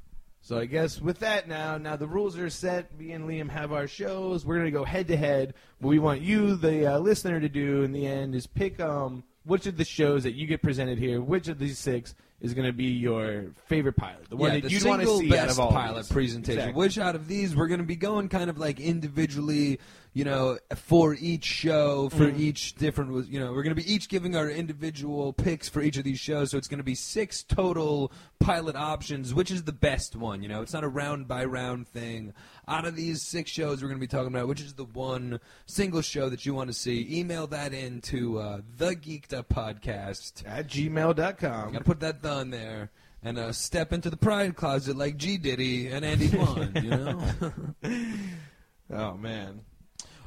So 0.48 0.58
I 0.58 0.64
guess 0.64 0.98
with 0.98 1.18
that 1.18 1.46
now, 1.46 1.76
now 1.76 1.96
the 1.96 2.06
rules 2.06 2.38
are 2.38 2.48
set. 2.48 2.98
Me 2.98 3.12
and 3.12 3.28
Liam 3.28 3.50
have 3.50 3.70
our 3.70 3.86
shows. 3.86 4.46
We're 4.46 4.56
gonna 4.56 4.70
go 4.70 4.82
head 4.82 5.06
to 5.08 5.16
head. 5.18 5.52
What 5.78 5.90
we 5.90 5.98
want 5.98 6.22
you, 6.22 6.56
the 6.56 6.94
uh, 6.94 6.98
listener, 7.00 7.38
to 7.38 7.50
do 7.50 7.82
in 7.82 7.92
the 7.92 8.06
end 8.06 8.34
is 8.34 8.46
pick 8.46 8.80
um 8.80 9.24
which 9.44 9.66
of 9.66 9.76
the 9.76 9.84
shows 9.84 10.22
that 10.22 10.32
you 10.32 10.46
get 10.46 10.62
presented 10.62 10.98
here, 10.98 11.20
which 11.20 11.48
of 11.48 11.58
these 11.58 11.78
six 11.78 12.14
is 12.40 12.54
gonna 12.54 12.72
be 12.72 12.86
your 12.86 13.52
favorite 13.66 13.98
pilot, 13.98 14.30
the 14.30 14.36
one 14.36 14.54
yeah, 14.54 14.60
that 14.60 14.70
you'd 14.70 14.84
want 14.84 15.02
to 15.02 15.18
see 15.18 15.28
best 15.28 15.42
out 15.42 15.50
of 15.50 15.60
all 15.60 15.70
pilot 15.70 16.04
these. 16.04 16.12
presentation. 16.12 16.60
Exactly. 16.60 16.78
Which 16.80 16.96
out 16.96 17.14
of 17.14 17.28
these 17.28 17.54
we're 17.54 17.68
going 17.68 17.80
to 17.80 17.86
be 17.86 17.96
going 17.96 18.30
kind 18.30 18.48
of 18.48 18.56
like 18.56 18.80
individually, 18.80 19.80
you 20.14 20.24
know, 20.24 20.58
for 20.74 21.14
each 21.14 21.44
show, 21.44 22.08
for 22.08 22.26
Mm-hmm. 22.26 22.40
each 22.40 22.74
different, 22.74 23.28
you 23.28 23.38
know, 23.38 23.52
we're 23.52 23.62
going 23.62 23.74
to 23.76 23.80
be 23.82 23.92
each 23.92 24.08
giving 24.08 24.34
our 24.36 24.48
individual 24.50 25.32
picks 25.32 25.68
for 25.68 25.80
each 25.80 25.96
of 25.96 26.04
these 26.04 26.18
shows. 26.18 26.50
So 26.50 26.58
it's 26.58 26.66
going 26.68 26.78
to 26.78 26.84
be 26.84 26.94
six 26.94 27.42
total 27.42 28.10
pilot 28.40 28.74
options. 28.76 29.32
Which 29.34 29.50
is 29.50 29.62
the 29.64 29.72
best 29.72 30.16
one? 30.16 30.42
You 30.42 30.48
know, 30.48 30.62
it's 30.62 30.72
not 30.72 30.82
a 30.84 30.88
round 30.88 31.28
by 31.28 31.44
round 31.44 31.86
thing. 31.88 32.32
Out 32.66 32.84
of 32.86 32.96
these 32.96 33.22
six 33.22 33.50
shows, 33.50 33.80
we're 33.82 33.88
going 33.88 34.00
to 34.00 34.06
be 34.06 34.08
talking 34.08 34.28
about 34.34 34.48
which 34.48 34.60
is 34.60 34.74
the 34.74 34.84
one 34.84 35.40
single 35.66 36.02
show 36.02 36.28
that 36.28 36.44
you 36.44 36.52
want 36.54 36.68
to 36.68 36.74
see. 36.74 37.06
Email 37.10 37.46
that 37.48 37.72
in 37.72 38.00
to 38.02 38.38
uh, 38.38 38.60
the 38.76 38.96
Geeked 38.96 39.32
Up 39.32 39.48
Podcast. 39.48 40.42
at 40.46 40.66
gmail.com. 40.68 41.72
Gotta 41.72 41.84
put 41.84 42.00
that 42.00 42.22
thumb 42.22 42.50
there 42.50 42.90
and 43.22 43.38
uh, 43.38 43.52
step 43.52 43.92
into 43.92 44.10
the 44.10 44.16
pride 44.16 44.54
closet 44.56 44.96
like 44.96 45.16
G 45.16 45.38
Diddy 45.38 45.88
and 45.88 46.04
Andy 46.04 46.28
Dwan, 46.28 46.82
you 46.82 46.90
know? 46.90 48.12
Oh 48.90 49.18
man. 49.18 49.60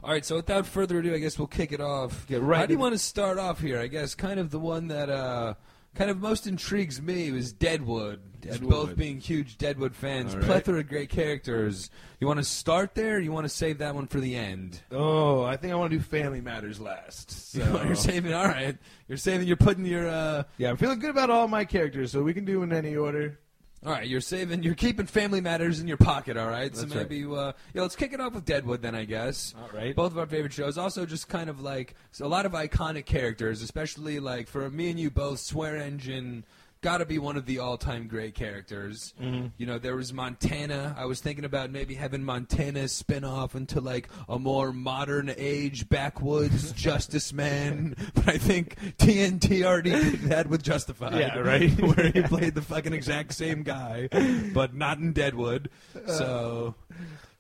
All 0.04 0.12
right, 0.12 0.26
so 0.26 0.36
without 0.38 0.66
further 0.66 0.98
ado, 1.00 1.14
I 1.14 1.20
guess 1.20 1.38
we'll 1.38 1.48
kick 1.48 1.72
it 1.72 1.80
off. 1.82 2.26
Get 2.28 2.42
right 2.42 2.60
How 2.62 2.66
do 2.66 2.74
you 2.74 2.80
want 2.80 2.94
to 2.94 3.00
start 3.00 3.38
off 3.38 3.60
here? 3.60 3.80
I 3.80 3.88
guess 3.88 4.16
kind 4.16 4.40
of 4.40 4.50
the 4.50 4.58
one 4.60 4.88
that 4.88 5.10
uh, 5.12 5.54
kind 5.94 6.10
of 6.10 6.20
most 6.20 6.48
intrigues 6.48 7.00
me 7.02 7.32
was 7.32 7.54
Deadwood. 7.54 8.20
As 8.44 8.54
Deadwood. 8.56 8.72
both 8.72 8.98
being 8.98 9.20
huge 9.20 9.60
Deadwood 9.60 9.96
fans, 9.96 10.34
All 10.34 10.40
right. 10.40 10.48
plethora 10.48 10.80
of 10.80 10.88
great 10.88 11.10
characters. 11.10 11.92
You 12.20 12.26
want 12.26 12.40
to 12.40 12.44
start 12.44 12.96
there? 12.96 13.18
Or 13.18 13.20
you 13.20 13.32
want 13.32 13.46
to 13.46 13.50
save 13.50 13.78
that 13.78 13.94
one 13.94 14.08
for 14.08 14.20
the 14.20 14.36
end? 14.36 14.80
Oh, 14.92 15.44
I 15.44 15.58
think 15.58 15.72
I 15.72 15.76
want 15.76 15.92
to 15.92 15.98
do 15.98 16.04
Family 16.04 16.42
Matters 16.42 16.80
last. 16.80 17.30
So. 17.52 17.84
You're 17.84 17.96
saving. 17.96 18.34
All 18.34 18.46
right, 18.46 18.78
you're 19.10 19.18
saving. 19.18 19.46
You're 19.46 19.58
putting 19.58 19.86
your. 19.86 20.08
Uh, 20.08 20.44
yeah, 20.58 20.70
I'm 20.70 20.78
feeling 20.78 21.00
good 21.00 21.10
about 21.10 21.30
all 21.30 21.48
my 21.50 21.66
characters, 21.66 22.12
so 22.12 22.24
we 22.24 22.34
can 22.34 22.46
do 22.46 22.64
in 22.64 22.72
any 22.72 22.96
order. 22.96 23.38
All 23.84 23.91
right, 23.91 24.08
you're 24.08 24.22
saving. 24.22 24.62
You're 24.62 24.76
keeping 24.76 25.08
Family 25.08 25.41
Matters 25.41 25.80
in 25.80 25.88
your 25.88 25.98
pocket. 25.98 26.38
All 26.38 26.48
right, 26.48 26.76
so 26.76 26.84
That's 26.84 26.96
right. 26.96 27.10
maybe 27.10 27.26
uh, 27.26 27.54
yeah. 27.74 27.82
Let's 27.82 27.96
kick 27.96 28.13
it 28.13 28.20
off 28.20 28.34
with 28.34 28.46
Deadwood 28.46 28.84
then, 28.84 28.94
I 28.94 29.06
guess. 29.06 29.56
All 29.60 29.76
right. 29.76 29.96
Both 29.96 30.12
of 30.12 30.20
our 30.20 30.28
favorite 30.28 30.54
shows. 30.54 30.78
Also, 30.78 31.04
just 31.04 31.28
kind 31.30 31.50
of 31.50 31.62
like 31.62 31.96
so 32.12 32.26
a 32.26 32.28
lot 32.28 32.46
of 32.46 32.52
iconic 32.52 33.06
characters, 33.06 33.63
especially 33.63 34.20
like 34.20 34.48
for 34.48 34.70
me 34.70 34.91
and 34.91 35.00
you 35.00 35.10
both. 35.10 35.39
Swearingen 35.39 36.46
got 36.82 36.98
to 36.98 37.06
be 37.06 37.20
one 37.20 37.38
of 37.38 37.46
the 37.46 37.60
all-time 37.60 38.08
great 38.08 38.34
characters. 38.34 39.13
Mm-hmm. 39.22 39.48
You 39.58 39.65
know, 39.67 39.78
there 39.78 39.96
was 39.96 40.12
Montana. 40.13 40.96
I 40.98 41.06
was 41.06 41.22
thinking 41.22 41.46
about 41.46 41.70
maybe 41.70 41.94
having 41.94 42.24
Montana 42.24 42.88
spin 42.88 43.24
off 43.24 43.56
into 43.56 43.80
like 43.80 44.10
a 44.28 44.39
more 44.39 44.74
modern 44.74 45.32
age 45.38 45.88
backwoods 45.89 46.72
Justice 46.76 47.32
Man, 47.34 47.96
but 48.15 48.28
I 48.28 48.38
think 48.38 48.78
TNT 48.98 49.63
already 49.63 49.91
did 49.91 50.22
that 50.24 50.48
with 50.48 50.63
Justified. 50.63 51.20
Yeah, 51.20 51.38
right. 51.38 51.70
where 51.82 52.12
he 52.12 52.22
played 52.24 52.56
the 52.56 52.63
fucking 52.63 52.94
exact 52.94 53.34
same 53.34 53.62
guy, 53.62 54.10
but 54.54 54.74
not 54.74 54.98
in 54.98 55.13
Deadwood. 55.13 55.70
So. 56.08 56.76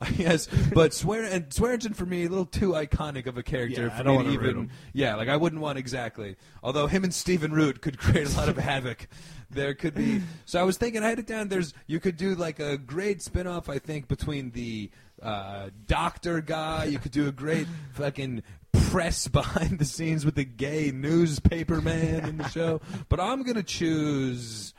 Guess, 0.17 0.47
but 0.73 0.93
swear 0.93 1.23
and 1.23 1.53
Swearingen 1.53 1.93
for 1.93 2.05
me 2.05 2.25
a 2.25 2.29
little 2.29 2.45
too 2.45 2.71
iconic 2.71 3.27
of 3.27 3.37
a 3.37 3.43
character 3.43 3.83
Yeah, 3.83 3.89
for 3.89 3.99
I 3.99 4.03
don't 4.03 4.27
me 4.27 4.37
to 4.37 4.43
even. 4.43 4.71
Yeah, 4.93 5.15
like 5.15 5.29
I 5.29 5.37
wouldn't 5.37 5.61
want 5.61 5.77
exactly. 5.77 6.37
Although 6.63 6.87
him 6.87 7.03
and 7.03 7.13
Stephen 7.13 7.51
Root 7.51 7.81
could 7.81 7.99
create 7.99 8.27
a 8.27 8.37
lot 8.37 8.49
of 8.49 8.57
havoc. 8.57 9.07
There 9.51 9.73
could 9.73 9.93
be. 9.93 10.21
So 10.45 10.59
I 10.59 10.63
was 10.63 10.77
thinking, 10.77 11.03
I 11.03 11.09
had 11.09 11.19
it 11.19 11.27
down. 11.27 11.47
There's 11.49 11.73
you 11.87 11.99
could 11.99 12.17
do 12.17 12.35
like 12.35 12.59
a 12.59 12.77
great 12.77 13.21
spin-off, 13.21 13.69
I 13.69 13.79
think, 13.79 14.07
between 14.07 14.51
the 14.51 14.89
uh, 15.21 15.69
doctor 15.87 16.41
guy. 16.41 16.85
You 16.85 16.99
could 16.99 17.11
do 17.11 17.27
a 17.27 17.31
great 17.31 17.67
fucking 17.93 18.43
press 18.89 19.27
behind 19.27 19.79
the 19.79 19.85
scenes 19.85 20.25
with 20.25 20.35
the 20.35 20.43
gay 20.43 20.91
newspaper 20.91 21.79
man 21.79 22.25
in 22.27 22.37
the 22.37 22.47
show. 22.49 22.81
But 23.07 23.19
I'm 23.19 23.43
gonna 23.43 23.63
choose 23.63 24.73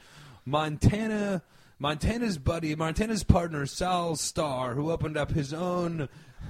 Montana. 0.44 1.42
Montana's 1.83 2.38
buddy, 2.38 2.77
Montana's 2.77 3.25
partner, 3.25 3.66
Sol 3.66 4.14
Star, 4.14 4.75
who 4.75 4.92
opened 4.92 5.16
up 5.16 5.33
his 5.33 5.53
own 5.53 6.09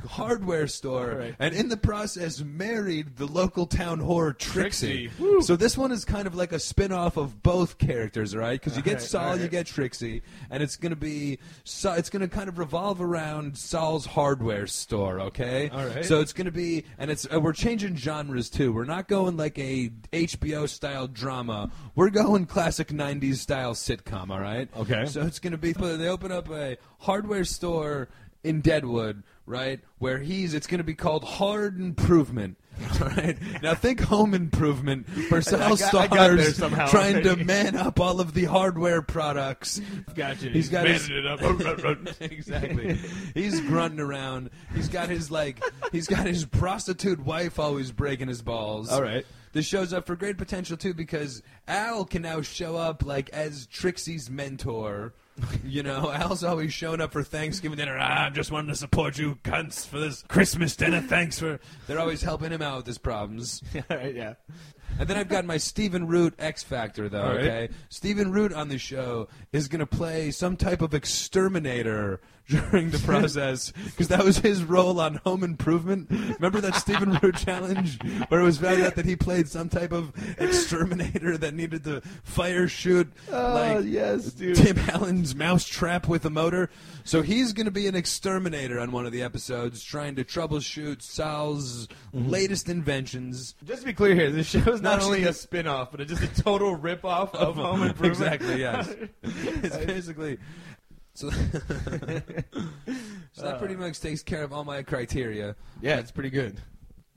hardware 0.09 0.67
store 0.67 1.17
Right. 1.19 1.35
and 1.39 1.55
in 1.55 1.69
the 1.69 1.77
process 1.77 2.41
married 2.41 3.17
the 3.17 3.27
local 3.27 3.67
town 3.67 4.01
whore 4.01 4.37
Trixie. 4.37 5.09
Trixie. 5.09 5.43
So 5.43 5.57
this 5.57 5.77
one 5.77 5.93
is 5.93 6.05
kind 6.05 6.27
of 6.27 6.35
like 6.35 6.53
a 6.53 6.59
spin-off 6.59 7.17
of 7.17 7.43
both 7.43 7.79
characters, 7.79 8.35
right? 8.35 8.61
Because 8.61 8.77
you 8.77 8.83
get 8.83 8.95
Alright, 8.95 9.09
Sol, 9.09 9.37
you 9.39 9.49
get 9.49 9.67
Trixie, 9.67 10.23
and 10.51 10.63
it's 10.63 10.77
going 10.77 10.91
to 10.91 10.97
be 10.97 11.39
so 11.65 11.93
it's 11.93 12.11
going 12.11 12.21
to 12.23 12.29
kind 12.29 12.49
of 12.49 12.59
revolve 12.59 13.01
around 13.01 13.57
Sol's 13.57 14.07
hardware 14.07 14.67
store, 14.67 15.21
okay? 15.21 15.71
Alright. 15.71 16.05
So 16.05 16.21
it's 16.21 16.33
going 16.33 16.47
to 16.47 16.51
be 16.53 16.85
and 16.99 17.11
it's 17.11 17.27
uh, 17.33 17.41
we're 17.41 17.53
changing 17.53 17.97
genres 17.97 18.51
too. 18.51 18.73
We're 18.73 18.85
not 18.85 19.09
going 19.09 19.37
like 19.37 19.59
a 19.59 19.91
HBO 20.13 20.69
style 20.69 21.07
drama. 21.07 21.71
We're 21.95 22.11
going 22.11 22.47
classic 22.47 22.89
90s 22.89 23.37
style 23.37 23.75
sitcom, 23.75 24.31
all 24.31 24.41
right? 24.41 24.69
Okay. 24.77 25.07
So 25.07 25.23
it's 25.23 25.39
going 25.39 25.53
to 25.53 25.59
be 25.59 25.73
they 25.73 26.09
open 26.09 26.31
up 26.33 26.51
a 26.51 26.77
hardware 27.01 27.45
store 27.45 28.09
in 28.45 28.61
Deadwood, 28.61 29.23
right? 29.47 29.81
Where 29.99 30.19
he's 30.19 30.55
it's 30.55 30.67
going 30.67 30.79
to 30.79 30.85
be 30.85 30.95
called 30.95 31.25
Hard 31.25 31.79
Improvement. 31.79 32.59
All 33.01 33.09
right. 33.17 33.37
Now 33.63 33.75
think 33.75 34.01
Home 34.01 34.35
Improvement 34.35 35.09
for 35.29 35.37
I 35.37 35.41
Stars 35.41 36.59
trying 36.91 37.23
to 37.23 37.37
man 37.45 37.77
up 37.77 38.01
all 38.01 38.21
of 38.21 38.35
the 38.35 38.45
hardware 38.45 39.03
products. 39.03 39.81
Gotcha. 40.15 40.49
He's 40.49 40.69
got 40.69 40.87
his, 40.87 41.09
it 41.11 41.27
up. 41.27 41.41
exactly. 42.21 42.99
He's 43.35 43.61
grunting 43.61 44.01
around. 44.01 44.51
He's 44.75 44.89
got 44.89 45.09
his 45.09 45.31
like 45.31 45.63
he's 45.93 46.07
got 46.07 46.27
his 46.27 46.45
prostitute 46.45 47.21
wife 47.21 47.59
always 47.59 47.93
breaking 47.93 48.29
his 48.29 48.43
balls. 48.43 48.91
All 48.91 49.03
right. 49.03 49.27
This 49.53 49.67
shows 49.67 49.93
up 49.93 50.07
for 50.07 50.17
great 50.17 50.39
potential 50.39 50.77
too 50.77 50.95
because 50.95 51.43
Al 51.69 52.05
can 52.05 52.23
now 52.23 52.41
show 52.41 52.77
up 52.77 53.05
like 53.05 53.29
as 53.31 53.67
Trixie's 53.67 54.31
mentor. 54.31 55.15
You 55.65 55.83
know, 55.83 56.11
Al's 56.11 56.45
always 56.45 56.73
showing 56.73 57.01
up 57.01 57.13
for 57.13 57.23
Thanksgiving 57.23 57.79
dinner. 57.79 57.97
Ah, 57.99 58.27
I 58.27 58.31
just 58.31 58.51
wanted 58.51 58.69
to 58.69 58.77
support 58.77 59.17
you 59.19 59.37
cunts 59.43 59.87
for 59.87 59.99
this 59.99 60.23
Christmas 60.29 60.77
dinner. 60.77 61.01
Thanks 61.01 61.39
for. 61.39 61.61
They're 61.87 61.99
always 61.99 62.23
helping 62.23 62.51
him 62.51 62.61
out 62.61 62.79
with 62.79 62.87
his 62.87 62.99
problems. 62.99 63.63
All 63.75 63.97
right, 63.97 64.15
yeah. 64.15 64.35
And 64.99 65.09
then 65.09 65.17
I've 65.17 65.29
got 65.29 65.45
my 65.45 65.57
Stephen 65.57 66.07
Root 66.07 66.35
X 66.39 66.63
Factor, 66.63 67.09
though. 67.09 67.23
All 67.23 67.35
right. 67.37 67.45
Okay, 67.45 67.69
Stephen 67.89 68.33
Root 68.33 68.53
on 68.53 68.69
the 68.69 68.79
show 68.79 69.29
is 69.53 69.69
going 69.69 69.81
to 69.81 69.87
play 69.87 70.31
some 70.31 70.57
type 70.57 70.83
of 70.83 70.93
exterminator 70.93 72.21
during 72.49 72.91
the 72.91 72.99
process 72.99 73.73
because 73.87 74.09
that 74.09 74.25
was 74.25 74.39
his 74.39 74.63
role 74.65 75.01
on 75.01 75.17
Home 75.25 75.43
Improvement. 75.45 76.09
Remember 76.11 76.61
that 76.61 76.75
Stephen 76.75 77.19
Root 77.23 77.37
challenge 77.39 77.99
where 78.29 78.41
it 78.41 78.45
was 78.45 78.59
found 78.59 78.83
out 78.83 78.95
that 78.97 79.07
he 79.07 79.17
played 79.17 79.49
some 79.49 79.69
type 79.69 79.93
of 79.93 80.13
exterminator 80.41 81.39
that 81.39 81.55
needed 81.55 81.85
to 81.85 82.01
fire 82.25 82.69
shoot 82.69 83.11
Oh, 83.31 83.55
like 83.77 83.85
yes, 83.87 84.33
dude. 84.33 84.57
Tim 84.57 84.79
Allen's 84.91 85.35
mousetrap 85.35 86.09
with 86.09 86.25
a 86.25 86.31
motor. 86.31 86.69
So 87.05 87.23
he's 87.23 87.53
going 87.53 87.65
to 87.67 87.73
be 87.73 87.87
an 87.87 87.95
exterminator 87.95 88.79
on 88.79 88.93
one 88.93 89.07
of 89.07 89.13
the 89.13 89.23
episodes, 89.23 89.83
trying 89.83 90.17
to 90.17 90.25
troubleshoot 90.25 91.03
Sol's 91.03 91.89
Mm-hmm. 92.15 92.29
latest 92.29 92.69
inventions. 92.69 93.55
Just 93.65 93.81
to 93.81 93.87
be 93.87 93.95
clear 93.95 94.15
here, 94.15 94.31
this 94.31 94.47
show 94.47 94.59
is 94.71 94.83
not 94.83 94.99
No, 94.99 95.07
only 95.07 95.25
a 95.25 95.33
spin-off, 95.33 95.91
but 95.91 96.03
it's 96.03 96.11
just 96.13 96.23
a 96.23 96.43
total 96.43 96.77
rip-off 96.77 97.35
of 97.35 97.57
Home 97.57 97.83
Improvement. 97.85 98.35
Exactly, 98.35 98.61
yes. 98.61 98.95
it's 99.23 99.77
basically. 99.79 100.37
So, 101.15 101.31
so 101.31 101.43
that 103.37 103.59
pretty 103.59 103.77
much 103.77 104.01
takes 104.01 104.23
care 104.23 104.43
of 104.43 104.53
all 104.53 104.65
my 104.65 104.83
criteria. 104.83 105.57
yeah, 105.81 105.99
it's 105.99 106.11
pretty 106.11 106.31
good. 106.31 106.61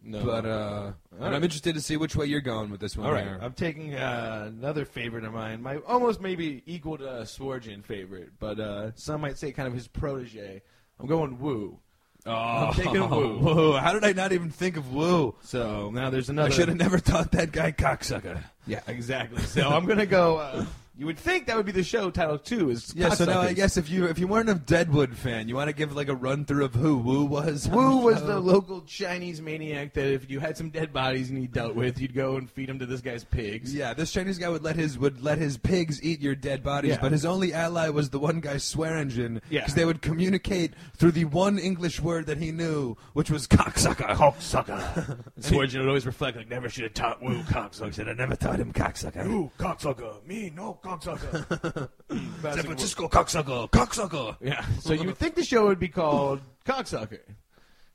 No. 0.08 0.24
But 0.24 0.46
uh, 0.46 0.92
and 1.20 1.36
I'm 1.36 1.44
interested 1.44 1.74
to 1.74 1.82
see 1.82 1.98
which 1.98 2.16
way 2.16 2.28
you're 2.28 2.40
going 2.40 2.70
with 2.70 2.80
this 2.80 2.96
one. 2.96 3.08
All 3.08 3.14
right, 3.14 3.24
here. 3.24 3.40
I'm 3.42 3.54
taking 3.54 3.96
uh, 3.96 4.52
another 4.56 4.86
favorite 4.86 5.24
of 5.24 5.34
mine, 5.34 5.64
my 5.64 5.78
almost 5.78 6.22
maybe 6.22 6.62
equal 6.68 7.00
to 7.00 7.10
uh, 7.10 7.26
Swearingen 7.26 7.82
favorite, 7.82 8.34
but 8.40 8.60
uh, 8.60 8.92
some 8.94 9.22
might 9.22 9.40
say 9.40 9.52
kind 9.52 9.68
of 9.68 9.74
his 9.74 9.88
protege. 9.88 10.62
I'm 11.00 11.08
going 11.08 11.40
Woo. 11.40 11.80
Oh, 12.28 12.32
I'm 12.32 12.74
taking 12.76 13.10
Woo. 13.10 13.38
Woo. 13.42 13.74
How 13.74 13.94
did 13.94 14.04
I 14.04 14.12
not 14.12 14.32
even 14.32 14.52
think 14.52 14.78
of 14.78 14.94
Woo? 14.94 15.34
So 15.42 15.90
now 15.90 16.12
there's 16.12 16.30
another. 16.30 16.50
I 16.50 16.52
should 16.52 16.68
have 16.68 16.78
never 16.78 17.00
thought 17.00 17.32
that 17.32 17.52
guy 17.52 17.72
cocksucker. 17.72 18.44
Yeah, 18.68 18.82
exactly. 18.86 19.42
So 19.42 19.68
I'm 19.68 19.88
gonna 19.88 20.06
go. 20.06 20.68
You 20.98 21.06
would 21.08 21.20
think 21.20 21.48
that 21.48 21.58
would 21.58 21.66
be 21.66 21.74
the 21.74 21.84
show 21.84 22.10
title 22.10 22.38
too. 22.40 22.70
Is 22.70 22.94
Yeah, 22.96 23.10
so 23.10 23.26
now 23.26 23.42
I 23.42 23.52
guess 23.52 23.76
if 23.76 23.90
you 23.90 24.06
if 24.06 24.18
you 24.18 24.28
weren't 24.28 24.48
a 24.50 24.56
Deadwood 24.56 25.16
fan, 25.18 25.50
you 25.50 25.56
want 25.56 25.68
to 25.70 25.76
give 25.76 25.94
like 25.94 26.08
a 26.08 26.16
run 26.16 26.46
through 26.46 26.64
of 26.64 26.74
who 26.74 26.98
Woo 26.98 27.26
was. 27.26 27.68
Wu 27.68 27.98
was 27.98 28.22
the 28.24 28.40
local 28.40 28.82
Chinese 28.84 29.42
maniac 29.42 29.94
that 29.94 30.06
if 30.14 30.30
you 30.32 30.40
had 30.40 30.56
some 30.56 30.70
dead 30.70 30.94
bodies 30.94 31.30
and 31.30 31.38
he 31.38 31.48
dealt 31.48 31.76
with, 31.76 32.00
you'd 32.00 32.14
go 32.16 32.38
and 32.38 32.50
feed 32.50 32.70
them 32.70 32.80
to 32.80 32.86
this 32.86 33.02
guy's 33.02 33.26
pigs. 33.26 33.76
Yeah, 33.76 33.94
this 33.94 34.12
Chinese 34.14 34.38
guy 34.38 34.48
would 34.48 34.64
let 34.64 34.78
his 34.78 34.98
would 34.98 35.22
let 35.22 35.38
his 35.38 35.58
pigs 35.58 36.02
eat 36.02 36.22
your 36.22 36.34
dead 36.36 36.64
bodies, 36.64 36.92
Yeah. 36.92 37.00
but 37.02 37.12
his 37.12 37.26
only 37.26 37.54
ally 37.54 37.90
was 37.90 38.10
the 38.12 38.20
one 38.20 38.40
guy's 38.40 38.64
Swearingen. 38.64 39.42
Yeah. 39.50 39.62
because 39.62 39.76
they 39.76 39.84
would 39.86 40.02
communicate 40.02 40.74
through 40.96 41.12
the 41.12 41.26
one 41.26 41.60
English 41.60 42.00
word 42.00 42.28
that 42.28 42.38
he 42.38 42.52
knew, 42.54 42.96
which 43.12 43.30
was 43.30 43.48
cocksucker. 43.48 44.16
Cocksucker. 44.16 45.18
Swearingen 45.40 45.80
would 45.82 45.90
always 45.90 46.06
reflect 46.06 46.38
like, 46.38 46.50
never 46.50 46.70
should 46.70 46.84
have 46.86 46.94
taught 46.94 47.22
Wu 47.22 47.42
cocksucker. 47.44 48.08
Have 48.08 48.18
never 48.18 48.36
taught 48.38 48.60
him 48.60 48.72
cocksucker. 48.72 49.26
Ooh, 49.28 49.52
cocksucker. 49.60 50.26
Me, 50.26 50.52
no 50.56 50.80
cocksucker. 50.86 51.90
San 52.42 52.64
Francisco 52.64 53.08
cocksucker, 53.08 53.70
cocksucker. 53.72 54.38
Yeah. 54.42 54.64
So 54.80 54.94
you 54.94 55.06
would 55.06 55.18
think 55.18 55.36
the 55.36 55.44
show 55.44 55.66
would 55.68 55.80
be 55.80 55.88
called 55.88 56.42
Cocksucker. 56.66 57.22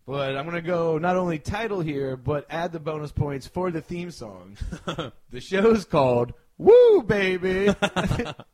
But 0.07 0.37
I'm 0.37 0.45
going 0.45 0.57
to 0.57 0.63
go 0.63 0.99
not 0.99 1.17
only 1.17 1.39
title 1.39 1.81
here, 1.81 2.17
but 2.17 2.47
add 2.51 2.73
the 2.73 2.81
bonus 2.81 3.13
points 3.13 3.47
for 3.47 3.71
the 3.71 3.81
theme 3.81 4.11
song. 4.11 4.57
the 5.31 5.41
show's 5.41 5.85
called 5.85 6.33
Woo 6.59 7.03
Baby. 7.03 7.67
So 7.67 7.75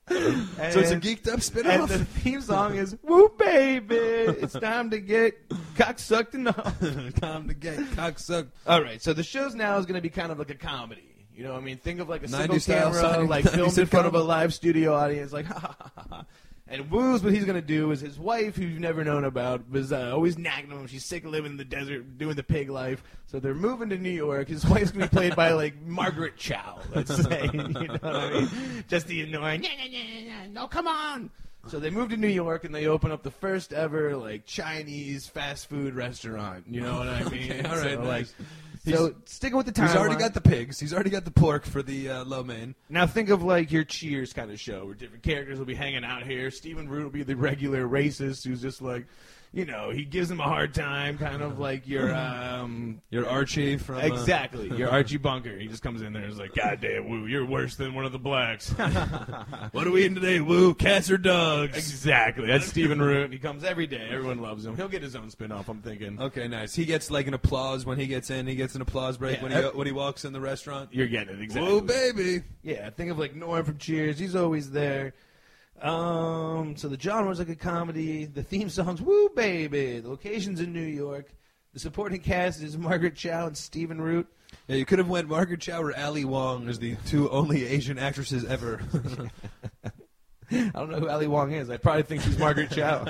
it's 0.09 0.91
a 0.91 1.01
geeked 1.01 1.29
up 1.29 1.41
spinoff. 1.41 1.81
And 1.81 1.89
the 1.89 2.05
theme 2.05 2.43
song 2.43 2.77
is 2.77 2.97
Woo 3.03 3.33
Baby. 3.39 3.97
It's 3.97 4.53
time 4.53 4.91
to 4.91 5.01
get 5.01 5.49
cocksucked 5.77 6.35
enough. 6.35 6.79
Time 7.21 7.49
to 7.49 7.55
get 7.55 7.77
cock 7.95 8.17
cocksucked. 8.17 8.51
All 8.67 8.83
right, 8.83 9.01
so 9.01 9.15
the 9.15 9.23
show's 9.23 9.55
now 9.55 9.79
is 9.79 9.87
going 9.87 9.95
to 9.97 10.03
be 10.03 10.11
kind 10.11 10.31
of 10.31 10.39
like 10.39 10.51
a 10.51 10.55
comedy. 10.55 11.16
You 11.37 11.45
know, 11.45 11.53
what 11.53 11.61
I 11.63 11.65
mean, 11.65 11.77
think 11.79 12.01
of 12.01 12.09
like 12.09 12.23
a 12.23 12.27
90s 12.27 12.31
single 12.39 12.61
style 12.61 12.93
camera, 12.93 13.01
Sonic- 13.15 13.31
like 13.31 13.45
filmed 13.51 13.79
in 13.79 13.87
front 13.87 14.07
of 14.07 14.15
a 14.15 14.23
live 14.23 14.55
studio 14.55 14.95
audience, 14.95 15.33
like 15.33 15.47
ha 15.53 15.59
ha 15.59 15.91
ha 15.95 16.05
ha. 16.11 16.25
And 16.69 16.91
Woo's 16.91 17.23
what 17.23 17.33
he's 17.33 17.45
going 17.45 17.61
to 17.61 17.67
do 17.67 17.93
is 17.93 18.01
his 18.01 18.19
wife, 18.19 18.57
who 18.57 18.63
you've 18.65 18.81
never 18.81 19.05
known 19.05 19.23
about, 19.25 19.71
was 19.71 19.93
uh, 19.93 20.11
always 20.13 20.37
nagging 20.37 20.73
him. 20.73 20.85
She's 20.89 21.05
sick 21.05 21.25
of 21.25 21.31
living 21.31 21.53
in 21.53 21.57
the 21.59 21.65
desert, 21.65 22.19
doing 22.19 22.35
the 22.35 22.43
pig 22.43 22.71
life. 22.71 23.05
So 23.27 23.39
they're 23.39 23.55
moving 23.55 23.89
to 23.91 23.97
New 23.99 24.11
York. 24.11 24.49
His 24.49 24.67
wife's 24.67 24.91
going 24.91 25.07
to 25.07 25.15
be 25.15 25.17
played 25.17 25.37
by 25.37 25.53
like 25.53 25.81
Margaret 25.87 26.37
Cho, 26.37 26.59
let's 26.93 27.15
say. 27.23 27.49
you 27.53 27.63
know 27.63 27.99
what 28.01 28.05
I 28.05 28.31
mean? 28.33 28.85
Just 28.89 29.07
the 29.07 29.21
annoying, 29.23 29.63
"Yeah, 29.63 29.71
yeah, 29.79 30.01
yeah, 30.01 30.19
yeah, 30.25 30.47
no, 30.51 30.67
come 30.67 30.89
on. 30.89 31.31
So 31.69 31.79
they 31.81 31.91
move 31.91 32.11
to 32.11 32.17
New 32.17 32.29
York 32.29 32.65
and 32.65 32.75
they 32.75 32.87
open 32.87 33.11
up 33.13 33.23
the 33.25 33.31
first 33.31 33.73
ever 33.73 34.17
like 34.17 34.45
Chinese 34.47 35.27
fast 35.29 35.69
food 35.69 35.95
restaurant. 35.95 36.65
You 36.69 36.81
know 36.81 36.99
what 36.99 37.09
I 37.09 37.25
mean? 37.29 37.53
Okay, 37.53 37.63
all 37.69 37.77
right, 37.77 37.95
So, 37.95 38.03
nice. 38.03 38.07
like, 38.07 38.27
so 38.95 39.15
sticking 39.25 39.57
with 39.57 39.67
the 39.67 39.73
time. 39.73 39.89
He's 39.89 39.97
already 39.97 40.17
got 40.17 40.35
the 40.35 40.41
pigs. 40.41 40.79
He's 40.79 40.93
already 40.93 41.11
got 41.11 41.25
the 41.25 41.31
pork 41.31 41.65
for 41.65 41.83
the 41.83 42.09
uh, 42.09 42.25
lo 42.25 42.43
mein. 42.45 42.75
Now 42.89 43.07
think 43.07 43.31
of 43.31 43.43
like 43.43 43.73
your 43.73 43.85
Cheers 43.85 44.33
kind 44.33 44.51
of 44.51 44.61
show 44.61 44.87
where 44.87 44.95
different 44.95 45.23
characters 45.23 45.59
will 45.59 45.67
be 45.67 45.75
hanging 45.75 46.05
out 46.05 46.23
here. 46.23 46.51
Stephen 46.51 46.89
Root 46.89 47.05
will 47.05 47.11
be 47.11 47.23
the 47.23 47.37
regular 47.37 47.87
racist 47.87 48.47
who's 48.47 48.63
just 48.63 48.83
like, 48.83 49.07
you 49.57 49.65
know, 49.65 49.89
he 49.89 50.05
gives 50.05 50.29
them 50.29 50.39
a 50.39 50.45
hard 50.45 50.75
time, 50.75 51.17
kind 51.17 51.41
of 51.41 51.59
like 51.59 51.89
your 51.89 52.15
um 52.15 53.01
Your 53.09 53.27
Archie 53.29 53.79
from 53.79 53.97
uh, 53.97 54.01
exactly 54.01 54.69
your 54.77 54.91
Archie 54.91 55.17
Bunker. 55.17 55.57
He 55.59 55.67
just 55.67 55.83
comes 55.83 56.03
in 56.03 56.13
there 56.13 56.23
and 56.23 56.31
is 56.31 56.39
like, 56.39 56.55
God 56.55 56.79
damn, 56.83 57.09
Woo, 57.09 57.27
you're 57.27 57.47
worse 57.47 57.75
than 57.77 57.95
one 57.95 58.05
of 58.05 58.13
the 58.13 58.19
blacks. 58.19 58.73
What 59.73 59.87
are 59.87 59.91
we 59.91 60.03
eating 60.05 60.15
today, 60.15 60.41
Woo? 60.41 60.75
Cats 60.75 61.11
or 61.11 61.17
dogs? 61.19 61.77
exactly. 61.77 62.47
That's 62.47 62.67
Stephen 62.67 63.01
Root. 63.01 63.33
He 63.33 63.39
comes 63.39 63.65
every 63.65 63.87
day. 63.87 64.09
Everyone 64.11 64.41
loves 64.41 64.65
him. 64.65 64.77
He'll 64.77 64.89
get 64.89 65.03
his 65.03 65.17
own 65.17 65.31
spin-off, 65.31 65.69
I'm 65.69 65.81
thinking. 65.83 66.21
Okay, 66.21 66.49
nice. 66.49 66.75
He 66.75 66.85
gets 66.85 67.11
like 67.11 67.27
an 67.27 67.35
applause 67.35 67.85
when 67.87 67.99
he 67.99 68.07
gets 68.07 68.31
in. 68.31 68.47
He 68.47 68.57
gets 68.57 68.75
an 68.75 68.83
applause 68.83 69.17
break 69.17 69.39
Yeah. 69.39 69.43
when 69.43 69.53
he 69.53 69.59
when 69.77 69.87
he 69.87 69.93
walks 69.93 70.25
in 70.25 70.33
the 70.33 70.41
restaurant. 70.41 70.91
You're 70.93 71.07
getting 71.09 71.37
it 71.39 71.43
exactly. 71.43 71.71
Whoa, 71.73 71.81
baby! 71.81 72.43
Yeah, 72.63 72.91
think 72.91 73.11
of 73.11 73.19
like 73.19 73.35
Norm 73.35 73.65
from 73.65 73.79
Cheers. 73.79 74.19
He's 74.19 74.37
always 74.37 74.71
there. 74.71 75.15
Um, 75.83 76.77
so 76.77 76.89
the 76.89 76.99
genre's 76.99 77.39
like 77.39 77.49
a 77.49 77.57
comedy. 77.57 78.25
The 78.25 78.43
theme 78.43 78.69
song's 78.69 79.01
"Woo 79.03 79.31
Baby." 79.35 80.01
The 80.01 80.09
location's 80.09 80.61
in 80.61 80.73
New 80.73 80.81
York. 80.81 81.33
The 81.75 81.81
supporting 81.81 82.21
cast 82.21 82.63
is 82.63 82.79
Margaret 82.79 83.17
Cho 83.17 83.47
and 83.47 83.57
Stephen 83.57 84.01
Root. 84.01 84.27
Yeah, 84.69 84.77
you 84.77 84.87
could 84.87 84.99
have 84.99 85.09
went 85.09 85.29
Margaret 85.29 85.61
Cho 85.61 85.79
or 85.79 85.97
Ali 85.97 86.25
Wong 86.25 86.69
as 86.69 86.79
the 86.79 86.97
two 87.07 87.29
only 87.31 87.67
Asian 87.67 87.99
actresses 87.99 88.45
ever. 88.45 88.81
I 90.51 90.71
don't 90.75 90.91
know 90.91 91.01
who 91.01 91.09
Ali 91.09 91.27
Wong 91.27 91.53
is. 91.53 91.69
I 91.69 91.77
probably 91.77 92.05
think 92.05 92.23
she's 92.23 92.39
Margaret 92.39 92.71
Cho. 92.71 93.05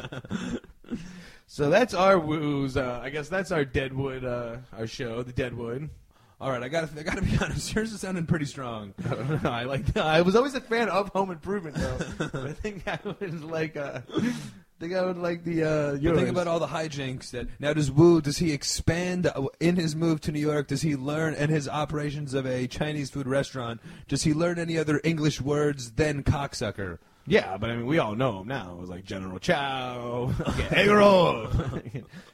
so 1.47 1.71
that's 1.71 1.95
our 1.95 2.19
woos. 2.19 2.77
Uh, 2.77 3.01
I 3.03 3.11
guess 3.11 3.29
that's 3.29 3.53
our 3.53 3.65
Deadwood, 3.65 4.25
uh, 4.25 4.57
our 4.77 4.87
show, 4.87 5.23
the 5.23 5.33
Deadwood. 5.33 5.91
All 6.39 6.51
right, 6.51 6.63
I 6.63 6.69
got 6.69 6.93
to 6.95 7.01
I 7.01 7.03
got 7.03 7.17
to 7.17 7.23
be 7.23 7.37
honest. 7.41 7.75
Yours 7.75 7.93
is 7.93 8.01
sounding 8.01 8.27
pretty 8.27 8.45
strong. 8.45 8.93
I 9.07 9.15
don't 9.15 9.43
know. 9.43 9.51
I 9.51 9.65
like. 9.65 9.97
I 9.97 10.21
was 10.21 10.37
always 10.37 10.55
a 10.55 10.61
fan 10.61 10.89
of 10.91 11.09
Home 11.11 11.31
Improvement, 11.31 11.77
though. 11.77 12.41
I 12.45 12.53
think 12.53 12.87
I 12.87 12.99
was 13.21 13.43
like. 13.43 13.77
Uh, 13.77 14.01
I 14.15 14.79
think 14.79 14.93
I 14.93 15.03
would 15.07 15.17
like 15.17 15.45
the. 15.45 15.65
Uh, 15.65 15.93
yours. 15.95 16.19
think 16.19 16.29
about 16.29 16.47
all 16.47 16.59
the 16.59 16.67
hijinks 16.67 17.31
that 17.31 17.49
now 17.59 17.73
does 17.73 17.91
Wu 17.91 18.21
does 18.21 18.37
he 18.37 18.53
expand 18.53 19.27
uh, 19.27 19.47
in 19.61 19.77
his 19.77 19.97
move 19.97 20.21
to 20.23 20.33
New 20.33 20.41
York? 20.41 20.69
Does 20.69 20.83
he 20.83 20.95
learn 20.95 21.33
and 21.33 21.51
his 21.51 21.67
operations 21.67 22.35
of 22.35 22.45
a 22.45 22.67
Chinese 22.67 23.09
food 23.09 23.27
restaurant? 23.27 23.81
Does 24.07 24.25
he 24.25 24.35
learn 24.35 24.59
any 24.59 24.77
other 24.77 25.01
English 25.03 25.41
words 25.41 25.93
than 25.93 26.23
cocksucker? 26.23 26.99
Yeah, 27.27 27.57
but 27.57 27.71
I 27.71 27.77
mean, 27.77 27.87
we 27.87 27.99
all 27.99 28.15
know 28.15 28.41
him 28.41 28.49
now. 28.49 28.73
It 28.73 28.79
was 28.81 28.89
like 28.89 29.05
General 29.05 29.39
Chow, 29.39 30.33
egg 30.71 30.89
roll. 30.91 31.49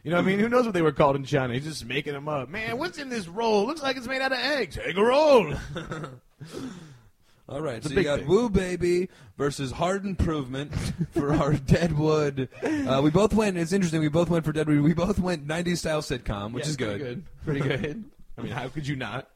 you 0.05 0.11
know 0.11 0.17
what 0.17 0.23
I 0.23 0.23
mean? 0.23 0.39
Who 0.39 0.49
knows 0.49 0.65
what 0.67 0.75
they 0.75 0.83
were 0.83 0.93
called 0.93 1.17
in 1.17 1.25
China? 1.25 1.55
He's 1.55 1.65
just 1.65 1.87
making 1.87 2.13
them 2.13 2.29
up. 2.29 2.49
Man, 2.51 2.77
what's 2.79 2.99
in 2.99 3.09
this 3.09 3.27
roll? 3.27 3.67
Looks 3.67 3.83
like 3.83 3.97
it's 3.97 4.07
made 4.07 4.21
out 4.21 4.33
of 4.33 4.39
eggs. 4.39 4.77
Egg 4.79 4.99
roll. 4.99 5.55
All 7.49 7.61
right, 7.61 7.83
so 7.83 7.91
you 7.91 8.03
got 8.05 8.21
thing. 8.21 8.29
Woo 8.29 8.49
Baby 8.49 9.09
versus 9.37 9.73
Hard 9.73 10.05
Improvement 10.07 10.73
for 11.13 11.35
our 11.35 11.53
Deadwood. 11.67 12.49
Uh, 12.63 13.01
we 13.03 13.11
both 13.11 13.35
went. 13.35 13.59
It's 13.59 13.73
interesting. 13.73 14.01
We 14.01 14.09
both 14.09 14.31
went 14.31 14.45
for 14.45 14.53
Deadwood. 14.53 14.81
We 14.81 14.95
both 14.95 15.19
went 15.19 15.47
'90s 15.47 15.79
style 15.79 16.01
sitcom, 16.03 16.53
which 16.53 16.65
Yeah, 16.65 16.71
is 16.71 16.77
good. 16.77 17.25
Pretty 17.45 17.61
good. 17.61 17.69
Pretty 17.69 17.83
good. 17.87 18.05
I 18.39 18.43
mean, 18.43 18.53
how 18.53 18.69
could 18.69 18.87
you 18.87 18.97
not? 18.97 19.29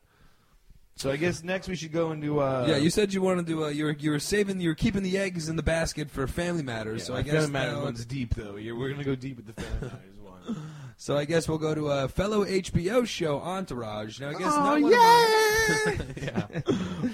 So 0.99 1.11
I 1.11 1.17
guess 1.17 1.43
next 1.45 1.69
we 1.69 1.77
should 1.77 1.93
go 1.93 2.13
into. 2.13 2.41
Uh, 2.41 2.65
Yeah, 2.69 2.77
you 2.79 2.89
said 2.89 3.13
you 3.13 3.21
wanted 3.21 3.47
to. 3.49 3.67
Uh, 3.67 3.69
you 3.69 3.85
were 3.85 3.91
you 3.93 4.11
were 4.11 4.19
saving. 4.19 4.61
You 4.61 4.71
were 4.71 4.75
keeping 4.75 5.03
the 5.03 5.19
eggs 5.19 5.49
in 5.51 5.57
the 5.57 5.63
basket 5.63 6.11
for 6.11 6.27
Family 6.27 6.63
Matters. 6.63 7.03
Yeah, 7.03 7.07
so 7.07 7.15
I 7.17 7.23
guess 7.23 7.35
Family 7.35 7.51
Matters 7.53 7.83
one's 7.83 8.05
deep 8.07 8.35
though. 8.35 8.57
You're, 8.57 8.77
we're 8.79 8.89
gonna 8.91 9.05
go 9.05 9.15
deep 9.15 9.37
with 9.37 9.47
the 9.55 9.61
Family 9.61 9.79
Matters 9.83 10.17
one. 10.57 10.57
So 10.99 11.15
I 11.17 11.27
guess 11.27 11.47
we'll 11.47 11.59
go 11.59 11.75
to 11.75 11.89
a 11.91 12.09
fellow 12.09 12.45
HBO 12.47 13.07
show, 13.07 13.39
Entourage. 13.41 14.19
Now 14.19 14.31
I 14.31 14.33
guess 14.33 14.51
Oh, 14.51 14.65
not 14.65 14.81
one 14.83 14.93
of 14.95 14.99
my, 14.99 16.15
yeah, 16.23 16.47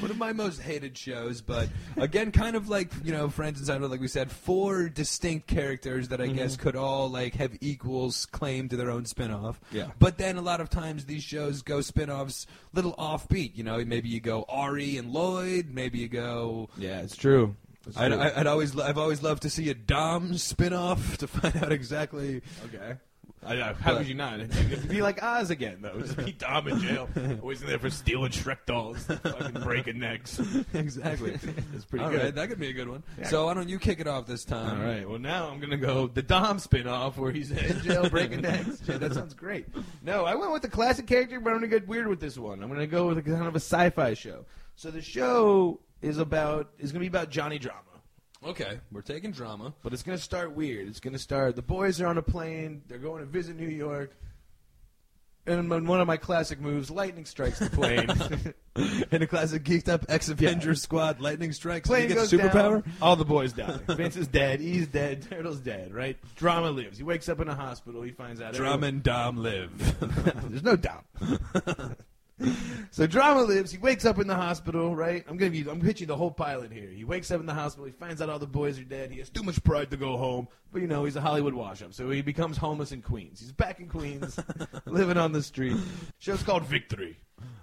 one 0.01 0.11
of 0.11 0.17
my 0.19 0.33
most 0.33 0.61
hated 0.63 0.97
shows, 0.97 1.41
but 1.41 1.69
again, 1.97 2.31
kind 2.31 2.55
of 2.55 2.69
like 2.69 2.93
you 3.05 3.11
know, 3.13 3.29
Friends 3.29 3.59
and 3.59 3.69
Seinfeld, 3.83 3.91
like 3.91 4.01
we 4.01 4.07
said, 4.09 4.31
four 4.31 4.89
distinct 4.89 5.49
characters 5.49 6.09
that 6.09 6.21
I 6.21 6.27
Mm-hmm. 6.27 6.37
guess 6.37 6.57
could 6.57 6.77
all 6.77 7.11
like 7.11 7.35
have 7.35 7.57
equals 7.61 8.27
claim 8.27 8.69
to 8.69 8.77
their 8.77 8.89
own 8.91 9.05
spin-off. 9.05 9.61
Yeah. 9.73 9.89
But 9.99 10.17
then 10.17 10.37
a 10.37 10.43
lot 10.43 10.61
of 10.61 10.71
times 10.71 11.07
these 11.07 11.25
shows 11.25 11.63
go 11.63 11.81
spin-offs 11.81 12.47
little 12.73 12.95
offbeat. 12.95 13.57
You 13.57 13.65
know, 13.65 13.85
maybe 13.85 14.09
you 14.09 14.21
go 14.21 14.45
Ari 14.49 14.97
and 14.97 15.13
Lloyd, 15.13 15.71
maybe 15.73 15.99
you 15.99 16.09
go. 16.09 16.69
Yeah, 16.79 17.01
it's 17.01 17.17
true. 17.17 17.57
I'd. 17.97 18.13
I'd 18.13 18.47
always, 18.47 18.79
I've 18.79 18.97
always 18.99 19.25
loved 19.25 19.43
to 19.43 19.51
see 19.51 19.69
a 19.71 19.75
Dom 19.75 20.39
spin-off 20.39 21.17
to 21.19 21.27
find 21.27 21.57
out 21.57 21.73
exactly 21.73 22.43
okay. 22.67 22.95
I 23.45 23.55
know. 23.57 23.75
How 23.81 23.97
could 23.99 24.07
you 24.07 24.15
not? 24.15 24.39
It'd 24.41 24.89
be 24.89 25.03
like 25.03 25.23
Oz 25.23 25.51
again, 25.51 25.79
though. 25.81 26.01
Just 26.01 26.17
be 26.17 26.33
Dom 26.33 26.69
in 26.69 26.79
jail, 26.81 27.09
always 27.43 27.61
in 27.61 27.67
there 27.67 27.79
for 27.79 27.91
stealing 27.91 28.31
Shrek 28.31 28.65
dolls, 28.67 29.05
fucking 29.05 29.63
breaking 29.63 29.99
necks. 29.99 30.41
exactly. 30.75 31.39
It's 31.75 31.85
pretty 31.85 32.05
All 32.05 32.11
good. 32.11 32.23
right, 32.23 32.35
that 32.35 32.49
could 32.49 32.61
be 32.61 32.69
a 32.69 32.73
good 32.73 32.89
one. 32.89 33.03
Yeah. 33.19 33.29
So 33.29 33.47
why 33.47 33.55
don't 33.55 33.69
you 33.69 33.79
kick 33.79 33.99
it 33.99 34.07
off 34.07 34.27
this 34.27 34.45
time? 34.45 34.81
All 34.81 34.87
right. 34.87 35.09
Well, 35.09 35.19
now 35.19 35.49
I'm 35.49 35.59
gonna 35.61 35.77
go 35.77 36.07
the 36.07 36.23
Dom 36.23 36.59
spin-off 36.61 37.19
where 37.19 37.33
he's 37.33 37.51
in 37.51 37.81
jail 37.83 38.09
breaking 38.09 38.43
necks. 38.43 38.81
Yeah, 38.87 38.99
that 38.99 39.15
sounds 39.15 39.35
great. 39.35 39.67
No, 40.03 40.25
I 40.25 40.35
went 40.37 40.53
with 40.53 40.63
the 40.63 40.69
classic 40.69 41.07
character, 41.07 41.41
but 41.41 41.51
I'm 41.51 41.57
gonna 41.57 41.67
get 41.69 41.87
weird 41.89 42.07
with 42.07 42.21
this 42.21 42.39
one. 42.39 42.63
I'm 42.63 42.69
gonna 42.69 42.87
go 42.87 43.09
with 43.09 43.19
a 43.19 43.23
kind 43.23 43.47
of 43.47 43.55
a 43.55 43.61
sci-fi 43.61 44.15
show. 44.15 44.45
So 44.77 44.91
the 44.91 45.03
show 45.03 45.81
is 46.01 46.19
about 46.19 46.71
is 46.79 46.93
gonna 46.93 47.01
be 47.01 47.07
about 47.09 47.31
Johnny 47.31 47.59
Drama. 47.59 47.81
Okay, 48.45 48.81
we're 48.91 49.03
taking 49.03 49.31
drama. 49.31 49.73
But 49.83 49.93
it's 49.93 50.03
gonna 50.03 50.19
start 50.19 50.53
weird. 50.57 50.89
It's 50.89 51.01
gonna 51.01 51.19
start. 51.19 51.55
The 51.57 51.63
boys 51.63 52.01
are 52.01 52.07
on 52.07 52.19
a 52.19 52.23
plane. 52.23 52.83
They're 52.89 52.99
going 52.99 53.21
to 53.21 53.27
visit 53.27 53.57
New 53.57 53.69
York. 53.69 54.13
And 55.45 55.73
in 55.73 55.87
one 55.89 56.01
of 56.01 56.07
my 56.07 56.17
classic 56.19 56.61
moves, 56.61 56.89
lightning 56.89 57.25
strikes 57.25 57.59
the 57.59 57.69
plane. 57.69 58.09
In 59.11 59.23
a 59.23 59.27
classic 59.27 59.65
geeked 59.65 59.89
up 59.89 60.05
ex 60.09 60.29
Avenger 60.29 60.69
Yeah. 60.69 60.75
squad, 60.75 61.21
lightning 61.21 61.53
strikes. 61.53 61.89
plane 61.89 62.09
goes 62.11 62.31
superpower. 62.31 62.85
down. 62.85 62.93
All 63.03 63.17
the 63.17 63.25
boys 63.25 63.53
die. 63.53 63.77
Vince 63.89 64.17
is 64.17 64.29
dead. 64.29 64.61
He's 64.61 64.87
dead. 64.87 65.27
Turtle's 65.29 65.59
dead. 65.59 65.93
Right? 65.93 66.17
Drama 66.37 66.71
lives. 66.71 66.97
He 66.97 67.03
wakes 67.03 67.29
up 67.29 67.41
in 67.41 67.49
a 67.49 67.57
hospital. 67.57 68.03
He 68.03 68.13
finds 68.13 68.41
out. 68.41 68.55
Drama 68.55 68.87
and 68.87 69.03
Dom 69.03 69.37
live. 69.37 69.73
There's 70.49 70.63
no 70.63 70.77
doubt. 70.77 71.05
so 72.91 73.07
drama 73.07 73.43
lives. 73.43 73.71
He 73.73 73.79
wakes 73.79 74.05
up 74.05 74.19
in 74.19 74.27
the 74.27 74.35
hospital. 74.35 74.95
Right? 74.95 75.25
I'm 75.29 75.37
gonna 75.37 75.51
be. 75.51 75.65
I'm 75.69 75.81
pitching 75.81 76.07
the 76.09 76.17
whole 76.17 76.31
pilot 76.31 76.73
here. 76.73 76.89
He 76.89 77.05
wakes 77.05 77.31
up 77.31 77.41
in 77.41 77.47
the 77.47 77.55
hospital. 77.55 77.87
He 77.87 77.93
finds 77.93 78.21
out 78.23 78.29
all 78.31 78.39
the 78.39 78.47
boys 78.47 78.79
are 78.79 78.85
dead. 78.85 79.11
He 79.11 79.19
has 79.19 79.31
too 79.31 79.43
much 79.43 79.63
pride 79.65 79.91
to 79.91 79.97
go 79.97 80.17
home. 80.17 80.49
But 80.73 80.81
you 80.81 80.87
know 80.89 81.05
he's 81.05 81.17
a 81.17 81.21
Hollywood 81.21 81.53
wash-up, 81.53 81.93
so 81.93 82.09
he 82.09 82.23
becomes 82.23 82.57
homeless 82.57 82.93
in 82.93 83.03
Queens. 83.03 83.41
He's 83.41 83.53
back 83.53 83.79
in 83.79 83.89
Queens, 83.89 84.39
living 84.87 85.19
on 85.19 85.33
the 85.33 85.43
street. 85.43 85.77
Show's 86.19 86.43
called 86.43 86.65
Victory. 86.65 87.19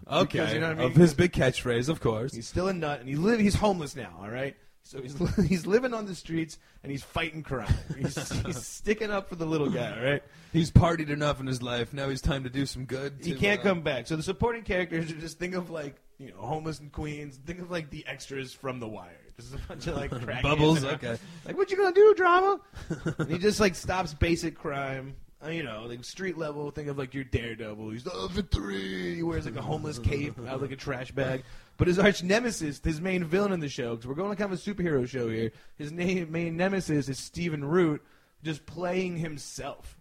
okay, 0.08 0.22
Because, 0.40 0.54
you 0.54 0.60
know 0.60 0.70
I 0.70 0.74
mean? 0.76 0.86
of 0.86 0.96
his 0.96 1.16
big 1.16 1.32
catchphrase, 1.32 1.90
of 1.90 2.02
course. 2.02 2.36
He's 2.36 2.48
still 2.48 2.68
a 2.68 2.74
nut, 2.74 3.00
and 3.00 3.10
he 3.10 3.16
live. 3.16 3.40
He's 3.40 3.56
homeless 3.56 3.96
now. 3.96 4.16
All 4.22 4.30
right. 4.30 4.56
So 4.90 5.00
he's 5.00 5.16
he's 5.48 5.68
living 5.68 5.94
on 5.94 6.08
the 6.08 6.16
streets 6.16 6.58
and 6.82 6.92
he's 6.92 7.04
fighting 7.04 7.44
crime. 7.44 7.72
He's, 7.96 8.32
he's 8.42 8.66
sticking 8.66 9.12
up 9.12 9.30
for 9.30 9.36
the 9.36 9.46
little 9.46 9.70
guy. 9.70 10.04
right? 10.04 10.24
He's 10.52 10.72
partied 10.72 11.12
enough 11.12 11.40
in 11.40 11.46
his 11.46 11.62
life. 11.62 11.94
Now 11.94 12.10
he's 12.10 12.22
time 12.22 12.44
to 12.44 12.50
do 12.50 12.66
some 12.66 12.86
good. 12.86 13.14
He 13.22 13.34
to, 13.34 13.38
can't 13.38 13.60
uh, 13.60 13.64
come 13.64 13.82
back. 13.82 14.08
So 14.08 14.16
the 14.16 14.24
supporting 14.24 14.64
characters 14.64 15.12
are 15.12 15.16
just 15.16 15.38
think 15.38 15.54
of 15.54 15.70
like 15.70 15.96
you 16.18 16.32
know 16.32 16.38
homeless 16.38 16.80
in 16.80 16.90
Queens. 16.90 17.38
Think 17.46 17.60
of 17.60 17.70
like 17.70 17.92
the 17.92 18.04
extras 18.08 18.52
from 18.52 18.80
The 18.80 18.88
Wire. 18.88 19.12
Just 19.38 19.54
a 19.54 19.60
bunch 19.68 19.86
of 19.86 19.96
like 19.96 20.10
crackheads 20.10 20.42
Bubbles, 20.42 20.84
okay. 20.84 21.20
Like 21.46 21.56
what 21.56 21.70
you 21.70 21.78
gonna 21.78 21.94
do, 21.94 22.16
drama? 22.16 22.60
and 23.20 23.30
he 23.30 23.38
just 23.38 23.60
like 23.60 23.76
stops 23.76 24.16
basic 24.16 24.58
crime. 24.58 25.16
Uh, 25.46 25.50
you 25.50 25.62
know, 25.62 25.86
like 25.88 26.04
street 26.04 26.38
level. 26.38 26.72
Think 26.72 26.88
of 26.88 26.98
like 26.98 27.14
your 27.14 27.26
Daredevil. 27.26 27.92
He's 27.92 28.08
oh, 28.12 28.28
victory. 28.32 29.16
He 29.16 29.22
wears 29.22 29.46
like 29.46 29.56
a 29.56 29.62
homeless 29.62 30.00
cape 30.00 30.34
out 30.48 30.64
like 30.64 30.72
a 30.72 30.76
trash 30.76 31.12
bag. 31.12 31.44
But 31.80 31.88
his 31.88 31.98
arch 31.98 32.22
nemesis, 32.22 32.80
his 32.84 33.00
main 33.02 33.24
villain 33.24 33.52
in 33.54 33.62
the 33.62 33.70
show, 33.70 33.96
because 33.96 34.06
we're 34.06 34.14
going 34.14 34.30
to 34.30 34.36
kind 34.36 34.54
of 34.54 34.60
a 34.60 34.62
superhero 34.62 35.08
show 35.08 35.30
here. 35.30 35.52
His 35.78 35.92
name, 35.92 36.30
main 36.32 36.56
nemesis 36.58 37.08
is 37.10 37.18
Stephen 37.18 37.64
Root, 37.66 38.04
just 38.44 38.66
playing 38.68 39.18
himself 39.18 39.96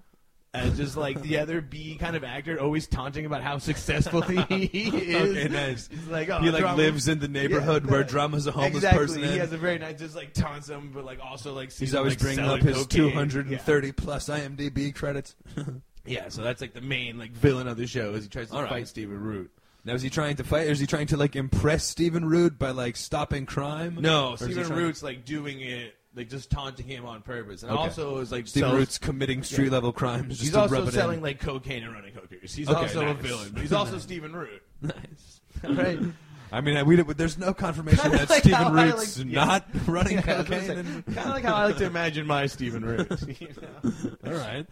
as 0.55 0.77
just 0.77 0.97
like 0.97 1.21
the 1.23 1.39
other 1.39 1.61
B 1.61 1.97
kind 1.97 2.17
of 2.17 2.25
actor, 2.25 2.59
always 2.61 2.87
taunting 2.89 3.27
about 3.27 3.43
how 3.43 3.59
successful 3.59 4.23
he 4.23 4.65
is. 4.73 5.15
Okay, 5.15 5.49
nice. 5.49 5.89
He's 5.89 6.09
like, 6.09 6.29
oh, 6.31 6.41
He 6.41 6.51
like 6.51 6.63
drama- 6.63 6.77
lives 6.79 7.07
in 7.07 7.21
the 7.21 7.29
neighborhood 7.29 7.85
Yeah, 7.85 7.91
where 7.93 8.01
yeah. 8.01 8.07
drama's 8.07 8.47
a 8.49 8.51
homeless 8.51 8.77
exactly. 8.77 9.07
person. 9.07 9.23
He 9.23 9.33
in. 9.35 9.39
has 9.39 9.53
a 9.53 9.59
very 9.59 9.79
nice, 9.79 9.99
just 10.01 10.17
like 10.17 10.33
taunts 10.33 10.69
him, 10.69 10.91
but 10.93 11.05
like 11.05 11.21
also 11.23 11.55
like 11.55 11.71
sees 11.71 11.91
He's 11.91 11.95
always 11.95 12.15
like, 12.15 12.21
bringing 12.21 12.45
up 12.45 12.61
his 12.61 12.77
cocaine. 12.87 13.11
230 13.13 13.93
plus 13.93 14.29
IMDb 14.29 14.93
credits. 14.93 15.37
Yeah. 15.57 15.65
yeah, 16.07 16.29
so 16.29 16.43
that's 16.43 16.61
like 16.61 16.73
the 16.75 16.81
main 16.81 17.19
like 17.19 17.31
villain 17.33 17.69
of 17.69 17.77
the 17.77 17.87
show 17.87 18.15
is 18.15 18.25
he 18.25 18.29
tries 18.31 18.49
to 18.49 18.57
All 18.57 18.63
right. 18.63 18.71
fight 18.71 18.89
Stephen 18.89 19.21
Root. 19.21 19.53
Now 19.89 19.95
is 19.95 20.03
he 20.03 20.11
trying 20.11 20.37
to 20.37 20.45
fight? 20.45 20.69
Or 20.69 20.71
is 20.71 20.79
he 20.79 20.87
trying 20.87 21.07
to 21.09 21.17
like 21.17 21.35
impress 21.35 21.83
Stephen 21.85 22.25
Root 22.27 22.59
by 22.59 22.71
like 22.71 22.95
stopping 22.97 23.47
crime? 23.47 23.97
No, 24.01 24.37
Stephen 24.37 24.69
Root's 24.69 25.03
like 25.03 25.25
doing 25.25 25.61
it, 25.61 25.95
like 26.15 26.29
just 26.29 26.51
taunting 26.51 26.87
him 26.87 27.07
on 27.07 27.23
purpose, 27.23 27.63
and 27.63 27.73
Okay. 27.73 27.81
also 27.81 28.19
is 28.19 28.31
like 28.31 28.47
Stephen 28.47 28.69
sells- 28.69 28.79
Root's 28.79 28.99
committing 28.99 29.43
street 29.43 29.71
level 29.73 29.93
crimes. 29.93 30.29
Just 30.29 30.43
He's 30.43 30.51
to 30.53 30.61
also 30.61 30.75
rub 30.81 30.89
it 30.89 30.93
selling 30.93 31.19
in. 31.19 31.23
like 31.23 31.41
cocaine 31.41 31.83
and 31.83 31.93
running 31.95 32.13
hookers. 32.13 32.55
He's 32.55 32.69
Okay, 32.69 32.79
also 32.79 33.07
a 33.09 33.15
villain, 33.15 33.51
but 33.53 33.63
he's 33.63 33.73
also 33.73 33.99
Stephen 34.09 34.35
Root. 34.37 34.63
nice. 34.83 35.41
right? 35.65 35.99
I 36.51 36.61
mean, 36.63 36.77
I- 36.79 36.83
we, 36.83 36.97
there's 37.03 37.37
no 37.39 37.53
confirmation 37.53 37.99
Kinda 38.03 38.19
that 38.19 38.31
like 38.31 38.41
Stephen 38.41 38.59
how 38.59 38.75
I 38.75 38.85
Root's 38.87 39.19
like- 39.19 39.27
yeah. 39.29 39.45
not 39.45 39.67
running 39.87 40.23
cocaine. 40.23 41.03
kind 41.05 41.19
of 41.19 41.27
like 41.27 41.45
how 41.45 41.55
I 41.55 41.65
like 41.67 41.77
to 41.79 41.85
imagine 41.87 42.27
my 42.27 42.47
Stephen 42.47 42.85
Root. 42.85 43.11
you 43.41 43.49
know? 43.61 43.91
all 44.27 44.33
right, 44.39 44.67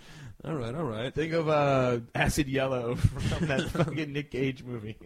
all 0.44 0.54
right, 0.54 0.74
all 0.74 0.84
right. 0.84 1.12
Think 1.14 1.32
of 1.32 1.48
uh, 1.48 2.00
Acid 2.14 2.48
Yellow 2.48 2.94
from 2.96 3.46
that 3.48 3.62
fucking 3.70 4.12
Nick 4.12 4.30
Cage 4.30 4.62
movie. 4.62 4.96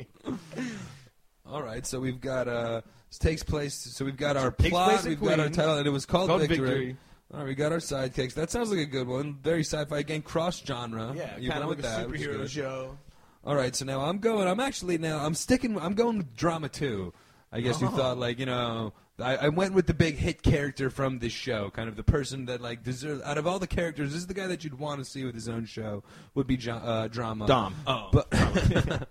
All 1.47 1.63
right, 1.63 1.85
so 1.87 1.99
we've 2.01 2.21
got 2.21 2.47
uh, 2.49 2.83
this 3.09 3.19
takes 3.19 3.43
place. 3.43 3.75
So 3.75 4.05
we've 4.05 4.17
got 4.17 4.37
our 4.37 4.51
Takes 4.51 4.71
plot, 4.71 4.91
place 4.91 5.05
in 5.05 5.11
we've 5.11 5.21
got 5.21 5.39
our 5.41 5.47
Queens. 5.47 5.57
title, 5.57 5.79
and 5.79 5.87
it 5.87 5.91
was 5.91 6.07
called, 6.07 6.29
Called 6.29 6.43
Victory. 6.43 6.97
All 7.33 7.41
right, 7.41 7.49
we 7.49 7.55
got 7.55 7.73
our 7.73 7.79
sidekicks. 7.79 8.35
That 8.35 8.51
sounds 8.51 8.71
like 8.71 8.81
a 8.81 8.87
good 8.87 9.07
one. 9.09 9.39
Very 9.43 9.61
sci-fi 9.65 9.99
again, 9.99 10.23
cross 10.23 10.63
genre. 10.65 11.13
Yeah, 11.17 11.37
you 11.39 11.49
kind 11.51 11.63
of 11.63 11.69
like 11.71 11.79
a 11.79 11.83
with 11.83 11.85
that, 11.85 12.11
which 12.11 12.21
is 12.21 12.27
superhero 12.27 12.37
good. 12.39 12.51
show. 12.51 12.99
All 13.45 13.55
right, 13.57 13.75
so 13.75 13.85
now 13.85 14.03
I'm 14.03 14.19
going. 14.19 14.47
I'm 14.47 14.61
actually 14.61 14.99
now 14.99 15.25
I'm 15.25 15.35
sticking. 15.35 15.79
I'm 15.79 15.95
going 15.95 16.19
with 16.19 16.37
drama 16.37 16.69
too. 16.69 17.13
I 17.53 17.61
guess 17.61 17.81
you 17.81 17.89
Oh. 17.89 17.91
thought 17.91 18.19
like 18.19 18.39
you 18.39 18.47
know 18.47 18.93
I, 19.21 19.37
I 19.37 19.49
went 19.49 19.75
with 19.75 19.87
the 19.87 19.95
big 19.95 20.17
hit 20.17 20.43
character 20.43 20.91
from 20.91 21.19
this 21.19 21.33
show, 21.33 21.71
kind 21.71 21.89
of 21.89 21.97
the 21.97 22.03
person 22.03 22.47
that 22.47 22.61
like 22.61 22.83
deserves 22.83 23.23
out 23.23 23.39
of 23.39 23.47
all 23.47 23.59
the 23.59 23.67
characters. 23.67 24.13
This 24.13 24.21
is 24.21 24.27
the 24.27 24.35
guy 24.35 24.47
that 24.47 24.65
you'd 24.65 24.79
want 24.79 24.99
to 24.99 25.05
see 25.05 25.25
with 25.25 25.35
his 25.35 25.49
own 25.49 25.65
show. 25.67 26.03
Would 26.35 26.47
be 26.47 26.57
jo- 26.57 26.75
uh, 26.75 27.09
drama. 27.09 27.47
Dom. 27.47 27.75
Oh. 27.87 28.09
But 28.13 28.31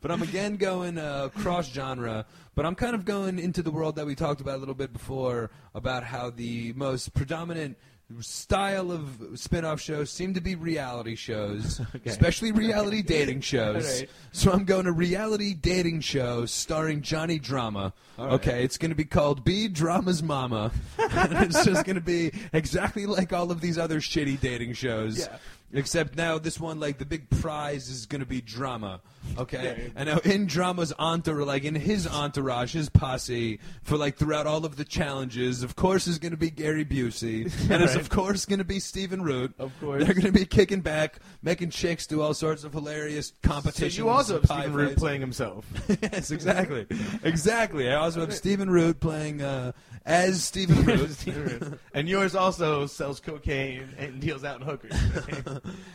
but 0.00 0.10
I'm 0.10 0.22
again 0.22 0.56
going 0.56 0.98
uh, 0.98 1.28
cross 1.28 1.70
genre. 1.70 2.26
But 2.54 2.66
I'm 2.66 2.74
kind 2.74 2.94
of 2.94 3.04
going 3.04 3.38
into 3.38 3.62
the 3.62 3.70
world 3.70 3.96
that 3.96 4.06
we 4.06 4.14
talked 4.14 4.40
about 4.40 4.56
a 4.56 4.58
little 4.58 4.74
bit 4.74 4.92
before 4.92 5.50
about 5.74 6.04
how 6.04 6.30
the 6.30 6.72
most 6.74 7.12
predominant 7.14 7.76
style 8.20 8.92
of 8.92 9.20
spin-off 9.34 9.80
shows 9.80 10.10
seem 10.10 10.34
to 10.34 10.40
be 10.40 10.54
reality 10.54 11.14
shows, 11.14 11.80
especially 12.04 12.52
reality 12.52 13.02
dating 13.02 13.40
shows. 13.40 14.00
Right. 14.00 14.10
So 14.32 14.52
I'm 14.52 14.64
going 14.64 14.84
to 14.84 14.92
reality 14.92 15.54
dating 15.54 16.00
show 16.00 16.46
starring 16.46 17.02
Johnny 17.02 17.38
Drama. 17.38 17.92
Right. 18.18 18.32
Okay, 18.32 18.64
it's 18.64 18.78
going 18.78 18.90
to 18.90 18.96
be 18.96 19.04
called 19.04 19.44
Be 19.44 19.68
Drama's 19.68 20.22
Mama. 20.22 20.72
and 20.98 21.32
it's 21.44 21.64
just 21.64 21.84
going 21.84 21.96
to 21.96 22.02
be 22.02 22.32
exactly 22.52 23.06
like 23.06 23.32
all 23.32 23.50
of 23.50 23.60
these 23.60 23.78
other 23.78 24.00
shitty 24.00 24.40
dating 24.40 24.74
shows. 24.74 25.18
Yeah. 25.18 25.38
Except 25.72 26.16
now 26.16 26.38
this 26.38 26.60
one, 26.60 26.78
like 26.78 26.98
the 26.98 27.04
big 27.06 27.28
prize 27.30 27.88
is 27.88 28.06
going 28.06 28.20
to 28.20 28.26
be 28.26 28.40
drama. 28.40 29.00
Okay, 29.36 29.90
and 29.96 30.08
now 30.08 30.18
in 30.18 30.46
drama's 30.46 30.92
entourage, 30.98 31.46
like 31.46 31.64
in 31.64 31.74
his 31.74 32.06
entourage, 32.06 32.72
his 32.74 32.88
posse, 32.88 33.58
for 33.82 33.96
like 33.96 34.16
throughout 34.16 34.46
all 34.46 34.64
of 34.64 34.76
the 34.76 34.84
challenges, 34.84 35.62
of 35.62 35.74
course, 35.76 36.06
is 36.06 36.18
going 36.18 36.30
to 36.32 36.36
be 36.36 36.50
Gary 36.50 36.84
Busey, 36.84 37.44
and 37.70 37.82
it's 37.82 37.94
of 37.96 38.08
course 38.10 38.46
going 38.46 38.58
to 38.60 38.64
be 38.64 38.78
Stephen 38.80 39.22
Root. 39.22 39.54
Of 39.58 39.72
course. 39.80 40.04
they're 40.04 40.14
going 40.14 40.26
to 40.26 40.32
be 40.32 40.44
kicking 40.46 40.80
back, 40.80 41.18
making 41.42 41.70
chicks 41.70 42.06
do 42.06 42.20
all 42.20 42.34
sorts 42.34 42.64
of 42.64 42.72
hilarious 42.72 43.28
So 43.28 43.48
competitions. 43.48 43.98
you 43.98 44.08
also 44.08 44.34
have 44.34 44.42
pie 44.44 44.60
Stephen 44.62 44.74
Root 44.76 44.88
fights. 44.90 45.00
playing 45.00 45.20
himself. 45.20 45.66
yes, 46.02 46.30
exactly, 46.30 46.86
exactly. 47.22 47.90
I 47.90 47.96
also 47.96 48.20
have 48.20 48.34
Stephen 48.44 48.70
Root 48.70 49.00
playing 49.00 49.42
uh, 49.42 49.72
as 50.06 50.44
Stephen 50.44 50.84
Root. 50.84 51.10
Stephen 51.10 51.42
Root. 51.44 51.80
And 51.94 52.08
yours 52.08 52.34
also 52.34 52.86
sells 52.86 53.20
cocaine 53.20 53.88
and 53.98 54.20
deals 54.20 54.44
out 54.44 54.60
in 54.60 54.66
hookers. 54.66 54.92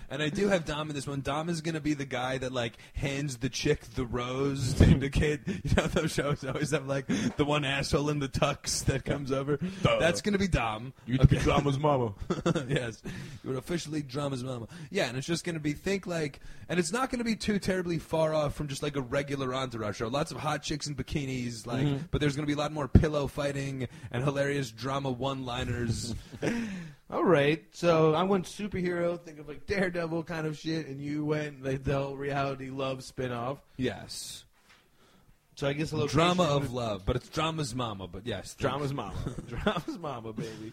And 0.10 0.24
I 0.24 0.30
do 0.30 0.48
have 0.48 0.66
Dom 0.66 0.90
in 0.90 0.96
this 0.96 1.08
one. 1.08 1.22
Dom 1.22 1.48
is 1.50 1.62
going 1.62 1.76
to 1.76 1.82
be 1.82 1.94
the 1.94 2.06
guy 2.06 2.38
that 2.40 2.52
like 2.52 2.74
hands 2.94 3.18
the 3.28 3.49
chick 3.49 3.82
the 3.95 4.05
rose 4.05 4.74
to 4.76 4.84
indicate. 4.86 5.41
You 5.47 5.76
know 5.78 5.88
those 5.88 6.11
shows 6.11 6.43
always 6.45 6.72
have 6.72 6.88
like 6.88 7.07
the 7.38 7.45
one 7.45 7.63
asshole 7.65 8.09
in 8.09 8.20
the 8.20 8.28
tux 8.28 8.84
that 8.86 9.05
comes 9.05 9.32
over. 9.32 9.57
Duh. 9.84 9.99
That's 9.99 10.22
going 10.22 10.34
to 10.34 10.39
be 10.39 10.47
Dom. 10.47 10.93
you 11.05 11.17
to 11.17 11.28
be 11.28 11.38
drama's 11.38 11.78
mama. 11.80 12.13
yes, 12.67 13.01
you're 13.43 13.57
officially 13.57 14.01
drama's 14.01 14.43
mama. 14.43 14.67
Yeah, 14.89 15.07
and 15.07 15.17
it's 15.17 15.28
just 15.28 15.43
going 15.43 15.55
to 15.55 15.59
be 15.59 15.74
think 15.74 16.07
like, 16.07 16.39
and 16.67 16.80
it's 16.80 16.91
not 16.91 17.09
going 17.09 17.20
to 17.20 17.26
be 17.26 17.36
too 17.36 17.59
terribly 17.59 17.99
far 17.99 18.34
off 18.34 18.55
from 18.55 18.67
just 18.67 18.82
like 18.84 18.95
a 18.95 19.01
regular 19.01 19.53
entourage 19.53 19.97
show. 19.97 20.07
Lots 20.07 20.32
of 20.32 20.38
hot 20.38 20.63
chicks 20.63 20.88
in 20.88 20.95
bikinis, 20.95 21.65
like, 21.67 21.80
Mm-hmm. 21.86 22.05
but 22.11 22.20
there's 22.22 22.36
going 22.36 22.43
to 22.43 22.47
be 22.47 22.53
a 22.53 22.61
lot 22.61 22.72
more 22.72 22.88
pillow 22.88 23.28
fighting 23.28 23.88
and 24.11 24.24
hilarious 24.24 24.72
drama 24.72 25.09
one-liners. 25.11 26.13
All 27.12 27.24
right, 27.24 27.64
so 27.72 28.14
I 28.14 28.22
went 28.24 28.45
superhero, 28.45 29.20
think 29.20 29.39
of 29.39 29.47
like 29.47 29.66
Daredevil 29.66 30.24
kind 30.26 30.45
of 30.45 30.55
shit, 30.57 30.86
and 30.88 31.01
you 31.01 31.26
went 31.26 31.64
like 31.64 31.84
the 31.84 31.97
whole 31.97 32.16
reality 32.16 32.70
love 32.70 32.99
spinoff. 32.99 33.57
yes, 33.78 34.43
So 35.55 35.68
I 35.68 35.74
guess 35.74 35.91
a 35.91 35.95
little 35.95 36.07
drama 36.07 36.43
of 36.43 36.72
love, 36.72 37.03
but 37.07 37.16
it's 37.16 37.28
drama's 37.30 37.74
mama. 37.74 38.07
But 38.07 38.28
yes, 38.28 38.53
think- 38.53 38.60
Drama's 38.70 38.93
Mama. 38.93 39.16
Drama's 39.47 39.97
Mama, 39.97 40.34
baby. 40.34 40.72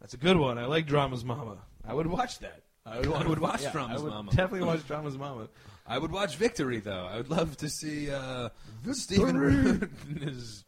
That's 0.00 0.14
a 0.14 0.16
good 0.18 0.36
one. 0.36 0.58
I 0.58 0.66
like 0.66 0.86
Drama's 0.88 1.24
Mama. 1.24 1.58
I 1.86 1.94
would 1.94 2.08
watch 2.08 2.40
that. 2.40 2.62
I 2.84 2.98
would, 2.98 3.12
I 3.12 3.26
would 3.26 3.38
watch 3.38 3.62
yeah, 3.62 3.70
Drama's 3.72 4.00
I 4.00 4.04
would 4.04 4.12
Mama. 4.12 4.30
Definitely 4.32 4.66
watch 4.66 4.86
Drama's 4.86 5.16
Mama. 5.16 5.48
I 5.86 5.98
would 5.98 6.10
watch 6.10 6.34
Victory 6.36 6.80
though. 6.80 7.06
I 7.06 7.16
would 7.18 7.30
love 7.30 7.56
to 7.58 7.68
see 7.68 8.10
uh, 8.10 8.48
Stephen 8.92 9.36
Root 9.38 9.90
in 10.10 10.16
his 10.16 10.64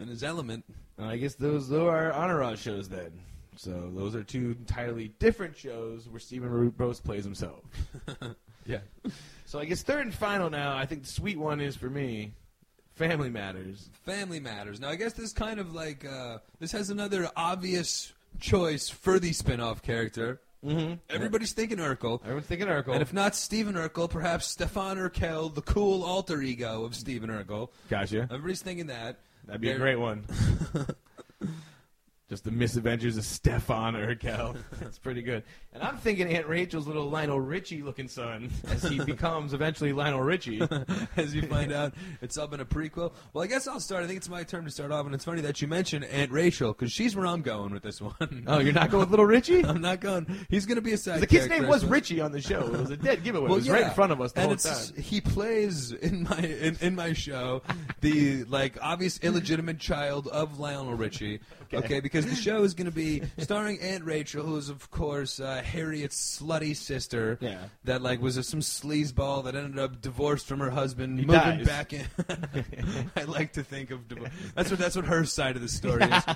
in 0.00 0.06
his 0.06 0.22
element. 0.22 0.64
Uh, 1.00 1.06
I 1.06 1.16
guess 1.16 1.34
those 1.34 1.68
those 1.68 1.88
are 1.88 2.12
honor 2.12 2.38
roll 2.38 2.54
shows 2.54 2.88
then. 2.88 3.10
So 3.56 3.90
those 3.94 4.14
are 4.14 4.22
two 4.24 4.56
entirely 4.58 5.08
different 5.18 5.56
shows 5.56 6.08
where 6.08 6.20
Stephen 6.20 6.48
Root 6.48 6.76
plays 7.04 7.24
himself. 7.24 7.60
Yeah. 8.64 8.78
So 9.44 9.58
I 9.58 9.64
guess 9.64 9.82
third 9.82 10.04
and 10.04 10.14
final 10.14 10.48
now. 10.48 10.76
I 10.76 10.86
think 10.86 11.02
the 11.02 11.08
sweet 11.08 11.36
one 11.36 11.60
is 11.60 11.74
for 11.74 11.90
me, 11.90 12.30
Family 12.94 13.28
Matters. 13.28 13.90
Family 14.04 14.38
Matters. 14.38 14.78
Now, 14.78 14.88
I 14.88 14.94
guess 14.94 15.14
this 15.14 15.32
kind 15.32 15.58
of 15.58 15.74
like 15.74 16.04
uh, 16.04 16.38
this 16.60 16.70
has 16.70 16.88
another 16.88 17.28
obvious 17.36 18.12
choice 18.38 18.88
for 18.88 19.18
the 19.18 19.32
spin-off 19.32 19.82
character. 19.82 20.40
Mm-hmm. 20.64 20.94
Everybody's 21.10 21.52
thinking 21.54 21.78
Urkel. 21.78 22.20
Everyone's 22.22 22.46
thinking 22.46 22.68
Urkel. 22.68 22.92
And 22.92 23.02
if 23.02 23.12
not 23.12 23.34
Stephen 23.34 23.74
Urkel, 23.74 24.08
perhaps 24.08 24.46
Stefan 24.46 24.96
Urkel, 24.96 25.52
the 25.52 25.62
cool 25.62 26.04
alter 26.04 26.40
ego 26.40 26.84
of 26.84 26.94
Stephen 26.94 27.30
Urkel. 27.30 27.68
gotcha, 27.90 28.22
Everybody's 28.30 28.62
thinking 28.62 28.86
that. 28.86 29.18
that'd 29.44 29.60
be 29.60 29.70
a 29.70 29.72
They're- 29.72 29.80
great 29.80 29.96
one. 29.98 30.24
Just 32.32 32.44
the 32.44 32.50
misadventures 32.50 33.18
of 33.18 33.26
Stefan 33.26 33.92
Urkel. 33.92 34.56
That's 34.80 34.96
pretty 34.96 35.20
good. 35.20 35.42
And 35.74 35.82
I'm 35.82 35.98
thinking 35.98 36.34
Aunt 36.34 36.46
Rachel's 36.46 36.86
little 36.86 37.10
Lionel 37.10 37.38
Richie 37.38 37.82
looking 37.82 38.08
son 38.08 38.50
as 38.68 38.82
he 38.84 38.98
becomes 39.04 39.52
eventually 39.52 39.92
Lionel 39.92 40.22
Richie. 40.22 40.66
As 41.18 41.34
you 41.34 41.42
find 41.42 41.72
out, 41.72 41.92
it's 42.22 42.38
all 42.38 42.46
been 42.46 42.60
a 42.60 42.64
prequel. 42.64 43.12
Well, 43.34 43.44
I 43.44 43.48
guess 43.48 43.68
I'll 43.68 43.80
start. 43.80 44.04
I 44.04 44.06
think 44.06 44.16
it's 44.16 44.30
my 44.30 44.44
turn 44.44 44.64
to 44.64 44.70
start 44.70 44.92
off, 44.92 45.04
and 45.04 45.14
it's 45.14 45.26
funny 45.26 45.42
that 45.42 45.60
you 45.60 45.68
mentioned 45.68 46.06
Aunt 46.06 46.32
Rachel 46.32 46.72
because 46.72 46.90
she's 46.90 47.14
where 47.14 47.26
I'm 47.26 47.42
going 47.42 47.70
with 47.70 47.82
this 47.82 48.00
one. 48.00 48.44
Oh, 48.46 48.60
you're 48.60 48.72
not 48.72 48.90
going 48.90 49.00
with 49.00 49.10
little 49.10 49.26
Richie? 49.26 49.62
I'm 49.62 49.82
not 49.82 50.00
going. 50.00 50.46
He's 50.48 50.64
going 50.64 50.76
to 50.76 50.82
be 50.82 50.92
a 50.92 50.96
side. 50.96 51.20
The 51.20 51.26
kid's 51.26 51.50
name 51.50 51.68
was. 51.68 51.84
Richie 51.84 52.22
on 52.22 52.32
the 52.32 52.40
show. 52.40 52.60
It 52.60 52.70
was 52.72 52.90
a 52.90 52.96
dead 52.96 53.24
giveaway. 53.24 53.44
Well, 53.48 53.56
it 53.56 53.60
was 53.60 53.68
right 53.68 53.84
in 53.84 53.90
front 53.90 54.12
of 54.12 54.22
us 54.22 54.32
the 54.32 54.40
and 54.40 54.46
whole 54.46 54.54
it's, 54.54 54.90
time. 54.90 55.02
he 55.02 55.20
plays 55.20 55.92
in 55.92 56.22
my 56.22 56.38
in, 56.38 56.78
in 56.80 56.94
my 56.94 57.12
show 57.12 57.60
the 58.00 58.44
like 58.44 58.78
obvious 58.80 59.18
illegitimate 59.22 59.78
child 59.78 60.28
of 60.28 60.58
Lionel 60.58 60.94
Richie. 60.94 61.40
Okay, 61.74 62.00
because 62.00 62.21
the 62.26 62.34
show 62.36 62.62
is 62.64 62.74
going 62.74 62.86
to 62.86 62.94
be 62.94 63.22
starring 63.38 63.80
Aunt 63.80 64.04
Rachel, 64.04 64.44
who 64.44 64.56
is 64.56 64.68
of 64.68 64.90
course 64.90 65.40
uh, 65.40 65.62
Harriet's 65.64 66.38
slutty 66.40 66.74
sister. 66.76 67.38
Yeah. 67.40 67.58
that 67.84 68.02
like 68.02 68.20
was 68.20 68.36
a, 68.36 68.42
some 68.42 68.60
sleazeball 68.60 69.44
that 69.44 69.54
ended 69.54 69.78
up 69.78 70.00
divorced 70.00 70.46
from 70.46 70.60
her 70.60 70.70
husband, 70.70 71.18
He 71.18 71.24
moving 71.24 71.58
dies. 71.58 71.66
back 71.66 71.92
in. 71.92 72.06
I 73.16 73.24
like 73.24 73.52
to 73.54 73.62
think 73.62 73.90
of 73.90 74.08
divorce. 74.08 74.30
That's 74.54 74.70
what 74.70 74.78
that's 74.78 74.96
what 74.96 75.06
her 75.06 75.24
side 75.24 75.56
of 75.56 75.62
the 75.62 75.68
story 75.68 76.04
is. 76.04 76.24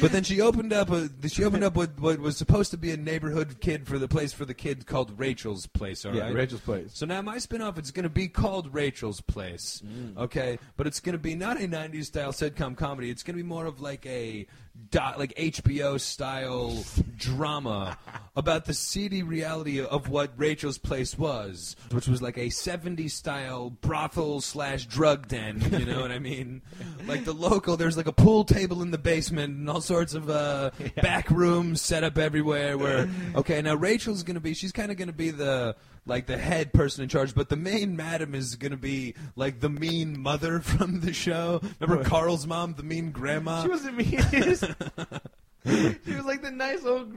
But 0.00 0.10
then 0.10 0.24
she 0.24 0.40
opened 0.40 0.72
up 0.72 0.90
a 0.90 1.08
she 1.28 1.44
opened 1.44 1.62
up 1.62 1.76
with 1.76 2.00
what 2.00 2.18
was 2.18 2.36
supposed 2.36 2.72
to 2.72 2.76
be 2.76 2.90
a 2.90 2.96
neighborhood 2.96 3.60
kid 3.60 3.86
for 3.86 3.96
the 3.96 4.08
place 4.08 4.32
for 4.32 4.44
the 4.44 4.52
kid 4.52 4.86
called 4.86 5.16
Rachel's 5.20 5.68
Place. 5.68 6.04
All 6.04 6.10
right, 6.10 6.18
yeah, 6.18 6.30
Rachel's 6.32 6.62
place. 6.62 6.90
so 6.94 7.06
now 7.06 7.22
my 7.22 7.38
spin-off 7.38 7.78
it's 7.78 7.92
going 7.92 8.02
to 8.02 8.08
be 8.08 8.26
called 8.26 8.74
Rachel's 8.74 9.20
Place. 9.20 9.82
Mm. 9.86 10.16
Okay, 10.16 10.58
but 10.76 10.88
it's 10.88 10.98
going 10.98 11.12
to 11.12 11.18
be 11.18 11.36
not 11.36 11.58
a 11.62 11.68
90s 11.68 12.06
style 12.06 12.32
sitcom 12.32 12.76
comedy. 12.76 13.08
It's 13.08 13.22
going 13.22 13.36
to 13.36 13.42
be 13.42 13.48
more 13.48 13.66
of 13.66 13.80
like 13.80 14.04
a 14.06 14.48
dot, 14.90 15.18
like 15.18 15.34
HBO 15.34 16.00
style 16.00 16.84
drama 17.16 17.98
about 18.36 18.64
the 18.64 18.74
seedy 18.74 19.22
reality 19.22 19.80
of 19.80 20.08
what 20.08 20.32
Rachel's 20.36 20.78
Place 20.78 21.18
was, 21.18 21.76
which 21.90 22.08
was 22.08 22.20
like 22.22 22.36
a 22.36 22.46
70s 22.46 23.12
style 23.12 23.70
brothel 23.70 24.40
slash 24.40 24.86
drug 24.86 25.28
den, 25.28 25.60
you 25.72 25.84
know 25.84 26.00
what 26.00 26.12
I 26.12 26.18
mean? 26.18 26.62
Like 27.06 27.26
the 27.26 27.34
local 27.34 27.76
there's 27.76 27.98
like 27.98 28.06
a 28.06 28.12
pool 28.12 28.44
table 28.44 28.80
in 28.80 28.90
the 28.90 28.98
basement 28.98 29.54
and 29.54 29.68
all 29.68 29.82
sorts 29.82 30.14
of 30.14 30.30
uh, 30.30 30.70
back 31.02 31.30
rooms 31.30 31.82
set 31.82 32.02
up 32.02 32.16
everywhere 32.16 32.78
where 32.78 33.10
okay, 33.34 33.60
now 33.60 33.74
Rachel's 33.74 34.22
going 34.22 34.36
to 34.36 34.40
be 34.40 34.54
she's 34.54 34.72
kind 34.72 34.90
of 34.90 34.96
going 34.96 35.08
to 35.08 35.14
be 35.14 35.30
the 35.30 35.76
like 36.06 36.26
the 36.26 36.36
head 36.36 36.72
person 36.72 37.02
in 37.02 37.08
charge, 37.08 37.34
but 37.34 37.48
the 37.48 37.56
main 37.56 37.96
madam 37.96 38.34
is 38.34 38.56
gonna 38.56 38.76
be 38.76 39.14
like 39.36 39.60
the 39.60 39.68
mean 39.68 40.20
mother 40.20 40.60
from 40.62 41.00
the 41.00 41.12
show. 41.12 41.60
Remember 41.80 42.04
Carl's 42.04 42.46
mom, 42.46 42.74
the 42.74 42.82
mean 42.82 43.10
grandma? 43.10 43.62
She 43.62 43.68
wasn't 43.68 43.96
mean. 43.96 44.08
she 46.04 46.14
was 46.14 46.24
like 46.24 46.42
the 46.42 46.50
nice 46.50 46.84
old. 46.84 47.14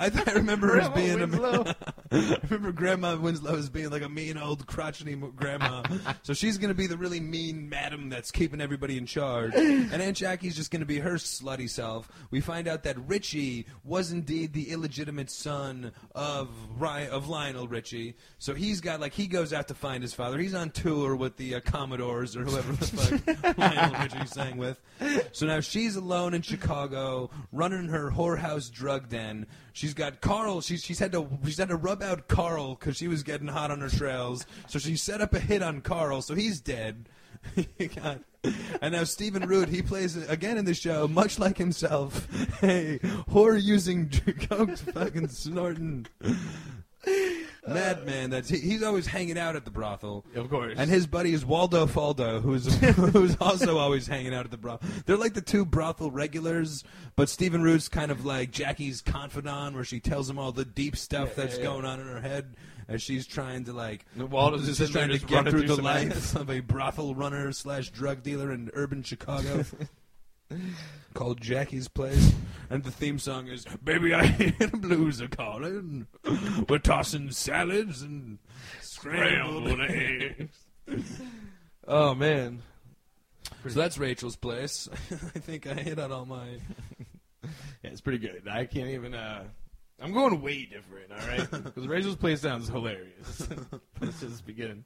I, 0.00 0.08
th- 0.08 0.26
I 0.28 0.32
remember 0.32 0.68
her 0.68 0.80
as 0.80 0.88
Grandma 0.88 0.94
being 0.94 1.20
Winslow. 1.30 1.64
a. 1.66 1.76
I 2.12 2.38
remember 2.48 2.72
Grandma 2.72 3.16
Winslow 3.16 3.54
as 3.56 3.68
being 3.68 3.90
like 3.90 4.00
a 4.02 4.08
mean 4.08 4.38
old 4.38 4.66
crotchety 4.66 5.14
mo- 5.14 5.30
grandma. 5.36 5.82
so 6.22 6.32
she's 6.32 6.56
gonna 6.56 6.72
be 6.74 6.86
the 6.86 6.96
really 6.96 7.20
mean 7.20 7.68
madam 7.68 8.08
that's 8.08 8.30
keeping 8.30 8.60
everybody 8.62 8.96
in 8.96 9.04
charge, 9.04 9.54
and 9.56 9.92
Aunt 9.92 10.16
Jackie's 10.16 10.56
just 10.56 10.70
gonna 10.70 10.86
be 10.86 10.98
her 10.98 11.14
slutty 11.14 11.68
self. 11.68 12.08
We 12.30 12.40
find 12.40 12.66
out 12.66 12.84
that 12.84 12.96
Richie 13.06 13.66
was 13.84 14.10
indeed 14.10 14.54
the 14.54 14.70
illegitimate 14.70 15.30
son 15.30 15.92
of 16.14 16.48
Ry- 16.78 17.08
of 17.08 17.28
Lionel 17.28 17.68
Richie. 17.68 18.16
So 18.38 18.54
he's 18.54 18.80
got 18.80 19.00
like 19.00 19.12
he 19.12 19.26
goes 19.26 19.52
out 19.52 19.68
to 19.68 19.74
find 19.74 20.02
his 20.02 20.14
father. 20.14 20.38
He's 20.38 20.54
on 20.54 20.70
tour 20.70 21.14
with 21.14 21.36
the 21.36 21.56
uh, 21.56 21.60
Commodores 21.60 22.36
or 22.36 22.44
whoever 22.44 22.72
the 22.72 22.86
fuck 22.86 23.58
Lionel 23.58 24.00
Richie 24.00 24.26
sang 24.26 24.56
with. 24.56 24.80
So 25.32 25.46
now 25.46 25.60
she's 25.60 25.96
alone 25.96 26.32
in 26.32 26.40
Chicago, 26.42 27.30
running 27.52 27.88
her 27.88 28.10
whorehouse 28.10 28.72
drug 28.72 29.08
den. 29.10 29.46
She's 29.72 29.89
got 29.94 30.20
Carl. 30.20 30.60
She's 30.60 30.82
she's 30.84 30.98
had 30.98 31.12
to 31.12 31.28
she's 31.44 31.58
had 31.58 31.68
to 31.68 31.76
rub 31.76 32.02
out 32.02 32.28
Carl 32.28 32.74
because 32.74 32.96
she 32.96 33.08
was 33.08 33.22
getting 33.22 33.48
hot 33.48 33.70
on 33.70 33.80
her 33.80 33.88
trails. 33.88 34.46
So 34.68 34.78
she 34.78 34.96
set 34.96 35.20
up 35.20 35.34
a 35.34 35.40
hit 35.40 35.62
on 35.62 35.80
Carl. 35.80 36.22
So 36.22 36.34
he's 36.34 36.60
dead. 36.60 37.08
Got- 37.96 38.20
and 38.80 38.94
now 38.94 39.04
Stephen 39.04 39.46
Root, 39.46 39.68
he 39.68 39.82
plays 39.82 40.16
again 40.28 40.56
in 40.56 40.64
the 40.64 40.72
show, 40.72 41.06
much 41.06 41.38
like 41.38 41.58
himself, 41.58 42.26
a 42.62 42.98
whore 43.28 43.60
using 43.62 44.08
coke, 44.48 44.78
fucking 44.78 45.28
snorting 45.28 46.06
madman. 47.74 48.30
That's 48.30 48.48
he, 48.48 48.58
he's 48.58 48.82
always 48.82 49.06
hanging 49.06 49.38
out 49.38 49.56
at 49.56 49.64
the 49.64 49.70
brothel. 49.70 50.24
Of 50.34 50.50
course. 50.50 50.74
And 50.76 50.90
his 50.90 51.06
buddy 51.06 51.32
is 51.32 51.44
Waldo 51.44 51.86
Faldo, 51.86 52.40
who's 52.40 52.74
who's 53.12 53.36
also 53.40 53.78
always 53.78 54.06
hanging 54.06 54.34
out 54.34 54.44
at 54.44 54.50
the 54.50 54.58
brothel. 54.58 54.88
They're 55.06 55.16
like 55.16 55.34
the 55.34 55.40
two 55.40 55.64
brothel 55.64 56.10
regulars, 56.10 56.84
but 57.16 57.28
Stephen 57.28 57.62
Root's 57.62 57.88
kind 57.88 58.10
of 58.10 58.24
like 58.24 58.50
Jackie's 58.50 59.02
confidant, 59.02 59.74
where 59.74 59.84
she 59.84 60.00
tells 60.00 60.28
him 60.28 60.38
all 60.38 60.52
the 60.52 60.64
deep 60.64 60.96
stuff 60.96 61.34
that's 61.34 61.56
yeah, 61.56 61.60
yeah. 61.60 61.70
going 61.70 61.84
on 61.84 62.00
in 62.00 62.06
her 62.06 62.20
head 62.20 62.54
as 62.88 63.00
she's 63.00 63.26
trying 63.26 63.64
to 63.64 63.72
like. 63.72 64.04
Waldo's 64.16 64.66
just 64.66 64.80
she's 64.80 64.90
trying 64.90 65.08
to 65.10 65.18
get 65.18 65.48
through 65.48 65.66
through 65.66 65.76
the 65.76 65.82
life 65.82 66.34
of 66.34 66.50
a 66.50 66.60
brothel 66.60 67.14
runner 67.14 67.52
slash 67.52 67.90
drug 67.90 68.22
dealer 68.22 68.52
in 68.52 68.70
urban 68.74 69.02
Chicago. 69.02 69.64
Called 71.14 71.40
Jackie's 71.40 71.88
Place, 71.88 72.32
and 72.70 72.84
the 72.84 72.90
theme 72.90 73.18
song 73.18 73.48
is 73.48 73.64
"Baby, 73.82 74.14
I 74.14 74.26
hear 74.26 74.52
the 74.58 74.76
blues 74.76 75.20
are 75.20 75.28
calling. 75.28 76.06
We're 76.68 76.78
tossing 76.78 77.30
salads 77.32 78.02
and 78.02 78.38
scrambled 78.80 79.80
eggs." 79.80 80.66
oh 81.88 82.14
man. 82.14 82.62
So 83.68 83.80
that's 83.80 83.98
Rachel's 83.98 84.36
place. 84.36 84.88
I 85.10 85.38
think 85.38 85.66
I 85.66 85.74
hit 85.74 85.98
on 85.98 86.12
all 86.12 86.26
my. 86.26 86.46
Yeah, 87.82 87.90
it's 87.92 88.02
pretty 88.02 88.18
good. 88.18 88.46
I 88.48 88.66
can't 88.66 88.90
even. 88.90 89.14
uh 89.14 89.44
I'm 89.98 90.12
going 90.12 90.42
way 90.42 90.66
different. 90.66 91.10
All 91.10 91.26
right, 91.28 91.64
because 91.64 91.86
Rachel's 91.86 92.16
place 92.16 92.42
sounds 92.42 92.68
hilarious. 92.68 93.48
Let's 94.00 94.20
just 94.20 94.46
begin. 94.46 94.84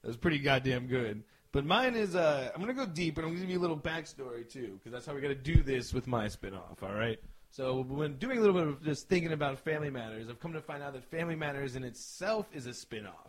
That 0.00 0.08
was 0.08 0.16
pretty 0.16 0.38
goddamn 0.38 0.86
good. 0.86 1.22
But 1.52 1.64
mine 1.66 1.94
is. 1.94 2.14
uh 2.16 2.50
I'm 2.54 2.60
gonna 2.60 2.72
go 2.74 2.86
deep, 2.86 3.18
and 3.18 3.26
I'm 3.26 3.32
gonna 3.32 3.40
give 3.42 3.50
you 3.50 3.58
a 3.58 3.60
little 3.60 3.76
backstory 3.76 4.48
too, 4.50 4.78
because 4.78 4.92
that's 4.92 5.06
how 5.06 5.14
we 5.14 5.20
got 5.20 5.28
to 5.28 5.34
do 5.34 5.62
this 5.62 5.92
with 5.92 6.06
my 6.06 6.26
spinoff. 6.26 6.82
All 6.82 6.94
right. 6.94 7.18
So 7.50 7.82
when 7.82 8.16
doing 8.16 8.38
a 8.38 8.40
little 8.40 8.54
bit 8.58 8.66
of 8.66 8.82
just 8.82 9.08
thinking 9.08 9.32
about 9.32 9.58
Family 9.58 9.90
Matters, 9.90 10.30
I've 10.30 10.40
come 10.40 10.54
to 10.54 10.62
find 10.62 10.82
out 10.82 10.94
that 10.94 11.04
Family 11.04 11.36
Matters 11.36 11.76
in 11.76 11.84
itself 11.84 12.46
is 12.54 12.66
a 12.66 12.70
spinoff 12.70 13.28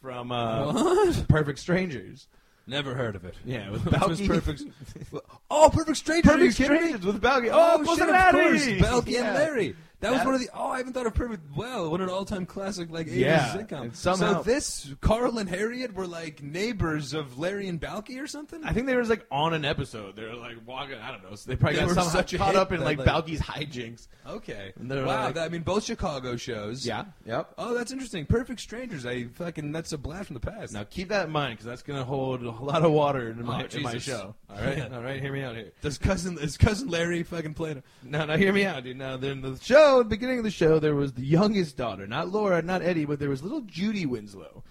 from 0.00 0.30
uh? 0.30 1.12
Perfect 1.28 1.58
Strangers. 1.58 2.28
Never 2.68 2.94
heard 2.94 3.14
of 3.16 3.24
it. 3.24 3.34
Yeah, 3.44 3.70
with 3.70 3.84
Balky. 3.90 4.26
perfect. 4.28 4.62
Oh, 5.50 5.70
Perfect 5.72 5.96
Strangers! 5.98 6.32
Perfect? 6.32 6.54
Strangers 6.54 7.04
with 7.06 7.20
Balky. 7.20 7.48
Oh, 7.50 7.84
Oh, 7.86 7.94
shit, 7.96 8.08
of 8.08 8.30
course. 8.32 8.80
Balky 8.80 9.12
Yeah. 9.12 9.24
and 9.26 9.34
Larry. 9.34 9.76
That 10.00 10.10
was 10.10 10.18
That- 10.20 10.26
one 10.26 10.34
of 10.34 10.40
the. 10.40 10.50
Oh, 10.54 10.68
I 10.68 10.78
haven't 10.78 10.92
thought 10.92 11.06
of 11.06 11.14
Perfect. 11.14 11.42
Well, 11.56 11.90
what 11.90 12.00
an 12.02 12.10
all-time 12.10 12.44
classic 12.44 12.90
like 12.90 13.06
80s 13.06 13.16
Yeah, 13.16 13.56
sitcom. 13.56 13.94
somehow- 13.96 14.34
so 14.38 14.42
this 14.42 14.92
Carl 15.00 15.38
and 15.38 15.48
Harriet 15.48 15.94
were 15.94 16.06
like 16.06 16.42
neighbors 16.42 17.14
of 17.14 17.38
Larry 17.38 17.66
and 17.68 17.80
Balky 17.80 18.18
or 18.18 18.26
something. 18.26 18.62
I 18.62 18.72
think 18.72 18.86
they 18.86 18.96
was 18.96 19.08
like 19.08 19.24
on 19.30 19.54
an 19.54 19.64
episode. 19.64 20.14
They 20.16 20.24
were 20.24 20.34
like 20.34 20.56
walking. 20.66 20.98
I 20.98 21.10
don't 21.12 21.22
know. 21.22 21.34
So 21.34 21.48
they 21.48 21.56
probably 21.56 21.76
They 21.76 21.80
got 21.82 21.88
were 21.88 21.94
somehow 21.94 22.10
such 22.10 22.36
caught 22.36 22.56
up 22.56 22.72
in 22.72 22.82
like, 22.84 22.98
like- 22.98 23.06
Balky's 23.06 23.40
hijinks. 23.40 24.08
okay. 24.28 24.72
Wow. 24.78 25.04
like- 25.24 25.34
that, 25.36 25.44
I 25.44 25.48
mean, 25.48 25.62
both 25.62 25.84
Chicago 25.84 26.36
shows. 26.36 26.84
Yeah. 26.86 27.04
Yep. 27.24 27.54
Oh, 27.56 27.72
that's 27.74 27.90
interesting. 27.90 28.26
Perfect 28.26 28.60
Strangers. 28.60 29.06
I 29.06 29.24
fucking 29.28 29.72
that's 29.72 29.92
a 29.92 29.98
blast 29.98 30.26
from 30.26 30.34
the 30.34 30.40
past. 30.40 30.74
Now 30.74 30.84
keep 30.84 31.08
that 31.08 31.26
in 31.26 31.32
mind 31.32 31.52
because 31.54 31.66
that's 31.66 31.82
gonna 31.82 32.04
hold 32.04 32.42
a 32.42 32.50
lot 32.50 32.84
of 32.84 32.92
water 32.92 33.30
in 33.30 33.42
my, 33.44 33.62
Oh, 33.64 33.76
in 33.76 33.82
my 33.82 33.96
show. 33.98 34.34
All 34.50 34.56
right. 34.62 34.92
All 34.92 35.00
right. 35.02 35.20
Hear 35.22 35.32
me 35.32 35.42
out 35.42 35.54
here. 35.56 35.72
Does 35.80 35.96
cousin 35.96 36.36
is 36.38 36.58
cousin 36.58 36.88
Larry 36.88 37.22
fucking 37.22 37.54
playing? 37.54 37.82
No, 38.02 38.26
no. 38.26 38.36
Hear 38.36 38.52
me 38.52 38.66
out, 38.66 38.84
dude. 38.84 38.98
Now, 38.98 39.16
they're 39.16 39.32
in 39.32 39.40
the 39.40 39.56
show, 39.62 39.85
at 39.94 39.98
the 39.98 40.04
beginning 40.04 40.38
of 40.38 40.44
the 40.44 40.50
show, 40.50 40.78
there 40.78 40.94
was 40.94 41.12
the 41.12 41.24
youngest 41.24 41.76
daughter, 41.76 42.06
not 42.06 42.28
Laura, 42.28 42.60
not 42.62 42.82
Eddie, 42.82 43.04
but 43.04 43.18
there 43.18 43.30
was 43.30 43.42
little 43.42 43.60
Judy 43.62 44.06
Winslow. 44.06 44.64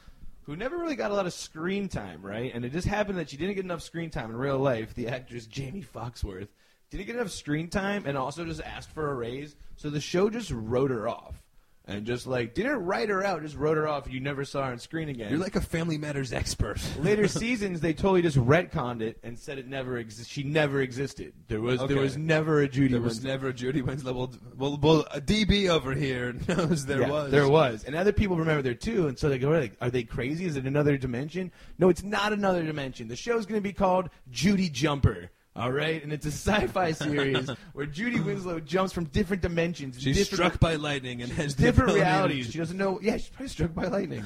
Who 0.43 0.55
never 0.55 0.77
really 0.77 0.95
got 0.95 1.11
a 1.11 1.13
lot 1.15 1.25
of 1.25 1.33
screen 1.33 1.87
time, 1.87 2.21
right? 2.21 2.51
And 2.53 2.63
it 2.63 2.71
just 2.71 2.87
happened 2.87 3.17
that 3.17 3.29
she 3.29 3.37
didn't 3.37 3.55
get 3.55 3.65
enough 3.65 3.81
screen 3.81 4.09
time 4.09 4.29
in 4.29 4.35
real 4.35 4.59
life. 4.59 4.93
The 4.93 5.07
actress 5.07 5.47
Jaimee 5.47 5.85
Foxworth 5.85 6.49
didn't 6.89 7.07
get 7.07 7.15
enough 7.15 7.31
screen 7.31 7.69
time 7.69 8.05
and 8.05 8.17
also 8.17 8.45
just 8.45 8.61
asked 8.61 8.91
for 8.91 9.09
a 9.09 9.15
raise. 9.15 9.55
So 9.75 9.89
the 9.89 10.01
show 10.01 10.29
just 10.29 10.51
wrote 10.51 10.91
her 10.91 11.07
off. 11.07 11.44
And 11.87 12.05
just 12.05 12.25
like 12.27 12.53
didn't 12.53 12.83
write 12.85 13.09
her 13.09 13.23
out, 13.23 13.41
just 13.41 13.55
wrote 13.55 13.77
her 13.77 13.87
off. 13.87 14.09
You 14.11 14.19
never 14.19 14.43
saw 14.45 14.65
her 14.65 14.71
on 14.71 14.79
screen 14.79 15.09
again. 15.09 15.29
You're 15.29 15.39
like 15.39 15.55
a 15.55 15.61
Family 15.61 15.97
Matters 15.97 16.33
expert. 16.33 16.79
Later 16.99 17.27
seasons, 17.27 17.81
they 17.81 17.93
totally 17.93 18.21
just 18.21 18.37
retconned 18.37 19.01
it 19.01 19.19
and 19.23 19.37
said 19.37 19.57
it 19.59 19.67
never 19.67 20.03
exi- 20.03 20.27
She 20.27 20.43
never 20.43 20.81
existed. 20.81 21.33
There 21.47 21.61
was 21.61 21.79
Okay. 21.81 21.93
there 21.93 22.01
was 22.01 22.17
never 22.17 22.61
a 22.61 22.67
Judy. 22.67 22.93
There 22.93 23.01
was 23.01 23.15
Winslow. 23.17 23.29
never 23.29 23.47
a 23.49 23.53
Judy 23.53 23.81
Winslow. 23.81 24.13
Well, 24.13 24.33
well, 24.57 24.79
well, 24.81 25.05
a 25.11 25.21
DB 25.21 25.69
over 25.69 25.93
here 25.93 26.33
knows 26.47 26.85
there 26.85 27.01
Yeah, 27.01 27.09
was. 27.09 27.31
There 27.31 27.47
was. 27.47 27.83
And 27.83 27.95
other 27.95 28.11
people 28.13 28.35
remember 28.37 28.61
there 28.61 28.73
too. 28.73 29.07
And 29.07 29.17
so 29.17 29.29
they 29.29 29.37
go, 29.37 29.49
like, 29.49 29.77
are 29.81 29.89
they 29.89 30.03
crazy? 30.03 30.45
Is 30.45 30.55
it 30.57 30.65
another 30.65 30.97
dimension? 30.97 31.51
No, 31.77 31.89
it's 31.89 32.03
not 32.03 32.33
another 32.33 32.63
dimension. 32.63 33.07
The 33.07 33.15
show's 33.15 33.45
going 33.45 33.59
to 33.59 33.63
be 33.63 33.73
called 33.73 34.09
Judy 34.31 34.69
Jumper. 34.69 35.29
All 35.57 35.71
right, 35.71 36.03
and 36.03 36.11
it's 36.11 36.25
a 36.25 36.31
sci-fi 36.31 36.91
series 36.91 37.49
where 37.71 37.85
Judy 37.85 38.19
Winslow 38.19 38.59
jumps 38.59 38.91
from 38.91 39.05
different 39.05 39.41
dimensions. 39.41 39.95
She's 40.01 40.17
different, 40.17 40.35
struck 40.51 40.59
by 40.59 40.75
lightning 40.75 41.21
and 41.21 41.31
has 41.31 41.53
different 41.53 41.93
realities. 41.93 42.51
She 42.51 42.57
doesn't 42.57 42.77
know. 42.77 42.99
Yeah, 43.01 43.15
she's 43.15 43.29
probably 43.29 43.47
struck 43.47 43.73
by 43.73 43.85
lightning. 43.87 44.21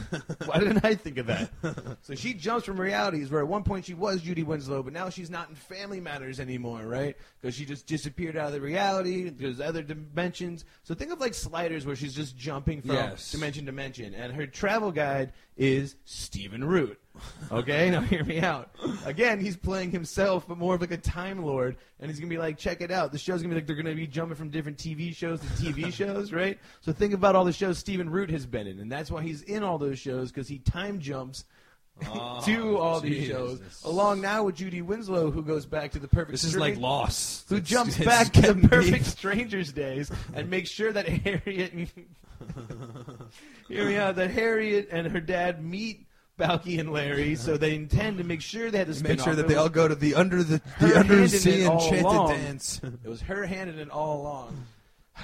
Why 0.46 0.58
didn't 0.58 0.84
I 0.84 0.96
think 0.96 1.20
of 1.20 1.28
that? 1.28 1.52
So 2.02 2.16
she 2.16 2.34
jumps 2.34 2.66
from 2.66 2.80
realities 2.80 3.30
where 3.30 3.42
at 3.42 3.48
one 3.48 3.62
point 3.64 3.86
she 3.86 3.94
was 3.94 4.22
Judy 4.22 4.42
Winslow, 4.42 4.82
but 4.82 4.94
now 4.94 5.10
she's 5.10 5.30
not 5.30 5.50
in 5.50 5.56
Family 5.56 6.00
Matters 6.00 6.40
anymore, 6.40 6.82
right? 6.88 7.16
Because 7.40 7.54
she 7.56 7.66
just 7.66 7.86
disappeared 7.86 8.36
out 8.36 8.48
of 8.48 8.54
the 8.54 8.62
reality. 8.62 9.30
There's 9.30 9.60
other 9.62 9.84
dimensions. 9.84 10.66
So 10.84 10.96
think 10.96 11.12
of 11.12 11.20
like 11.20 11.36
Sliders, 11.36 11.86
where 11.86 11.96
she's 11.96 12.16
just 12.16 12.36
jumping 12.38 12.82
from 12.82 12.96
Yes. 12.96 13.32
dimension 13.32 13.66
to 13.66 13.72
dimension, 13.72 14.16
and 14.16 14.34
her 14.34 14.48
travel 14.48 14.92
guide 14.92 15.34
is 15.58 15.96
Stephen 16.06 16.64
Root. 16.64 17.00
Okay, 17.51 17.89
now 17.89 18.01
hear 18.01 18.24
me 18.24 18.39
out. 18.39 18.70
Again, 19.05 19.39
he's 19.39 19.57
playing 19.57 19.91
himself, 19.91 20.47
but 20.47 20.57
more 20.57 20.76
of 20.76 20.82
like 20.82 20.91
a 20.91 20.97
time 20.97 21.43
lord, 21.43 21.76
and 21.99 22.10
he's 22.10 22.20
gonna 22.20 22.30
be 22.30 22.38
like, 22.38 22.57
check 22.57 22.82
it 22.82 22.91
out. 22.91 23.12
The 23.12 23.18
show's 23.18 23.41
gonna 23.41 23.53
be 23.53 23.60
like 23.60 23.68
they're 23.68 23.76
gonna 23.76 23.95
be 23.95 24.07
jumping 24.07 24.36
from 24.36 24.49
different 24.49 24.78
TV 24.78 25.14
shows 25.16 25.39
to 25.41 25.47
TV 25.47 25.91
shows, 25.93 26.32
right? 26.32 26.57
So 26.82 26.93
think 26.93 27.14
about 27.14 27.36
all 27.36 27.43
the 27.45 27.51
shows 27.53 27.78
Stephen 27.78 28.10
Root 28.10 28.30
has 28.30 28.45
been 28.45 28.68
in, 28.68 28.80
and 28.80 28.91
that's 28.91 29.12
why 29.12 29.22
he's 29.24 29.41
in 29.41 29.64
all 29.64 29.78
those 29.78 29.99
shows 29.99 30.32
because 30.32 30.47
he 30.47 30.60
time 30.60 30.99
jumps 30.99 31.45
Oh, 32.07 32.39
to 32.45 32.78
all 32.78 33.01
these 33.01 33.28
shows. 33.28 33.60
Along 33.84 34.22
now 34.22 34.43
with 34.43 34.55
Judy 34.55 34.82
Winslow, 34.82 35.32
who 35.32 35.41
goes 35.43 35.66
back 35.66 35.91
to 35.91 35.99
the 35.99 36.07
perfect. 36.07 36.32
This 36.32 36.45
is 36.45 36.55
like 36.55 36.78
Lost. 36.78 37.49
Who 37.49 37.55
It's- 37.57 37.70
jumps 37.70 37.97
it's 37.97 38.05
back 38.05 38.32
to 38.34 38.53
the 38.53 38.68
perfect 38.70 39.03
strangers 39.05 39.74
days 39.74 40.10
and 40.34 40.49
makes 40.49 40.70
sure 40.70 40.93
that 40.93 41.10
Harriet, 41.10 41.74
hear 43.68 43.86
me 43.86 43.97
out, 43.97 44.16
that 44.16 44.32
Harriet 44.32 44.88
and 44.91 45.07
her 45.12 45.20
dad 45.20 45.62
meet 45.64 46.05
Balky 46.40 46.80
and 46.80 46.92
Larry, 46.92 47.36
so 47.36 47.56
they 47.58 47.76
intend 47.76 48.18
to 48.18 48.24
make 48.24 48.42
sure 48.42 48.72
they 48.72 48.80
had 48.80 48.88
to 48.88 48.96
spin 48.96 49.12
Make 49.18 49.20
sure 49.20 49.36
that 49.36 49.44
It 49.46 49.48
they 49.50 49.54
was- 49.54 49.62
all 49.64 49.70
go 49.70 49.88
to 49.88 49.94
the 49.94 50.16
under 50.16 50.42
the, 50.42 50.60
Her 50.78 50.88
the 50.88 50.98
undersea 50.98 51.62
it 51.64 51.68
all 51.68 51.84
enchanted 51.84 52.06
along. 52.06 52.30
dance. 52.32 52.82
It 53.04 53.08
was 53.08 53.22
her 53.22 53.46
handing 53.46 53.78
it 53.78 53.92
all 53.92 54.22
along. 54.22 54.66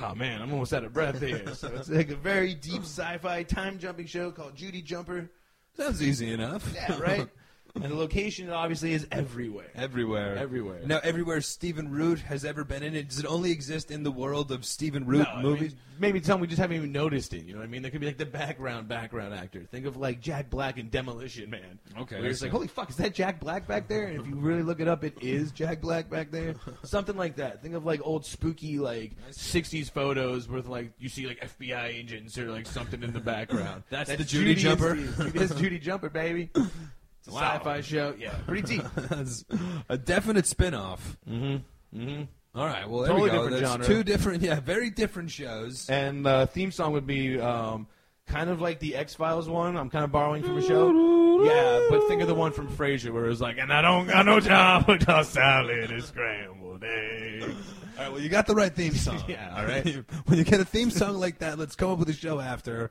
Oh 0.01 0.13
man, 0.13 0.41
I'm 0.41 0.51
almost 0.51 0.74
out 0.74 0.84
of 0.84 0.93
breath 0.93 1.22
here. 1.22 1.55
So 1.55 1.70
it's 1.74 1.89
like 1.89 2.09
a 2.11 2.16
very 2.18 2.53
deep 2.53 2.82
sci-fi 2.84 3.43
time 3.43 3.80
jumping 3.80 4.05
show 4.07 4.30
called 4.30 4.55
Judy 4.55 4.82
Jumper. 4.82 5.30
Sounds 5.78 6.03
easy 6.03 6.32
enough. 6.32 6.70
Yeah, 6.76 6.99
right. 6.99 7.28
and 7.76 7.84
the 7.91 7.95
location 7.95 8.49
obviously 8.49 8.93
is 8.93 9.05
everywhere. 9.11 9.67
Everywhere. 9.76 10.36
Everywhere. 10.38 10.80
Now, 10.86 10.99
everywhere 11.03 11.41
Stephen 11.41 11.91
Root 11.91 12.19
has 12.21 12.45
ever 12.45 12.63
been 12.63 12.84
in 12.84 12.95
it, 12.95 13.09
does 13.09 13.19
it 13.19 13.26
only 13.26 13.51
exist 13.51 13.91
in 13.91 14.03
the 14.03 14.11
world 14.11 14.51
of 14.51 14.65
Stephen 14.65 15.05
Root 15.05 15.19
No, 15.28 15.34
I 15.36 15.41
movies? 15.41 15.71
mean, 15.71 15.80
maybe 15.99 16.21
some 16.23 16.39
we 16.39 16.47
just 16.47 16.59
haven't 16.59 16.78
even 16.78 16.91
noticed 16.91 17.34
it. 17.34 17.43
You 17.43 17.53
know 17.53 17.59
what 17.59 17.65
I 17.65 17.67
mean? 17.69 17.82
There 17.82 17.91
could 17.91 18.01
be 18.01 18.07
like 18.07 18.17
the 18.17 18.26
background 18.26 18.88
background 18.88 19.34
actor. 19.34 19.63
Think 19.71 19.86
of 19.86 19.97
like 19.97 20.21
Jack 20.21 20.49
Black 20.49 20.78
in 20.78 20.89
Demolition 20.89 21.49
Man. 21.49 21.80
Okay, 21.99 22.19
Where 22.19 22.30
it's 22.30 22.41
like, 22.41 22.51
holy 22.51 22.67
fuck, 22.67 22.89
is 22.89 22.95
that 22.97 23.13
Jack 23.13 23.39
Black 23.39 23.67
back 23.67 23.88
there? 23.88 24.07
And 24.07 24.19
if 24.21 24.28
you 24.28 24.36
really 24.36 24.63
look 24.63 24.80
it 24.80 24.88
up, 24.88 25.03
it 25.03 25.15
is 25.21 25.51
Jack 25.51 25.82
Black 25.82 26.09
back 26.09 26.32
there. 26.32 26.55
Something 26.84 27.15
like 27.17 27.36
that. 27.38 27.61
Think 27.61 27.76
of 27.76 27.86
like 27.86 28.01
old 28.03 28.26
spooky 28.26 28.80
like 28.80 29.11
'60s 29.32 29.91
photos 29.91 30.47
with 30.47 30.67
like 30.67 30.91
you 30.99 31.09
see 31.09 31.28
like 31.28 31.39
FBI 31.59 31.86
agents 31.86 32.38
or 32.38 32.51
like 32.51 32.65
something 32.67 33.03
in 33.03 33.13
the 33.13 33.19
background. 33.19 33.84
That's 33.89 34.15
the 34.15 34.23
Judy 34.23 34.55
Jumper. 34.55 34.91
and 34.91 35.13
Steve. 35.13 35.34
That's 35.34 35.55
Judy 35.55 35.80
Jumper, 35.80 36.09
baby. 36.09 36.49
It's 37.26 37.28
a 37.28 37.32
Wow. 37.39 37.53
sci-fi 37.57 37.82
show. 37.82 38.13
Yeah, 38.19 38.36
pretty 38.45 38.61
deep. 38.78 38.84
A 39.89 39.97
definite 39.97 40.45
spin-off. 40.45 41.17
mm-hmm. 41.30 41.99
Mm-hmm. 41.99 42.23
All 42.57 42.65
right, 42.65 42.89
well, 42.89 43.01
there 43.01 43.09
Totally 43.11 43.30
we 43.32 43.36
go. 43.36 43.43
different 43.49 43.61
That's 43.61 43.71
genre. 43.71 43.86
two 43.88 44.03
different, 44.03 44.43
yeah, 44.43 44.59
very 44.61 44.89
different 44.89 45.30
shows. 45.32 45.89
And 45.89 46.26
the 46.26 46.47
theme 46.53 46.71
song 46.71 46.93
would 46.93 47.05
be 47.07 47.38
um, 47.39 47.88
kind 48.28 48.49
of 48.49 48.61
like 48.61 48.80
the 48.80 48.95
X 48.95 49.13
Files 49.15 49.49
one. 49.49 49.76
I'm 49.76 49.89
kind 49.89 50.05
of 50.05 50.11
borrowing 50.11 50.41
from 50.43 50.57
a 50.57 50.61
show. 50.61 51.43
Yeah, 51.43 51.88
but 51.89 52.07
think 52.07 52.21
of 52.21 52.28
the 52.30 52.36
one 52.36 52.53
from 52.53 52.69
Frasier 52.69 53.11
where 53.11 53.26
it 53.26 53.30
was 53.30 53.41
like, 53.41 53.57
and 53.57 53.73
I 53.73 53.82
don't 53.82 54.07
got 54.07 54.26
no 54.26 54.39
job 54.39 54.88
without 54.88 55.26
salad 55.26 55.91
and 55.91 56.01
scrambled 56.03 56.84
eggs. 56.84 57.43
All 57.97 58.03
right, 58.03 58.11
well, 58.13 58.21
you 58.21 58.30
got 58.30 58.45
the 58.47 58.55
right 58.55 58.73
theme 58.73 58.93
song. 58.93 59.21
Yeah, 59.28 59.53
all 59.57 59.65
right. 59.65 59.86
when 60.28 60.38
you 60.38 60.43
get 60.45 60.59
a 60.61 60.65
theme 60.65 60.91
song 60.91 61.17
like 61.19 61.39
that, 61.39 61.57
let's 61.59 61.76
come 61.76 61.91
up 61.91 61.99
with 61.99 62.07
a 62.09 62.13
show 62.13 62.39
after. 62.39 62.89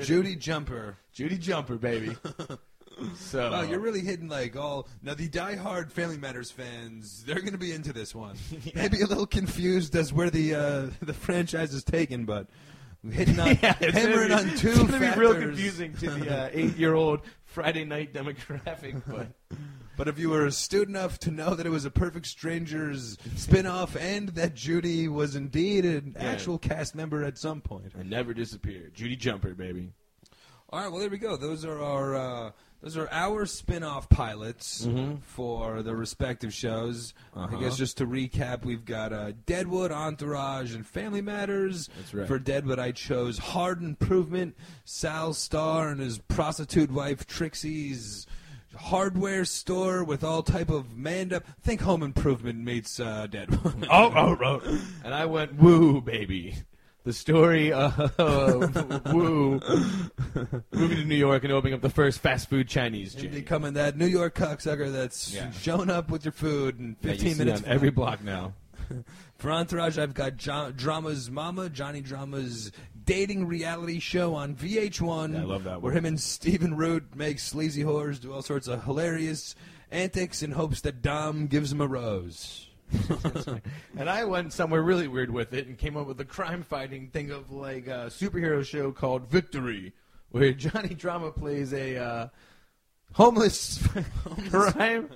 Judy 0.00 0.36
Jumper. 0.36 0.96
Judy 1.12 1.38
Jumper, 1.38 1.76
baby. 1.76 2.16
So 3.16 3.50
Wow, 3.50 3.62
you're 3.62 3.80
really 3.80 4.00
hitting 4.00 4.28
like 4.28 4.56
all 4.56 4.88
now. 5.02 5.14
The 5.14 5.28
die-hard 5.28 5.92
Family 5.92 6.18
Matters 6.18 6.50
fans, 6.50 7.24
they're 7.24 7.40
going 7.40 7.52
to 7.52 7.58
be 7.58 7.72
into 7.72 7.92
this 7.92 8.14
one. 8.14 8.36
Maybe 8.74 9.00
a 9.00 9.06
little 9.06 9.26
confused 9.26 9.94
as 9.96 10.12
where 10.12 10.30
the 10.30 10.54
uh, 10.54 10.86
the 11.02 11.14
franchise 11.14 11.72
is 11.74 11.84
taken, 11.84 12.24
but 12.24 12.48
hitting 13.10 13.38
on 13.40 13.48
yeah, 13.62 13.74
hammering 13.80 14.32
on 14.32 14.44
two 14.56 14.70
It's 14.70 14.78
gonna 14.90 15.14
be 15.14 15.20
real 15.20 15.34
confusing 15.34 15.94
to 15.98 16.10
the 16.10 16.44
uh, 16.44 16.50
eight-year-old 16.52 17.20
Friday 17.44 17.84
night 17.84 18.12
demographic, 18.12 19.02
but 19.06 19.28
But 19.96 20.08
if 20.08 20.18
you 20.18 20.30
were 20.30 20.46
astute 20.46 20.88
enough 20.88 21.18
to 21.20 21.30
know 21.30 21.54
that 21.54 21.66
it 21.66 21.70
was 21.70 21.84
a 21.84 21.90
Perfect 21.90 22.26
Strangers 22.26 23.18
spin-off 23.36 23.96
and 23.96 24.30
that 24.30 24.54
Judy 24.54 25.08
was 25.08 25.36
indeed 25.36 25.84
an 25.84 26.14
Yeah. 26.18 26.24
actual 26.26 26.58
cast 26.58 26.94
member 26.94 27.22
at 27.24 27.36
some 27.38 27.60
point. 27.60 27.92
I 27.98 28.02
never 28.02 28.32
disappeared. 28.32 28.94
Judy 28.94 29.16
Jumper, 29.16 29.54
baby. 29.54 29.92
All 30.70 30.80
right, 30.80 30.88
well 30.90 31.00
there 31.00 31.10
we 31.10 31.18
go. 31.18 31.36
Those 31.36 31.64
are 31.64 31.82
our 31.82 32.14
uh, 32.14 32.50
those 32.82 32.96
are 32.96 33.08
our 33.10 33.46
spin-off 33.46 34.08
pilots 34.08 34.88
for 35.22 35.82
the 35.82 35.94
respective 35.94 36.52
shows. 36.54 37.12
I 37.36 37.44
Uh-huh. 37.44 37.56
guess 37.58 37.76
just 37.76 37.98
to 37.98 38.06
recap, 38.06 38.64
we've 38.64 38.84
got 38.84 39.12
uh, 39.12 39.32
Deadwood, 39.46 39.92
Entourage, 39.92 40.74
and 40.74 40.86
Family 40.86 41.20
Matters. 41.20 41.88
That's 41.96 42.14
right. 42.14 42.26
For 42.26 42.38
Deadwood, 42.38 42.78
I 42.78 42.92
chose 42.92 43.38
Hard 43.38 43.82
Improvement, 43.82 44.56
Sol 44.84 45.34
Star 45.34 45.88
and 45.90 46.00
his 46.00 46.18
prostitute 46.18 46.90
wife 46.90 47.26
Trixie's 47.26 48.26
hardware 48.76 49.44
store 49.44 50.04
with 50.04 50.22
all 50.22 50.42
type 50.42 50.70
of 50.70 50.96
manned 50.96 51.32
up. 51.32 51.44
Think 51.60 51.80
Home 51.82 52.02
Improvement 52.02 52.60
meets 52.64 52.98
uh, 53.00 53.26
Deadwood. 53.26 53.88
Oh, 53.90 54.12
oh, 54.14 54.38
oh. 54.42 54.80
And 55.04 55.12
I 55.12 55.26
went, 55.26 55.56
woo, 55.56 56.00
baby. 56.00 56.54
The 57.04 57.12
story 57.14 57.72
of 57.72 57.96
Woo 59.12 59.58
moving 60.72 60.96
to 60.98 61.04
New 61.04 61.14
York 61.16 61.44
and 61.44 61.52
opening 61.52 61.72
up 61.74 61.80
the 61.80 61.88
first 61.90 62.20
fast 62.20 62.50
food 62.50 62.68
Chinese 62.68 63.14
And 63.14 63.24
chain. 63.24 63.32
becoming 63.32 63.72
that 63.74 63.96
New 63.96 64.06
York 64.06 64.34
cocksucker 64.34 64.92
that's 64.92 65.34
Yeah. 65.34 65.50
showing 65.50 65.88
up 65.88 66.10
with 66.10 66.24
your 66.26 66.32
food 66.32 66.78
in 66.78 66.96
that 67.00 67.12
you 67.12 67.14
15 67.14 67.32
see 67.34 67.38
minutes. 67.38 67.62
on 67.62 67.68
every 67.68 67.90
block 67.90 68.22
now. 68.22 68.52
For 69.38 69.50
Entourage, 69.50 69.96
I've 69.98 70.12
got 70.12 70.36
jo- 70.36 70.72
Drama's 70.76 71.30
Mama, 71.30 71.70
Johnny 71.70 72.02
Drama's 72.02 72.70
dating 73.02 73.46
reality 73.46 73.98
show 73.98 74.34
on 74.34 74.54
VH1. 74.54 75.32
Yeah, 75.32 75.40
I 75.40 75.44
love 75.44 75.64
that 75.64 75.80
Where 75.80 75.92
one. 75.92 75.98
him 76.00 76.04
and 76.04 76.20
Stephen 76.20 76.76
Root 76.76 77.16
make 77.16 77.38
sleazy 77.38 77.82
whores 77.82 78.20
do 78.20 78.32
all 78.32 78.42
sorts 78.42 78.68
of 78.68 78.84
hilarious 78.84 79.54
antics 79.90 80.42
in 80.42 80.50
hopes 80.52 80.82
that 80.82 81.00
Dom 81.00 81.46
gives 81.46 81.72
him 81.72 81.80
a 81.80 81.86
rose. 81.86 82.66
And 83.96 84.08
I 84.08 84.24
went 84.24 84.52
somewhere 84.52 84.82
really 84.82 85.08
weird 85.08 85.30
with 85.30 85.52
it 85.52 85.66
and 85.66 85.76
came 85.76 85.96
up 85.96 86.06
with 86.06 86.20
a 86.20 86.24
crime 86.24 86.62
fighting 86.62 87.08
thing 87.08 87.30
of 87.30 87.50
like 87.50 87.86
a 87.86 88.06
superhero 88.08 88.64
show 88.64 88.92
called 88.92 89.28
Victory, 89.28 89.92
where 90.30 90.52
Johnny 90.52 90.94
Drama 90.94 91.32
plays 91.32 91.72
a 91.72 91.96
uh, 91.96 92.28
homeless 93.12 93.86
crime 94.50 95.10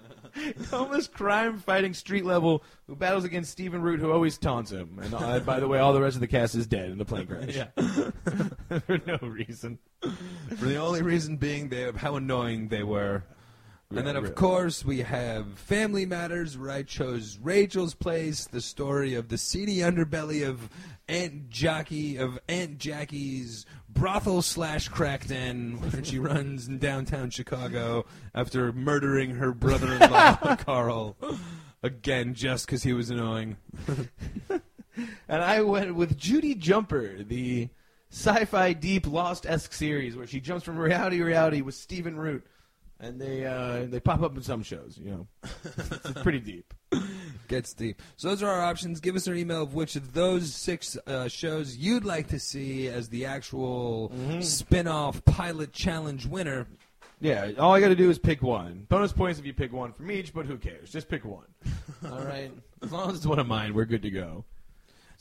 homeless 0.70 1.07
crime 1.07 1.59
fighting 1.59 1.95
street 1.95 2.25
level 2.25 2.62
who 2.87 2.97
battles 2.97 3.25
against 3.25 3.51
Stephen 3.53 3.83
Root, 3.83 4.01
who 4.01 4.11
always 4.11 4.37
taunts 4.37 4.70
him. 4.70 4.99
And 5.03 5.14
uh, 5.14 5.41
by 5.41 5.61
the 5.61 5.68
way, 5.68 5.79
all 5.79 5.93
the 5.93 6.01
rest 6.01 6.16
of 6.16 6.20
the 6.20 6.27
cast 6.27 6.55
is 6.55 6.66
dead 6.66 6.91
in 6.91 6.99
the 6.99 7.05
plane 7.05 7.27
crash. 7.27 7.55
Yeah. 7.55 7.68
for 8.81 9.01
no 9.07 9.18
reason. 9.22 9.79
For 10.01 10.64
the 10.64 10.77
only 10.77 11.03
reason 11.03 11.37
being 11.37 11.68
they 11.68 11.91
how 11.93 12.16
annoying 12.16 12.68
they 12.68 12.83
were. 12.83 13.25
And 13.97 14.07
then, 14.07 14.17
of 14.17 14.25
Really. 14.25 14.35
course, 14.35 14.85
we 14.85 15.01
have 15.03 15.59
Family 15.59 16.05
Matters, 16.05 16.59
where 16.59 16.71
I 16.71 16.83
chose 16.83 17.39
Rachel's 17.41 17.95
Place, 17.95 18.47
the 18.47 18.61
story 18.61 19.15
of 19.15 19.29
the 19.29 19.39
seedy 19.39 19.77
underbelly 19.79 20.47
of 20.47 20.69
Aunt 21.09 21.49
Jackie, 21.49 22.17
of 22.17 22.39
Aunt 22.49 22.79
Jackie's 22.79 23.65
brothel 23.89 24.43
slash 24.43 24.89
crack 24.89 25.27
den, 25.27 25.79
where 25.81 26.03
she 26.05 26.19
runs 26.21 26.67
in 26.67 26.79
downtown 26.79 27.31
Chicago 27.31 28.05
after 28.35 28.73
murdering 28.73 29.31
her 29.37 29.53
brother-in-law, 29.53 30.57
Carl, 30.65 31.17
again, 31.83 32.35
just 32.35 32.67
because 32.67 32.83
he 32.83 32.93
was 32.93 33.11
annoying. 33.11 33.57
And 35.29 35.43
I 35.43 35.61
went 35.63 35.95
with 35.95 36.17
Judy 36.17 36.55
Jumper, 36.55 37.23
the 37.23 37.69
sci-fi 38.11 38.73
deep 38.75 39.07
Lost 39.07 39.45
esque 39.45 39.73
series 39.73 40.17
where 40.17 40.27
she 40.27 40.41
jumps 40.41 40.65
from 40.65 40.79
reality 40.79 41.19
to 41.19 41.25
reality 41.25 41.63
with 41.63 41.75
Stephen 41.75 42.17
Root, 42.17 42.47
and 43.01 43.21
they 43.21 43.45
uh, 43.45 43.87
they 43.87 44.01
pop 44.01 44.23
up 44.23 44.37
in 44.37 44.43
some 44.43 44.63
shows. 44.63 44.99
You 45.03 45.11
know, 45.11 45.27
it's 45.43 46.23
pretty 46.23 46.41
deep. 46.41 46.73
gets 47.49 47.73
deep. 47.75 48.01
So 48.17 48.29
those 48.29 48.43
are 48.43 48.51
our 48.51 48.63
options. 48.63 49.01
Give 49.01 49.17
us 49.17 49.27
an 49.27 49.37
email 49.37 49.63
of 49.63 49.75
which 49.75 49.97
of 49.97 50.13
those 50.13 50.55
six 50.55 50.97
uh, 51.07 51.29
shows 51.29 51.77
you'd 51.77 52.05
like 52.05 52.29
to 52.29 52.39
see 52.39 52.89
as 52.89 53.09
the 53.09 53.27
actual 53.27 54.13
spin-off 54.41 55.25
pilot 55.25 55.73
challenge 55.73 56.27
winner. 56.27 56.67
Yeah, 57.21 57.53
all 57.59 57.73
I 57.73 57.81
got 57.81 57.89
to 57.89 57.97
do 57.97 58.11
is 58.11 58.19
pick 58.19 58.43
one. 58.43 58.87
Bonus 58.89 59.13
points 59.13 59.39
if 59.39 59.47
you 59.47 59.55
pick 59.55 59.73
one 59.73 59.93
from 59.93 60.11
each, 60.11 60.35
but 60.35 60.47
who 60.47 60.59
cares? 60.59 60.91
Just 60.91 61.09
pick 61.09 61.25
one. 61.25 61.47
all 62.11 62.23
right. 62.23 62.53
As 62.83 62.93
long 62.93 63.11
as 63.11 63.17
it's 63.17 63.27
one 63.27 63.39
of 63.39 63.47
mine, 63.47 63.73
we're 63.73 63.87
good 63.87 64.03
to 64.03 64.11
go. 64.11 64.45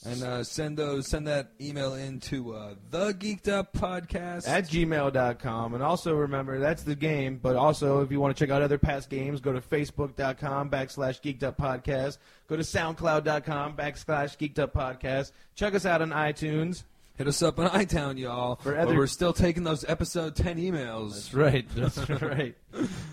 And 0.05 0.21
uh, 0.23 0.43
send 0.43 0.77
those, 0.77 1.07
send 1.07 1.27
that 1.27 1.51
email 1.61 1.93
into 1.93 2.53
uh, 2.53 2.75
the 2.89 3.13
Geeked 3.13 3.47
Up 3.47 3.73
Podcast. 3.73 4.47
At 4.47 4.65
gmail.com. 4.65 5.73
And 5.73 5.83
also 5.83 6.13
remember, 6.13 6.59
that's 6.59 6.83
the 6.83 6.95
game. 6.95 7.39
But 7.41 7.55
also, 7.55 8.01
if 8.01 8.11
you 8.11 8.19
want 8.19 8.35
to 8.35 8.43
check 8.43 8.53
out 8.53 8.61
other 8.61 8.77
past 8.77 9.09
games, 9.09 9.39
go 9.39 9.53
to 9.53 9.61
facebook.com 9.61 10.69
backslash 10.69 11.21
geeked 11.21 11.43
up 11.43 11.57
podcast. 11.57 12.17
Go 12.47 12.55
to 12.55 12.63
soundcloud.com 12.63 13.75
backslash 13.77 14.37
geeked 14.37 14.59
up 14.59 14.73
podcast. 14.73 15.31
Check 15.55 15.73
us 15.75 15.85
out 15.85 16.01
on 16.01 16.09
iTunes. 16.11 16.83
Hit 17.15 17.27
us 17.27 17.41
up 17.43 17.59
on 17.59 17.69
iTown, 17.69 18.17
y'all. 18.17 18.55
For 18.55 18.77
other- 18.77 18.95
we're 18.95 19.07
still 19.07 19.33
taking 19.33 19.63
those 19.63 19.85
episode 19.87 20.35
10 20.35 20.57
emails. 20.57 21.11
That's 21.13 21.33
right. 21.33 21.65
That's 21.75 22.09
right. 22.21 22.55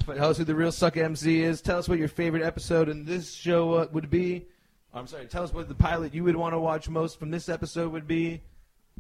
But 0.07 0.17
tell 0.17 0.31
us 0.31 0.39
who 0.39 0.45
the 0.45 0.55
real 0.55 0.73
suck 0.73 0.97
MC 0.97 1.43
is. 1.43 1.61
Tell 1.61 1.79
us 1.79 1.89
what 1.89 1.99
your 1.99 2.09
favorite 2.09 2.43
episode 2.43 2.89
in 2.89 3.05
this 3.05 3.33
show 3.33 3.75
uh, 3.75 3.87
would 3.93 4.09
be. 4.11 4.47
I'm 4.93 5.07
sorry. 5.07 5.27
Tell 5.27 5.45
us 5.45 5.53
what 5.53 5.69
the 5.69 5.75
pilot 5.75 6.15
you 6.15 6.25
would 6.25 6.37
want 6.37 6.55
to 6.55 6.59
watch 6.59 6.89
most 6.89 7.19
from 7.19 7.31
this 7.31 7.49
episode 7.49 7.93
would 7.93 8.07
be. 8.07 8.43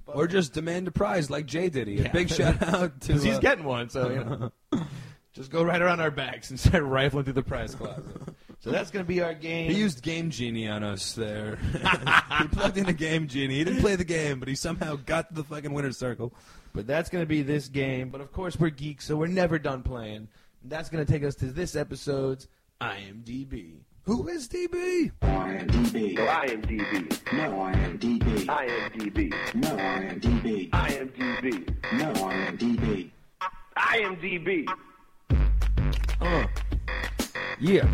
Or 0.07 0.27
just 0.27 0.53
demand 0.53 0.89
a 0.89 0.91
prize 0.91 1.31
like 1.31 1.47
Jay 1.47 1.69
did. 1.69 1.89
Yeah. 1.89 2.09
A 2.09 2.13
big 2.13 2.31
shout 2.31 2.63
out 2.63 3.01
to. 3.03 3.13
he's 3.13 3.37
uh, 3.37 3.39
getting 3.39 3.65
one, 3.65 3.91
so 3.91 4.11
you 4.11 4.25
know. 4.25 4.87
Just 5.33 5.53
go 5.53 5.63
right 5.63 5.81
around 5.81 6.01
our 6.01 6.11
backs 6.11 6.51
and 6.51 6.59
start 6.59 6.83
rifling 6.83 7.23
through 7.23 7.35
the 7.35 7.43
prize 7.43 7.75
closet. 7.75 8.05
so 8.59 8.71
that's 8.71 8.91
going 8.91 9.05
to 9.05 9.09
be 9.09 9.23
our 9.23 9.33
game. 9.33 9.71
He 9.71 9.79
used 9.79 10.03
Game 10.03 10.31
Genie 10.31 10.67
on 10.67 10.83
us 10.83 11.13
there. 11.13 11.57
he 12.41 12.49
plugged 12.49 12.77
in 12.77 12.89
a 12.89 12.93
Game 12.93 13.29
Genie. 13.29 13.59
He 13.59 13.65
didn't 13.65 13.81
play 13.81 13.95
the 13.95 14.05
game, 14.05 14.41
but 14.41 14.49
he 14.49 14.57
somehow 14.57 14.97
got 14.97 15.29
to 15.29 15.35
the 15.35 15.45
fucking 15.45 15.73
winner's 15.73 15.97
circle. 15.97 16.35
But 16.75 16.89
that's 16.89 17.11
going 17.11 17.23
to 17.23 17.29
be 17.29 17.43
this 17.43 17.69
game. 17.69 18.09
But 18.09 18.21
of 18.21 18.33
course, 18.33 18.59
we're 18.59 18.71
geeks, 18.71 19.05
so 19.07 19.17
we're 19.17 19.29
never 19.29 19.59
done 19.59 19.85
playing. 19.85 20.29
And 20.63 20.71
that's 20.71 20.89
going 20.89 21.05
to 21.05 21.11
take 21.11 21.23
us 21.23 21.37
to 21.37 21.47
this 21.47 21.77
episode's 21.77 22.49
IMDb. 22.81 23.77
Who 24.05 24.29
is 24.29 24.49
DB? 24.49 25.13
I 25.23 25.27
am 25.53 25.69
DB. 25.69 26.17
No 26.17 26.27
I 26.27 26.45
am 26.45 26.63
DB. 26.63 27.33
No 27.33 27.59
I 27.59 27.73
am 27.73 27.99
DB. 30.21 30.71
I 30.73 30.89
am 30.95 31.09
DB. 31.11 31.77
No 31.93 32.13
IMDb. 32.15 33.11
IMDb. 33.77 34.69
Uh. 36.21 36.47
Yeah. 37.61 37.89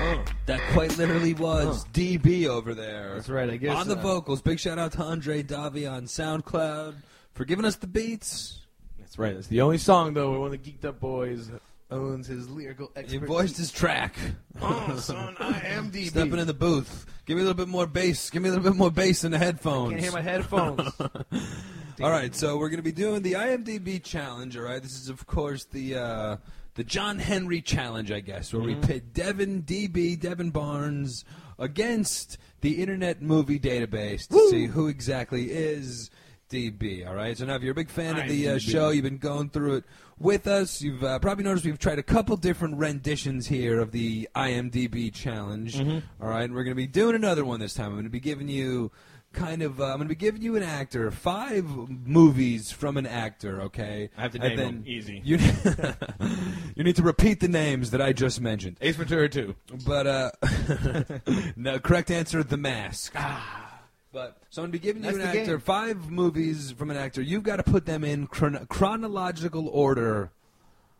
Oh, 0.00 0.24
that 0.46 0.60
quite 0.72 0.96
literally 0.96 1.34
was 1.34 1.84
DB 1.86 2.46
over 2.46 2.72
there. 2.74 3.14
That's 3.14 3.28
right, 3.28 3.50
I 3.50 3.56
guess, 3.56 3.76
On 3.76 3.88
the 3.88 3.98
uh, 3.98 4.02
vocals. 4.02 4.40
Big 4.40 4.60
shout 4.60 4.78
out 4.78 4.92
to 4.92 5.02
Andre 5.02 5.42
Davi 5.42 5.90
on 5.90 6.04
SoundCloud 6.04 6.94
for 7.34 7.44
giving 7.44 7.64
us 7.64 7.74
the 7.76 7.88
beats. 7.88 8.60
That's 9.00 9.18
right. 9.18 9.34
It's 9.34 9.48
the 9.48 9.62
only 9.62 9.78
song, 9.78 10.14
though, 10.14 10.30
where 10.30 10.40
one 10.40 10.54
of 10.54 10.62
the 10.62 10.70
geeked 10.70 10.84
up 10.84 11.00
boys 11.00 11.50
owns 11.90 12.26
his 12.26 12.48
lyrical 12.50 12.90
He 12.94 13.00
expertise. 13.00 13.28
voiced 13.28 13.56
his 13.56 13.70
track. 13.72 14.14
Oh, 14.60 14.96
son, 14.96 15.36
IMDb. 15.36 16.08
Stepping 16.08 16.40
in 16.40 16.46
the 16.48 16.52
booth. 16.52 17.06
Give 17.26 17.36
me 17.36 17.42
a 17.42 17.46
little 17.46 17.56
bit 17.56 17.68
more 17.68 17.86
bass. 17.86 18.28
Give 18.28 18.42
me 18.42 18.48
a 18.48 18.52
little 18.52 18.64
bit 18.68 18.76
more 18.76 18.90
bass 18.90 19.22
in 19.22 19.30
the 19.30 19.38
headphones. 19.38 19.90
Can't 19.92 20.02
hear 20.02 20.10
my 20.10 20.20
headphones. 20.20 20.80
All 22.02 22.10
right, 22.10 22.34
so 22.34 22.58
we're 22.58 22.68
going 22.68 22.78
to 22.78 22.82
be 22.82 22.90
doing 22.90 23.22
the 23.22 23.34
IMDb 23.34 24.02
challenge. 24.02 24.56
All 24.56 24.64
right, 24.64 24.82
this 24.82 25.00
is 25.00 25.08
of 25.08 25.26
course 25.28 25.64
the 25.66 25.94
uh, 25.96 26.36
the 26.74 26.82
John 26.82 27.20
Henry 27.20 27.60
challenge, 27.60 28.10
I 28.10 28.18
guess, 28.18 28.52
where 28.52 28.62
we 28.62 28.74
pit 28.74 29.14
Devin 29.14 29.62
DB 29.62 30.18
Devin 30.18 30.50
Barnes 30.50 31.24
against 31.58 32.36
the 32.60 32.82
Internet 32.82 33.22
Movie 33.22 33.60
Database 33.60 34.26
to 34.28 34.48
see 34.50 34.66
who 34.66 34.88
exactly 34.88 35.50
is 35.52 36.10
DB. 36.48 37.06
All 37.06 37.14
right, 37.14 37.36
so 37.36 37.44
now 37.44 37.54
if 37.54 37.62
you're 37.62 37.72
a 37.72 37.74
big 37.74 37.90
fan 37.90 38.18
of 38.18 38.28
the 38.28 38.50
uh, 38.50 38.58
show, 38.58 38.90
you've 38.90 39.04
been 39.04 39.18
going 39.18 39.50
through 39.50 39.76
it 39.76 39.84
with 40.18 40.46
us. 40.46 40.80
You've 40.82 41.04
uh, 41.04 41.18
probably 41.18 41.44
noticed 41.44 41.64
we've 41.64 41.78
tried 41.78 41.98
a 41.98 42.02
couple 42.02 42.36
different 42.36 42.76
renditions 42.76 43.46
here 43.46 43.80
of 43.80 43.92
the 43.92 44.28
IMDb 44.34 45.12
challenge. 45.12 45.78
All 45.80 46.28
right, 46.28 46.44
and 46.44 46.54
we're 46.54 46.64
going 46.64 46.74
to 46.76 46.82
be 46.82 46.86
doing 46.86 47.14
another 47.14 47.44
one 47.44 47.60
this 47.60 47.74
time. 47.74 47.86
I'm 47.86 47.92
going 47.92 48.04
to 48.04 48.10
be 48.10 48.20
giving 48.20 48.48
you 48.48 48.90
kind 49.32 49.62
of. 49.62 49.80
Uh, 49.80 49.84
I'm 49.84 49.96
going 49.96 50.08
to 50.08 50.14
be 50.14 50.14
giving 50.14 50.42
you 50.42 50.56
an 50.56 50.62
actor, 50.62 51.10
five 51.10 51.64
movies 51.66 52.72
from 52.72 52.96
an 52.96 53.06
actor. 53.06 53.62
Okay, 53.62 54.10
I 54.16 54.22
have 54.22 54.32
to 54.32 54.40
And 54.40 54.48
name 54.48 54.56
then 54.56 54.74
them. 54.74 54.84
Easy. 54.86 55.22
You, 55.24 55.38
you 56.76 56.84
need 56.84 56.96
to 56.96 57.02
repeat 57.02 57.40
the 57.40 57.48
names 57.48 57.90
that 57.90 58.00
I 58.00 58.12
just 58.12 58.40
mentioned. 58.40 58.78
Ace 58.80 58.96
Ventura 58.96 59.28
2. 59.28 59.54
But 59.86 60.06
uh, 60.06 60.30
no, 61.56 61.78
correct 61.78 62.10
answer: 62.10 62.42
The 62.42 62.56
Mask. 62.56 63.14
But 64.18 64.36
so 64.50 64.62
I'm 64.62 64.70
going 64.70 64.72
to 64.72 64.78
be 64.80 64.82
giving 64.82 65.02
you 65.04 65.12
That's 65.12 65.24
an 65.24 65.32
the 65.32 65.40
actor, 65.40 65.52
game. 65.58 65.60
five 65.60 66.10
movies 66.10 66.72
from 66.72 66.90
an 66.90 66.96
actor. 66.96 67.22
You've 67.22 67.44
got 67.44 67.56
to 67.56 67.62
put 67.62 67.86
them 67.86 68.02
in 68.02 68.26
chron- 68.26 68.66
chronological 68.68 69.68
order, 69.68 70.32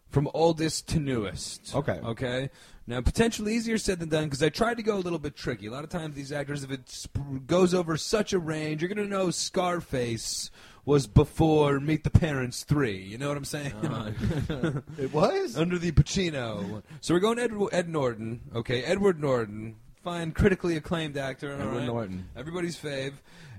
from 0.08 0.28
oldest 0.32 0.86
to 0.90 1.00
newest. 1.00 1.74
Okay. 1.74 1.98
Okay. 2.04 2.50
Now, 2.86 3.00
potentially 3.00 3.54
easier 3.54 3.76
said 3.76 3.98
than 3.98 4.08
done 4.08 4.24
because 4.24 4.42
I 4.42 4.48
tried 4.50 4.76
to 4.78 4.82
go 4.84 4.96
a 4.96 5.02
little 5.02 5.18
bit 5.18 5.34
tricky. 5.36 5.66
A 5.66 5.70
lot 5.72 5.82
of 5.84 5.90
times, 5.90 6.14
these 6.14 6.30
actors, 6.32 6.62
if 6.62 6.70
it 6.70 6.88
sp- 6.88 7.44
goes 7.46 7.74
over 7.74 7.96
such 7.96 8.32
a 8.32 8.38
range, 8.38 8.80
you're 8.80 8.88
going 8.94 9.04
to 9.06 9.12
know 9.12 9.30
Scarface 9.30 10.50
was 10.86 11.06
before 11.06 11.80
Meet 11.80 12.04
the 12.04 12.10
Parents 12.10 12.62
three. 12.64 12.96
You 13.02 13.18
know 13.18 13.28
what 13.28 13.36
I'm 13.36 13.44
saying? 13.44 13.74
Uh-huh. 13.74 14.70
It 14.98 15.12
was? 15.12 15.56
under 15.58 15.76
the 15.76 15.92
Pacino. 15.92 16.82
So 17.02 17.12
we're 17.14 17.20
going 17.20 17.38
Ed, 17.38 17.50
Ed 17.72 17.88
Norton. 17.90 18.40
Okay, 18.54 18.82
Edward 18.84 19.20
Norton, 19.20 19.76
fine, 20.02 20.32
critically 20.32 20.76
acclaimed 20.76 21.16
actor. 21.16 21.52
Edward 21.52 21.78
right? 21.78 21.86
Norton. 21.86 22.28
everybody's 22.36 22.76
fave. 22.76 23.14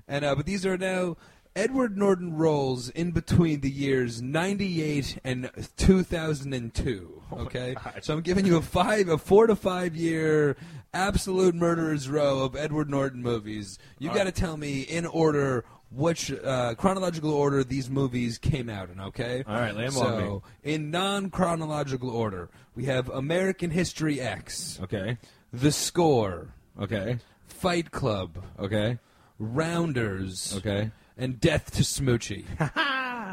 And 0.08 0.24
uh, 0.24 0.34
but 0.34 0.46
these 0.46 0.66
are 0.66 0.76
now 0.76 1.16
Edward 1.56 1.96
Norton 1.96 2.36
roles 2.36 2.88
in 2.90 3.10
between 3.10 3.60
the 3.60 3.70
years 3.70 4.22
'98 4.22 5.18
and 5.24 5.50
2002. 5.76 7.22
Okay, 7.32 7.74
so 8.02 8.14
I'm 8.14 8.20
giving 8.20 8.46
you 8.46 8.56
a 8.56 8.62
five, 8.62 9.08
a 9.08 9.18
four 9.18 9.46
to 9.46 9.56
five 9.56 9.94
year 9.94 10.56
absolute 10.92 11.54
murderer's 11.54 12.08
row 12.08 12.40
of 12.40 12.56
Edward 12.56 12.90
Norton 12.90 13.22
movies. 13.22 13.78
You 13.98 14.12
got 14.12 14.24
to 14.24 14.32
tell 14.32 14.56
me 14.56 14.82
in 14.82 15.06
order. 15.06 15.64
Which 15.92 16.30
uh, 16.30 16.76
chronological 16.76 17.32
order 17.32 17.64
these 17.64 17.90
movies 17.90 18.38
came 18.38 18.68
out 18.68 18.90
in? 18.90 19.00
Okay. 19.00 19.42
All 19.44 19.56
right, 19.56 19.74
lay 19.74 19.88
so, 19.88 20.44
in 20.62 20.92
non 20.92 21.30
chronological 21.30 22.10
order, 22.10 22.48
we 22.76 22.84
have 22.84 23.08
American 23.08 23.72
History 23.72 24.20
X, 24.20 24.78
Okay. 24.84 25.18
The 25.52 25.72
Score, 25.72 26.48
Okay. 26.80 27.18
Fight 27.46 27.90
Club, 27.90 28.42
Okay. 28.58 28.98
Rounders, 29.38 30.54
Okay. 30.56 30.90
and 31.16 31.40
Death 31.40 31.70
to 31.72 31.82
Smoochy. 31.82 32.44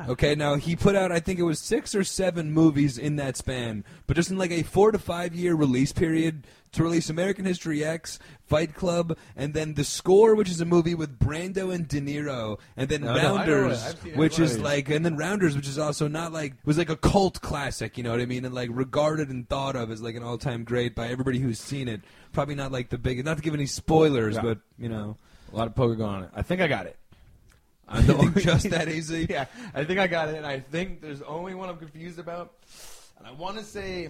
okay, 0.08 0.36
now 0.36 0.56
he 0.56 0.76
put 0.76 0.96
out, 0.96 1.12
I 1.12 1.20
think 1.20 1.40
it 1.40 1.44
was 1.44 1.60
six 1.60 1.94
or 1.94 2.04
seven 2.04 2.52
movies 2.52 2.98
in 2.98 3.16
that 3.18 3.38
span, 3.38 3.84
but 4.06 4.16
just 4.16 4.32
in 4.32 4.38
like 4.38 4.52
a 4.52 4.64
four 4.64 4.92
to 4.92 5.00
five 5.00 5.36
year 5.36 5.56
release 5.56 5.92
period 5.92 6.46
to 6.74 6.84
release 6.84 7.10
American 7.10 7.46
History 7.46 7.84
X, 7.84 8.20
Fight 8.46 8.76
Club, 8.76 9.18
and 9.36 9.54
then 9.54 9.74
The 9.76 9.84
Score, 9.84 10.36
which 10.36 10.50
is 10.50 10.60
a 10.60 10.66
movie 10.66 10.96
with 10.96 11.18
Brando 11.18 11.74
and 11.74 11.88
De 11.88 12.02
Niro, 12.02 12.60
and 12.76 12.90
then 12.90 13.02
No, 13.02 13.16
no, 13.16 13.36
Rounders, 13.36 13.96
it. 14.06 14.18
Which 14.18 14.38
is 14.38 14.60
like, 14.60 14.90
and 14.90 15.06
then 15.06 15.16
Rounders, 15.16 15.56
which 15.56 15.68
is 15.68 15.80
also 15.80 16.08
not 16.08 16.34
like, 16.34 16.54
was 16.66 16.78
like 16.78 16.90
a 16.90 16.98
cult 16.98 17.42
classic, 17.42 17.98
you 17.98 18.04
know 18.04 18.12
what 18.12 18.20
I 18.20 18.26
mean? 18.26 18.44
And 18.46 18.54
like 18.54 18.70
regarded 18.74 19.30
and 19.30 19.48
thought 19.48 19.76
of 19.76 19.92
as 19.92 20.02
like 20.02 20.16
an 20.16 20.24
all 20.24 20.38
time 20.38 20.64
great 20.66 20.94
by 20.94 21.08
everybody 21.08 21.40
who's 21.40 21.60
seen 21.60 21.88
it. 21.88 22.02
Probably 22.34 22.56
not 22.56 22.72
like 22.72 22.90
the 22.90 22.98
big, 22.98 23.24
not 23.24 23.38
to 23.38 23.44
give 23.44 23.54
any 23.54 23.66
spoilers, 23.66 24.36
Yeah. 24.36 24.42
but, 24.42 24.60
you 24.78 24.90
know. 24.90 25.18
A 25.54 25.56
lot 25.56 25.68
of 25.68 25.76
poker 25.76 25.96
going 25.96 26.10
on 26.16 26.24
it. 26.26 26.30
I 26.36 26.42
think 26.42 26.60
I 26.60 26.68
got 26.68 26.86
it. 26.86 26.98
I 27.88 28.02
think 28.02 28.38
just 28.42 28.70
that 28.70 28.90
easy. 28.90 29.28
yeah, 29.30 29.46
I 29.74 29.84
think 29.84 30.00
I 30.00 30.08
got 30.08 30.30
it, 30.30 30.36
and 30.36 30.46
I 30.46 30.60
think 30.60 31.02
there's 31.02 31.22
only 31.22 31.56
one 31.56 31.70
I'm 31.70 31.78
confused 31.78 32.20
about. 32.20 32.54
And 33.18 33.26
I 33.26 33.32
want 33.32 33.58
to 33.58 33.64
say, 33.64 34.10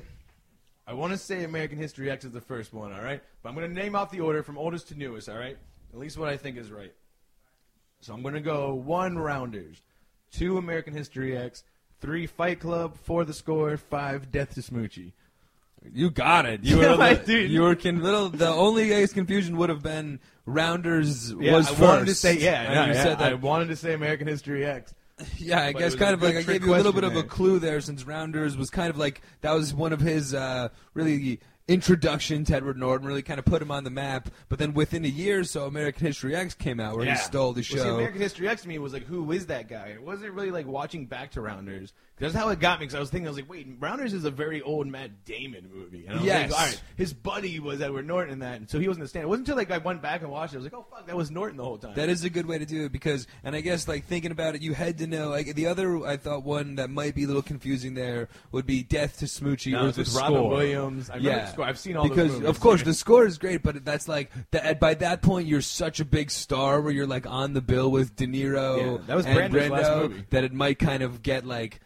I 0.86 0.94
want 0.94 1.14
to 1.14 1.18
say 1.18 1.44
American 1.44 1.78
History 1.78 2.10
X 2.10 2.26
is 2.26 2.32
the 2.32 2.42
first 2.42 2.74
one, 2.74 2.92
all 2.92 3.02
right? 3.02 3.22
But 3.42 3.50
I'm 3.50 3.56
going 3.56 3.68
to 3.68 3.74
name 3.74 3.96
off 3.96 4.12
the 4.12 4.20
order 4.22 4.44
from 4.44 4.58
oldest 4.58 4.90
to 4.90 4.96
newest, 4.96 5.30
all 5.30 5.38
right? 5.38 5.58
At 5.94 6.00
least 6.00 6.18
what 6.18 6.30
I 6.30 6.38
think 6.38 6.58
is 6.58 6.72
right. 6.72 6.94
So 8.02 8.14
I'm 8.14 8.22
going 8.22 8.34
to 8.34 8.42
go 8.42 8.74
one 8.74 9.18
Rounders, 9.18 9.82
two 10.32 10.58
American 10.58 10.94
History 10.94 11.38
X, 11.38 11.64
three 12.00 12.28
Fight 12.28 12.60
Club, 12.60 12.96
four 12.96 13.26
The 13.26 13.34
Score, 13.34 13.78
five 13.78 14.32
Death 14.32 14.54
to 14.56 14.62
Smoochy. 14.62 15.14
You 15.94 16.10
got 16.12 16.46
it. 16.46 16.64
You 16.64 16.78
were 16.80 16.98
the, 17.16 17.34
you 17.34 17.62
were 17.62 17.76
con- 17.76 18.02
little. 18.02 18.30
The 18.30 18.48
only 18.50 18.94
I 18.96 19.02
guess, 19.02 19.14
confusion 19.14 19.58
would 19.58 19.70
have 19.70 19.82
been 19.84 20.20
Rounders 20.46 21.34
Yeah, 21.34 21.54
was 21.54 21.68
I 21.68 21.70
first. 21.72 21.82
wanted 21.82 22.06
to 22.08 22.16
say 22.16 22.38
yeah, 22.38 22.62
And 22.64 22.74
no, 22.76 22.86
you 22.86 22.94
yeah, 22.94 23.04
said 23.04 23.22
I 23.22 23.34
wanted 23.34 23.68
to 23.70 23.76
say 23.76 23.94
American 23.94 24.28
History 24.28 24.66
X. 24.66 24.94
yeah, 25.38 25.62
I 25.64 25.74
but 25.74 25.80
it 25.82 25.84
guess 25.84 25.92
was 25.94 25.96
kind 25.96 26.12
a 26.12 26.14
of 26.16 26.22
like 26.22 26.36
I 26.36 26.44
trick 26.44 26.62
gave 26.62 26.68
you 26.68 26.76
a 26.76 26.78
little 26.78 26.92
bit 26.94 27.02
question 27.02 27.18
of 27.18 27.24
a 27.26 27.28
there. 27.28 27.30
clue 27.30 27.60
there, 27.60 27.82
since 27.82 28.06
Rounders 28.06 28.56
was 28.58 28.70
kind 28.70 28.90
of 28.90 28.98
like 28.98 29.22
that 29.42 29.52
was 29.52 29.74
one 29.74 29.94
of 29.94 30.00
his 30.00 30.34
uh, 30.34 30.70
really 30.94 31.40
introduction 31.68 32.44
to 32.46 32.56
Edward 32.56 32.78
Norton, 32.78 33.08
really 33.08 33.22
kind 33.22 33.40
of 33.40 33.46
put 33.46 33.62
him 33.62 33.72
on 33.72 33.84
the 33.84 33.90
map. 33.90 34.30
But 34.50 34.60
then 34.60 34.74
within 34.74 35.04
a 35.06 35.10
year 35.10 35.40
or 35.40 35.44
so, 35.44 35.66
American 35.66 36.06
History 36.08 36.36
X 36.36 36.54
came 36.54 36.80
out, 36.80 36.96
where 36.98 37.06
he 37.06 37.16
stole 37.16 37.54
the 37.54 37.60
Well, 37.60 37.64
see, 37.64 37.78
show. 37.78 37.96
American 37.96 38.22
History 38.22 38.48
X 38.48 38.62
to 38.64 38.68
me 38.68 38.80
was 38.80 38.94
like, 38.94 39.06
who 39.06 39.32
is 39.32 39.48
that 39.48 39.68
guy? 39.68 39.88
It 39.88 40.02
wasn't 40.02 40.34
really 40.34 40.52
like 40.52 40.66
watching 40.66 41.06
back 41.06 41.32
to 41.32 41.42
Rounders. 41.42 41.94
'Cause 42.20 42.34
That's 42.34 42.44
how 42.44 42.50
it 42.50 42.60
got 42.60 42.80
me. 42.80 42.88
Because 42.88 42.96
I 42.96 43.00
was 43.00 43.12
thinking, 43.12 43.28
I 43.28 43.30
was 43.30 43.38
like, 43.38 43.48
wait, 43.50 43.68
Rounders 43.80 44.12
is 44.14 44.26
a 44.26 44.32
very 44.32 44.60
old 44.64 44.88
Matt 44.88 45.24
Damon 45.26 45.70
movie. 45.72 46.06
And 46.08 46.14
I 46.16 46.18
was 46.18 46.26
Yes. 46.26 46.50
like, 46.52 46.60
all 46.60 46.66
right, 46.66 46.82
his 46.96 47.14
buddy 47.14 47.60
was 47.60 47.80
Edward 47.80 48.08
Norton 48.08 48.34
in 48.34 48.40
that, 48.40 48.56
and 48.56 48.68
so 48.68 48.80
he 48.80 48.88
wasn't 48.88 49.04
the 49.04 49.08
stand. 49.08 49.24
It 49.24 49.28
wasn't 49.28 49.48
until 49.48 49.58
like 49.58 49.70
I 49.70 49.78
went 49.78 50.02
back 50.02 50.22
and 50.24 50.32
watched 50.32 50.54
it, 50.54 50.58
I 50.58 50.60
was 50.60 50.66
like, 50.66 50.74
oh 50.74 50.86
fuck, 50.90 51.06
that 51.06 51.16
was 51.16 51.30
Norton 51.30 51.58
the 51.58 51.64
whole 51.64 51.78
time. 51.78 51.94
That 51.94 52.10
is 52.10 52.24
a 52.24 52.30
good 52.32 52.48
way 52.48 52.58
to 52.58 52.66
do 52.66 52.86
it 52.86 52.92
because, 52.92 53.28
and 53.44 53.56
I 53.56 53.62
guess 53.62 53.88
like 53.88 54.06
thinking 54.06 54.32
about 54.32 54.56
it, 54.56 54.64
you 54.64 54.74
had 54.74 54.98
to 54.98 55.06
know. 55.06 55.30
Like 55.30 55.54
the 55.54 55.68
other, 55.68 56.04
I 56.08 56.18
thought 56.18 56.44
one 56.44 56.76
that 56.76 56.90
might 56.90 57.14
be 57.14 57.26
a 57.26 57.28
little 57.28 57.44
confusing 57.44 57.94
there 57.94 58.30
would 58.52 58.66
be 58.66 58.82
Death 58.82 59.20
to 59.20 59.26
Smoochy 59.26 59.74
No, 59.74 59.84
versus 59.86 60.12
with 60.12 60.16
Robin 60.24 60.38
Score. 60.40 60.50
Williams. 60.50 61.10
I 61.12 61.18
remember 61.18 61.38
yeah, 61.38 61.52
score. 61.58 61.66
I've 61.66 61.80
seen 61.80 61.98
all 61.98 62.04
those 62.08 62.16
because 62.16 62.32
movies. 62.34 62.48
of 62.50 62.60
course 62.60 62.84
the 62.84 62.94
score 62.94 63.26
is 63.26 63.38
great, 63.38 63.64
but 63.64 63.84
that's 63.84 64.08
like 64.08 64.32
that. 64.52 64.80
By 64.80 64.94
that 64.96 65.22
point, 65.22 65.48
you're 65.48 65.62
such 65.62 66.00
a 66.00 66.06
big 66.06 66.32
star 66.32 66.82
where 66.82 66.92
you're 66.94 67.08
like 67.08 67.26
on 67.28 67.54
the 67.54 67.62
bill 67.62 67.92
with 67.92 68.16
De 68.16 68.28
Niro 68.28 68.80
Yeah, 69.00 69.04
that 69.08 69.16
was 69.16 69.26
and 69.26 69.38
Brando's 69.54 69.70
last 69.72 69.90
Brando, 69.90 70.10
movie. 70.10 70.24
that 70.30 70.44
it 70.44 70.54
might 70.54 70.80
kind 70.80 71.04
of 71.04 71.22
get 71.24 71.46
like. 71.46 71.80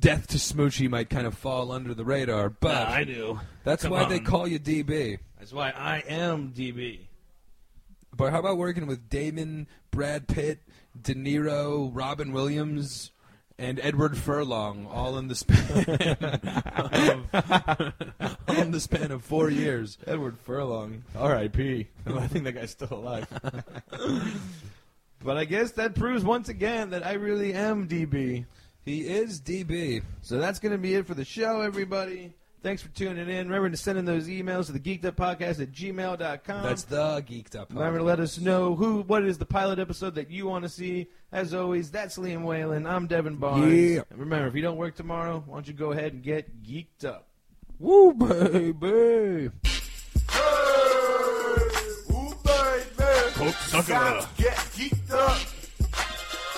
Death 0.00 0.28
to 0.28 0.38
Smoochy 0.38 0.88
might 0.88 1.10
kind 1.10 1.26
of 1.26 1.36
fall 1.36 1.70
under 1.70 1.92
the 1.92 2.02
radar, 2.02 2.48
but 2.48 2.88
Nah, 2.88 2.94
I 2.94 3.04
do. 3.04 3.38
that's 3.62 3.82
Come 3.82 3.92
why 3.92 4.06
they 4.06 4.20
call 4.20 4.48
you 4.48 4.58
DB. 4.58 5.18
That's 5.38 5.52
why 5.52 5.68
I 5.68 5.98
am 6.08 6.50
DB. 6.56 7.00
But 8.16 8.32
how 8.32 8.38
about 8.38 8.56
working 8.56 8.86
with 8.86 9.10
Damon, 9.10 9.66
Brad 9.90 10.28
Pitt, 10.28 10.60
De 10.98 11.14
Niro, 11.14 11.90
Robin 11.92 12.32
Williams, 12.32 13.10
and 13.58 13.80
Edward 13.80 14.18
Furlong, 14.18 14.86
all 14.86 15.18
in 15.18 15.28
the 15.28 15.34
span 15.34 15.86
of, 17.32 18.34
all 18.48 18.56
in 18.56 18.70
the 18.70 18.80
span 18.80 19.10
of 19.10 19.24
four 19.24 19.50
years? 19.50 19.98
Edward 20.06 20.38
Furlong, 20.38 21.04
R.I.P. 21.16 21.88
I 22.06 22.26
think 22.26 22.44
that 22.44 22.52
guy's 22.52 22.70
still 22.70 22.92
alive. 22.92 23.26
but 25.24 25.36
I 25.36 25.44
guess 25.44 25.72
that 25.72 25.94
proves 25.94 26.24
once 26.24 26.48
again 26.48 26.90
that 26.90 27.06
I 27.06 27.14
really 27.14 27.54
am 27.54 27.88
DB. 27.88 28.44
He 28.84 29.00
is 29.00 29.40
DB. 29.40 30.02
So 30.22 30.38
that's 30.38 30.58
going 30.58 30.72
to 30.72 30.78
be 30.78 30.94
it 30.94 31.06
for 31.06 31.14
the 31.14 31.24
show, 31.24 31.60
everybody. 31.60 32.34
Thanks 32.62 32.82
for 32.82 32.88
tuning 32.88 33.28
in. 33.28 33.46
Remember 33.48 33.70
to 33.70 33.76
send 33.76 33.98
in 33.98 34.04
those 34.04 34.26
emails 34.26 34.66
to 34.66 34.72
the 34.72 34.80
geeked 34.80 35.04
up 35.04 35.16
podcast 35.16 35.60
at 35.60 35.72
gmail.com. 35.72 36.62
That's 36.62 36.82
the 36.84 37.22
geeked 37.22 37.54
up. 37.54 37.72
Remember 37.72 37.98
to 37.98 38.04
let 38.04 38.18
us 38.18 38.38
know 38.38 38.74
who, 38.74 39.02
what 39.02 39.24
is 39.24 39.38
the 39.38 39.46
pilot 39.46 39.78
episode 39.78 40.16
that 40.16 40.30
you 40.30 40.46
want 40.46 40.64
to 40.64 40.68
see. 40.68 41.06
As 41.30 41.54
always, 41.54 41.90
that's 41.90 42.18
Liam 42.18 42.42
Whalen. 42.42 42.86
I'm 42.86 43.06
Devin 43.06 43.36
Barnes. 43.36 43.72
Yeah. 43.72 44.02
And 44.10 44.18
remember, 44.18 44.48
if 44.48 44.54
you 44.54 44.62
don't 44.62 44.76
work 44.76 44.96
tomorrow, 44.96 45.44
why 45.46 45.56
don't 45.56 45.68
you 45.68 45.74
go 45.74 45.92
ahead 45.92 46.12
and 46.12 46.22
get 46.22 46.62
geeked 46.64 47.04
up? 47.04 47.28
Woo, 47.78 48.14
baby. 48.14 49.50
Cocksucker. 53.36 54.36
Get 54.38 54.56
geeked 54.56 55.10
up. 55.10 55.38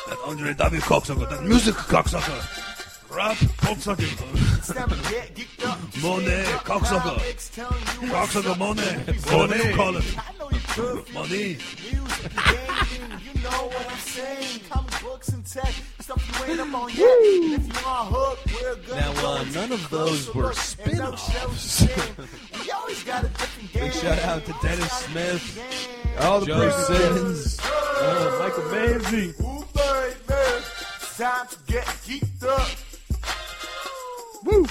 That 0.08 0.18
Andre 0.24 0.54
David 0.54 0.80
cocksucker, 0.80 1.28
that 1.28 1.42
music 1.42 1.74
cocksucker. 1.74 2.67
Rap 3.10 3.36
cocksucker. 3.64 4.58
It's 4.58 4.68
time 4.72 4.88
to 4.90 4.96
get 5.10 5.34
geeked 5.34 5.66
up. 5.66 5.78
Monet, 6.02 6.44
Stand 6.44 6.54
up, 6.56 6.64
cocksucker. 6.64 7.00
comics 7.16 7.48
telling 7.48 7.80
you 7.80 8.12
what's 8.12 8.34
Cocksucker 8.34 8.50
up. 8.50 8.58
Monet. 8.58 9.02
Before 9.06 9.46
you- 9.46 9.74
call 9.76 9.96
it. 9.96 10.04
I 10.18 10.38
know 10.38 10.50
you 10.50 10.60
could. 10.68 11.14
Money. 11.14 11.56
Music, 11.82 12.32
gaming, 12.44 13.20
you 13.24 13.42
know 13.42 13.50
what 13.72 13.86
I'm 13.90 13.98
saying. 13.98 14.60
Comic 14.68 15.02
books 15.02 15.28
and 15.30 15.44
tech, 15.46 15.72
stuff 16.00 16.22
you 16.46 16.52
ain't 16.52 16.60
up 16.60 16.74
on 16.74 16.88
yet. 16.90 16.98
If 16.98 17.66
you 17.66 17.86
on 17.88 18.06
hook, 18.12 18.38
we're 18.60 18.76
gonna 18.76 19.00
Now, 19.00 19.26
uh, 19.26 19.44
none 19.54 19.72
of 19.72 19.90
those 19.90 20.34
were 20.34 20.42
look. 20.44 20.54
Spin-offs. 20.54 21.32
show's 21.32 21.52
the 21.52 21.88
same. 21.88 22.28
We 22.62 22.70
always 22.70 23.02
got 23.04 23.24
a 23.24 23.28
different 23.28 23.72
game. 23.72 23.82
Big 23.84 23.92
shout 23.94 24.18
out 24.24 24.44
to 24.44 24.54
Dennis 24.60 24.92
Smith. 24.92 26.18
All 26.20 26.40
the 26.40 26.46
Joe 26.46 26.56
previous 26.58 26.86
Simmons. 26.86 27.58
Oh, 27.62 28.38
Michael 28.42 28.64
Manzi. 28.64 29.40
Ooh, 29.40 29.64
baby, 29.74 30.64
time 31.16 31.46
to 31.48 31.56
get 31.72 31.86
geeked 32.04 32.44
up. 32.44 32.68
Woo! 34.44 34.66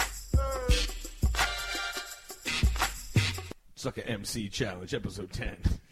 Sucker 3.75 4.03
MC 4.03 4.49
Challenge, 4.49 4.93
episode 4.93 5.31
10. 5.31 5.57